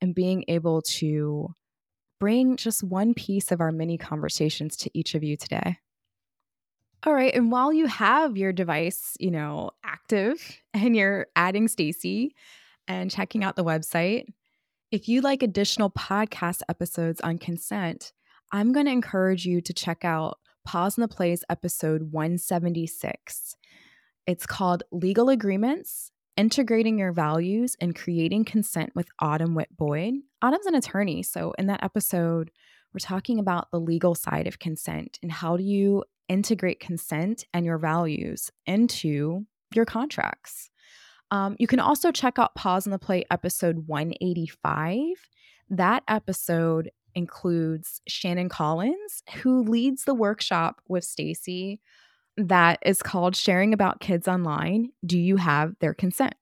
and 0.00 0.14
being 0.14 0.44
able 0.48 0.80
to 0.82 1.54
bring 2.18 2.56
just 2.56 2.82
one 2.82 3.12
piece 3.12 3.52
of 3.52 3.60
our 3.60 3.70
mini 3.70 3.98
conversations 3.98 4.76
to 4.78 4.90
each 4.94 5.14
of 5.14 5.22
you 5.22 5.36
today. 5.36 5.76
All 7.04 7.12
right, 7.12 7.34
and 7.34 7.52
while 7.52 7.72
you 7.72 7.86
have 7.86 8.38
your 8.38 8.52
device, 8.52 9.14
you 9.20 9.30
know, 9.30 9.70
active 9.84 10.60
and 10.74 10.96
you're 10.96 11.26
adding 11.36 11.68
Stacie 11.68 12.30
and 12.88 13.10
checking 13.10 13.44
out 13.44 13.56
the 13.56 13.64
website, 13.64 14.24
if 14.90 15.06
you 15.06 15.20
like 15.20 15.42
additional 15.42 15.90
podcast 15.90 16.62
episodes 16.68 17.20
on 17.20 17.38
consent, 17.38 18.12
I'm 18.52 18.72
going 18.72 18.86
to 18.86 18.92
encourage 18.92 19.44
you 19.44 19.60
to 19.60 19.74
check 19.74 20.04
out 20.04 20.38
Pause 20.66 20.98
on 20.98 21.02
the 21.02 21.08
Play's 21.08 21.44
episode 21.48 22.10
176. 22.10 23.56
It's 24.26 24.46
called 24.46 24.82
Legal 24.90 25.28
Agreements 25.28 26.10
integrating 26.36 26.98
your 26.98 27.12
values 27.12 27.76
and 27.80 27.94
creating 27.94 28.44
consent 28.44 28.90
with 28.94 29.08
Autumn 29.20 29.54
Witt 29.54 29.74
Boyd. 29.76 30.14
Autumn's 30.42 30.66
an 30.66 30.74
attorney. 30.74 31.22
So, 31.22 31.54
in 31.56 31.68
that 31.68 31.84
episode, 31.84 32.50
we're 32.92 32.98
talking 32.98 33.38
about 33.38 33.70
the 33.70 33.78
legal 33.78 34.16
side 34.16 34.48
of 34.48 34.58
consent 34.58 35.20
and 35.22 35.30
how 35.30 35.56
do 35.56 35.62
you 35.62 36.02
integrate 36.28 36.80
consent 36.80 37.44
and 37.54 37.64
your 37.64 37.78
values 37.78 38.50
into 38.66 39.46
your 39.72 39.84
contracts. 39.84 40.68
Um, 41.30 41.54
you 41.60 41.68
can 41.68 41.80
also 41.80 42.10
check 42.10 42.40
out 42.40 42.56
Pause 42.56 42.88
on 42.88 42.90
the 42.90 42.98
Play 42.98 43.24
episode 43.30 43.86
185. 43.86 45.06
That 45.70 46.02
episode 46.08 46.90
includes 47.16 48.00
Shannon 48.06 48.48
Collins, 48.48 49.24
who 49.42 49.62
leads 49.62 50.04
the 50.04 50.14
workshop 50.14 50.80
with 50.86 51.02
Stacie 51.02 51.80
that 52.36 52.78
is 52.84 53.02
called 53.02 53.34
Sharing 53.34 53.72
About 53.72 54.00
Kids 54.00 54.28
Online 54.28 54.90
Do 55.04 55.18
You 55.18 55.36
Have 55.36 55.74
Their 55.80 55.94
Consent? 55.94 56.34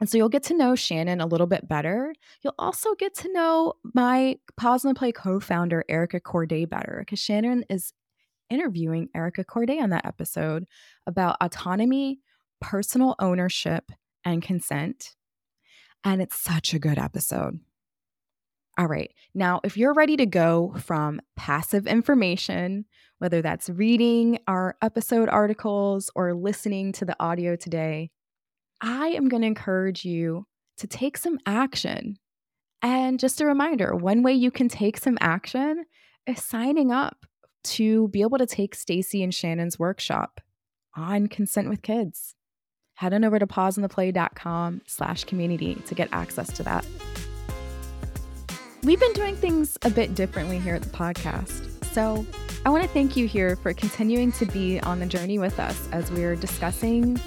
And 0.00 0.08
so 0.08 0.18
you'll 0.18 0.28
get 0.28 0.42
to 0.44 0.56
know 0.56 0.74
Shannon 0.74 1.20
a 1.20 1.26
little 1.26 1.46
bit 1.46 1.68
better. 1.68 2.12
You'll 2.42 2.54
also 2.58 2.94
get 2.94 3.14
to 3.18 3.32
know 3.32 3.74
my 3.94 4.36
Pause 4.56 4.86
and 4.86 4.96
Play 4.96 5.12
co 5.12 5.38
founder, 5.38 5.84
Erica 5.88 6.20
Courdae, 6.20 6.68
better 6.68 6.96
because 7.00 7.20
Shannon 7.20 7.64
is 7.70 7.92
interviewing 8.48 9.08
Erica 9.14 9.44
Courdae 9.44 9.80
on 9.80 9.90
that 9.90 10.06
episode 10.06 10.66
about 11.06 11.36
autonomy, 11.40 12.18
personal 12.60 13.14
ownership 13.20 13.92
and 14.24 14.42
consent. 14.42 15.14
And 16.02 16.20
it's 16.20 16.36
such 16.36 16.74
a 16.74 16.78
good 16.78 16.98
episode. 16.98 17.60
All 18.80 18.86
right. 18.86 19.12
Now, 19.34 19.60
if 19.62 19.76
you're 19.76 19.92
ready 19.92 20.16
to 20.16 20.24
go 20.24 20.74
from 20.78 21.20
passive 21.36 21.86
information, 21.86 22.86
whether 23.18 23.42
that's 23.42 23.68
reading 23.68 24.38
our 24.46 24.74
episode 24.80 25.28
articles 25.28 26.10
or 26.14 26.32
listening 26.32 26.92
to 26.92 27.04
the 27.04 27.14
audio 27.20 27.56
today, 27.56 28.10
I 28.80 29.08
am 29.08 29.28
going 29.28 29.42
to 29.42 29.48
encourage 29.48 30.06
you 30.06 30.46
to 30.78 30.86
take 30.86 31.18
some 31.18 31.38
action. 31.44 32.16
And 32.80 33.20
just 33.20 33.42
a 33.42 33.46
reminder 33.46 33.94
one 33.94 34.22
way 34.22 34.32
you 34.32 34.50
can 34.50 34.70
take 34.70 34.96
some 34.96 35.18
action 35.20 35.84
is 36.26 36.42
signing 36.42 36.90
up 36.90 37.26
to 37.64 38.08
be 38.08 38.22
able 38.22 38.38
to 38.38 38.46
take 38.46 38.74
Stacie 38.74 39.22
and 39.22 39.34
Shannon's 39.34 39.78
workshop 39.78 40.40
on 40.96 41.26
consent 41.26 41.68
with 41.68 41.82
kids. 41.82 42.34
Head 42.94 43.12
on 43.12 43.26
over 43.26 43.38
to 43.38 43.46
pauseontheplay.com 43.46 44.80
slash 44.86 45.24
community 45.24 45.74
to 45.74 45.94
get 45.94 46.08
access 46.12 46.50
to 46.54 46.62
that. 46.62 46.86
We've 48.82 48.98
been 48.98 49.12
doing 49.12 49.36
things 49.36 49.76
a 49.82 49.90
bit 49.90 50.14
differently 50.14 50.58
here 50.58 50.74
at 50.74 50.80
the 50.80 50.88
podcast. 50.88 51.84
So 51.92 52.24
I 52.64 52.70
want 52.70 52.82
to 52.82 52.88
thank 52.88 53.14
you 53.14 53.26
here 53.26 53.56
for 53.56 53.74
continuing 53.74 54.32
to 54.32 54.46
be 54.46 54.80
on 54.80 55.00
the 55.00 55.06
journey 55.06 55.38
with 55.38 55.60
us 55.60 55.86
as 55.92 56.10
we're 56.10 56.34
discussing 56.34 57.20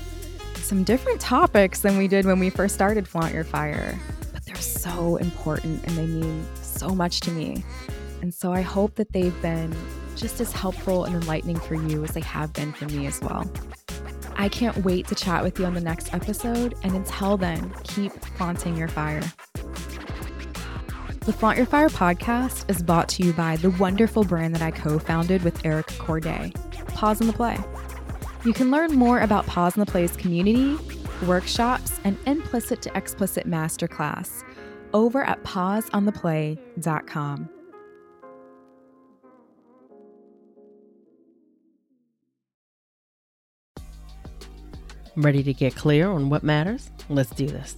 some 0.56 0.84
different 0.84 1.22
topics 1.22 1.82
than 1.82 1.98
we 1.98 2.08
did 2.08 2.26
when 2.26 2.40
we 2.40 2.50
first 2.50 2.74
started 2.74 3.08
Flaunt 3.08 3.36
Your 3.36 3.44
Fire. 3.44 4.00
But 4.32 4.44
they're 4.46 4.56
so 4.56 5.18
important 5.18 5.86
and 5.86 5.96
they 5.96 6.08
mean 6.08 6.44
so 6.56 6.90
much 6.90 7.20
to 7.22 7.32
me. 7.32 7.64
And 8.24 8.34
so 8.34 8.52
I 8.52 8.62
hope 8.62 8.96
that 8.96 9.12
they've 9.12 9.40
been 9.44 9.76
just 10.16 10.42
as 10.42 10.52
helpful 10.52 11.06
and 11.06 11.16
enlightening 11.16 11.60
for 11.60 11.76
you 11.76 12.04
as 12.04 12.12
they 12.12 12.22
have 12.22 12.52
been 12.54 12.74
for 12.74 12.86
me 12.86 13.06
as 13.06 13.22
well. 13.22 13.48
I 14.38 14.50
can't 14.50 14.78
wait 14.78 15.06
to 15.08 15.16
chat 15.16 15.44
with 15.44 15.60
you 15.60 15.66
on 15.66 15.76
the 15.76 15.82
next 15.82 16.16
episode. 16.16 16.74
And 16.82 16.96
until 16.96 17.38
then, 17.38 17.72
keep 17.84 18.12
flaunting 18.12 18.76
your 18.76 18.88
fire. 18.88 19.22
The 21.26 21.32
Flaunt 21.32 21.58
Your 21.58 21.66
Fire 21.66 21.88
podcast 21.88 22.70
is 22.70 22.84
brought 22.84 23.08
to 23.10 23.24
you 23.24 23.32
by 23.32 23.56
the 23.56 23.70
wonderful 23.70 24.26
brand 24.26 24.54
that 24.56 24.62
I 24.62 24.72
co 24.72 25.00
founded 25.00 25.42
with 25.44 25.66
Eric 25.66 25.88
Courdae, 25.88 26.54
Pause 26.90 27.22
on 27.22 27.28
the 27.28 27.34
Play. 27.34 27.58
You 28.44 28.52
can 28.52 28.72
learn 28.72 28.96
more 28.96 29.22
about 29.22 29.48
Pause 29.48 29.78
on 29.78 29.86
the 29.86 29.90
Play's 29.90 30.18
community, 30.18 30.76
workshops, 31.26 31.98
and 32.04 32.18
implicit 32.26 32.82
to 32.82 32.98
explicit 32.98 33.48
masterclass 33.48 34.44
over 34.94 35.24
at 35.24 35.42
pauseontheplay.com. 35.46 37.50
Ready 45.16 45.44
to 45.44 45.54
get 45.54 45.74
clear 45.74 46.10
on 46.10 46.30
what 46.30 46.44
matters? 46.44 46.92
Let's 47.08 47.30
do 47.30 47.48
this. 47.48 47.78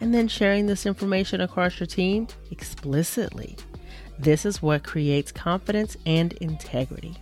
and 0.00 0.14
then 0.14 0.28
sharing 0.28 0.66
this 0.66 0.86
information 0.86 1.40
across 1.40 1.78
your 1.80 1.86
team 1.86 2.28
explicitly. 2.50 3.56
This 4.18 4.44
is 4.44 4.62
what 4.62 4.82
creates 4.82 5.30
confidence 5.30 5.96
and 6.06 6.32
integrity 6.34 7.16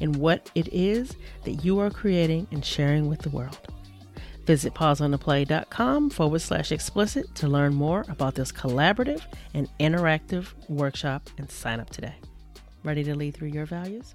in 0.00 0.12
what 0.14 0.50
it 0.54 0.68
is 0.72 1.16
that 1.44 1.64
you 1.64 1.78
are 1.80 1.90
creating 1.90 2.46
and 2.52 2.64
sharing 2.64 3.08
with 3.08 3.20
the 3.20 3.30
world. 3.30 3.58
Visit 4.46 4.72
pauseontheplay.com 4.72 6.10
forward 6.10 6.40
slash 6.40 6.72
explicit 6.72 7.34
to 7.34 7.48
learn 7.48 7.74
more 7.74 8.06
about 8.08 8.34
this 8.34 8.50
collaborative 8.50 9.20
and 9.52 9.68
interactive 9.78 10.46
workshop 10.68 11.28
and 11.36 11.50
sign 11.50 11.80
up 11.80 11.90
today. 11.90 12.14
Ready 12.82 13.04
to 13.04 13.14
lead 13.14 13.34
through 13.34 13.48
your 13.48 13.66
values? 13.66 14.14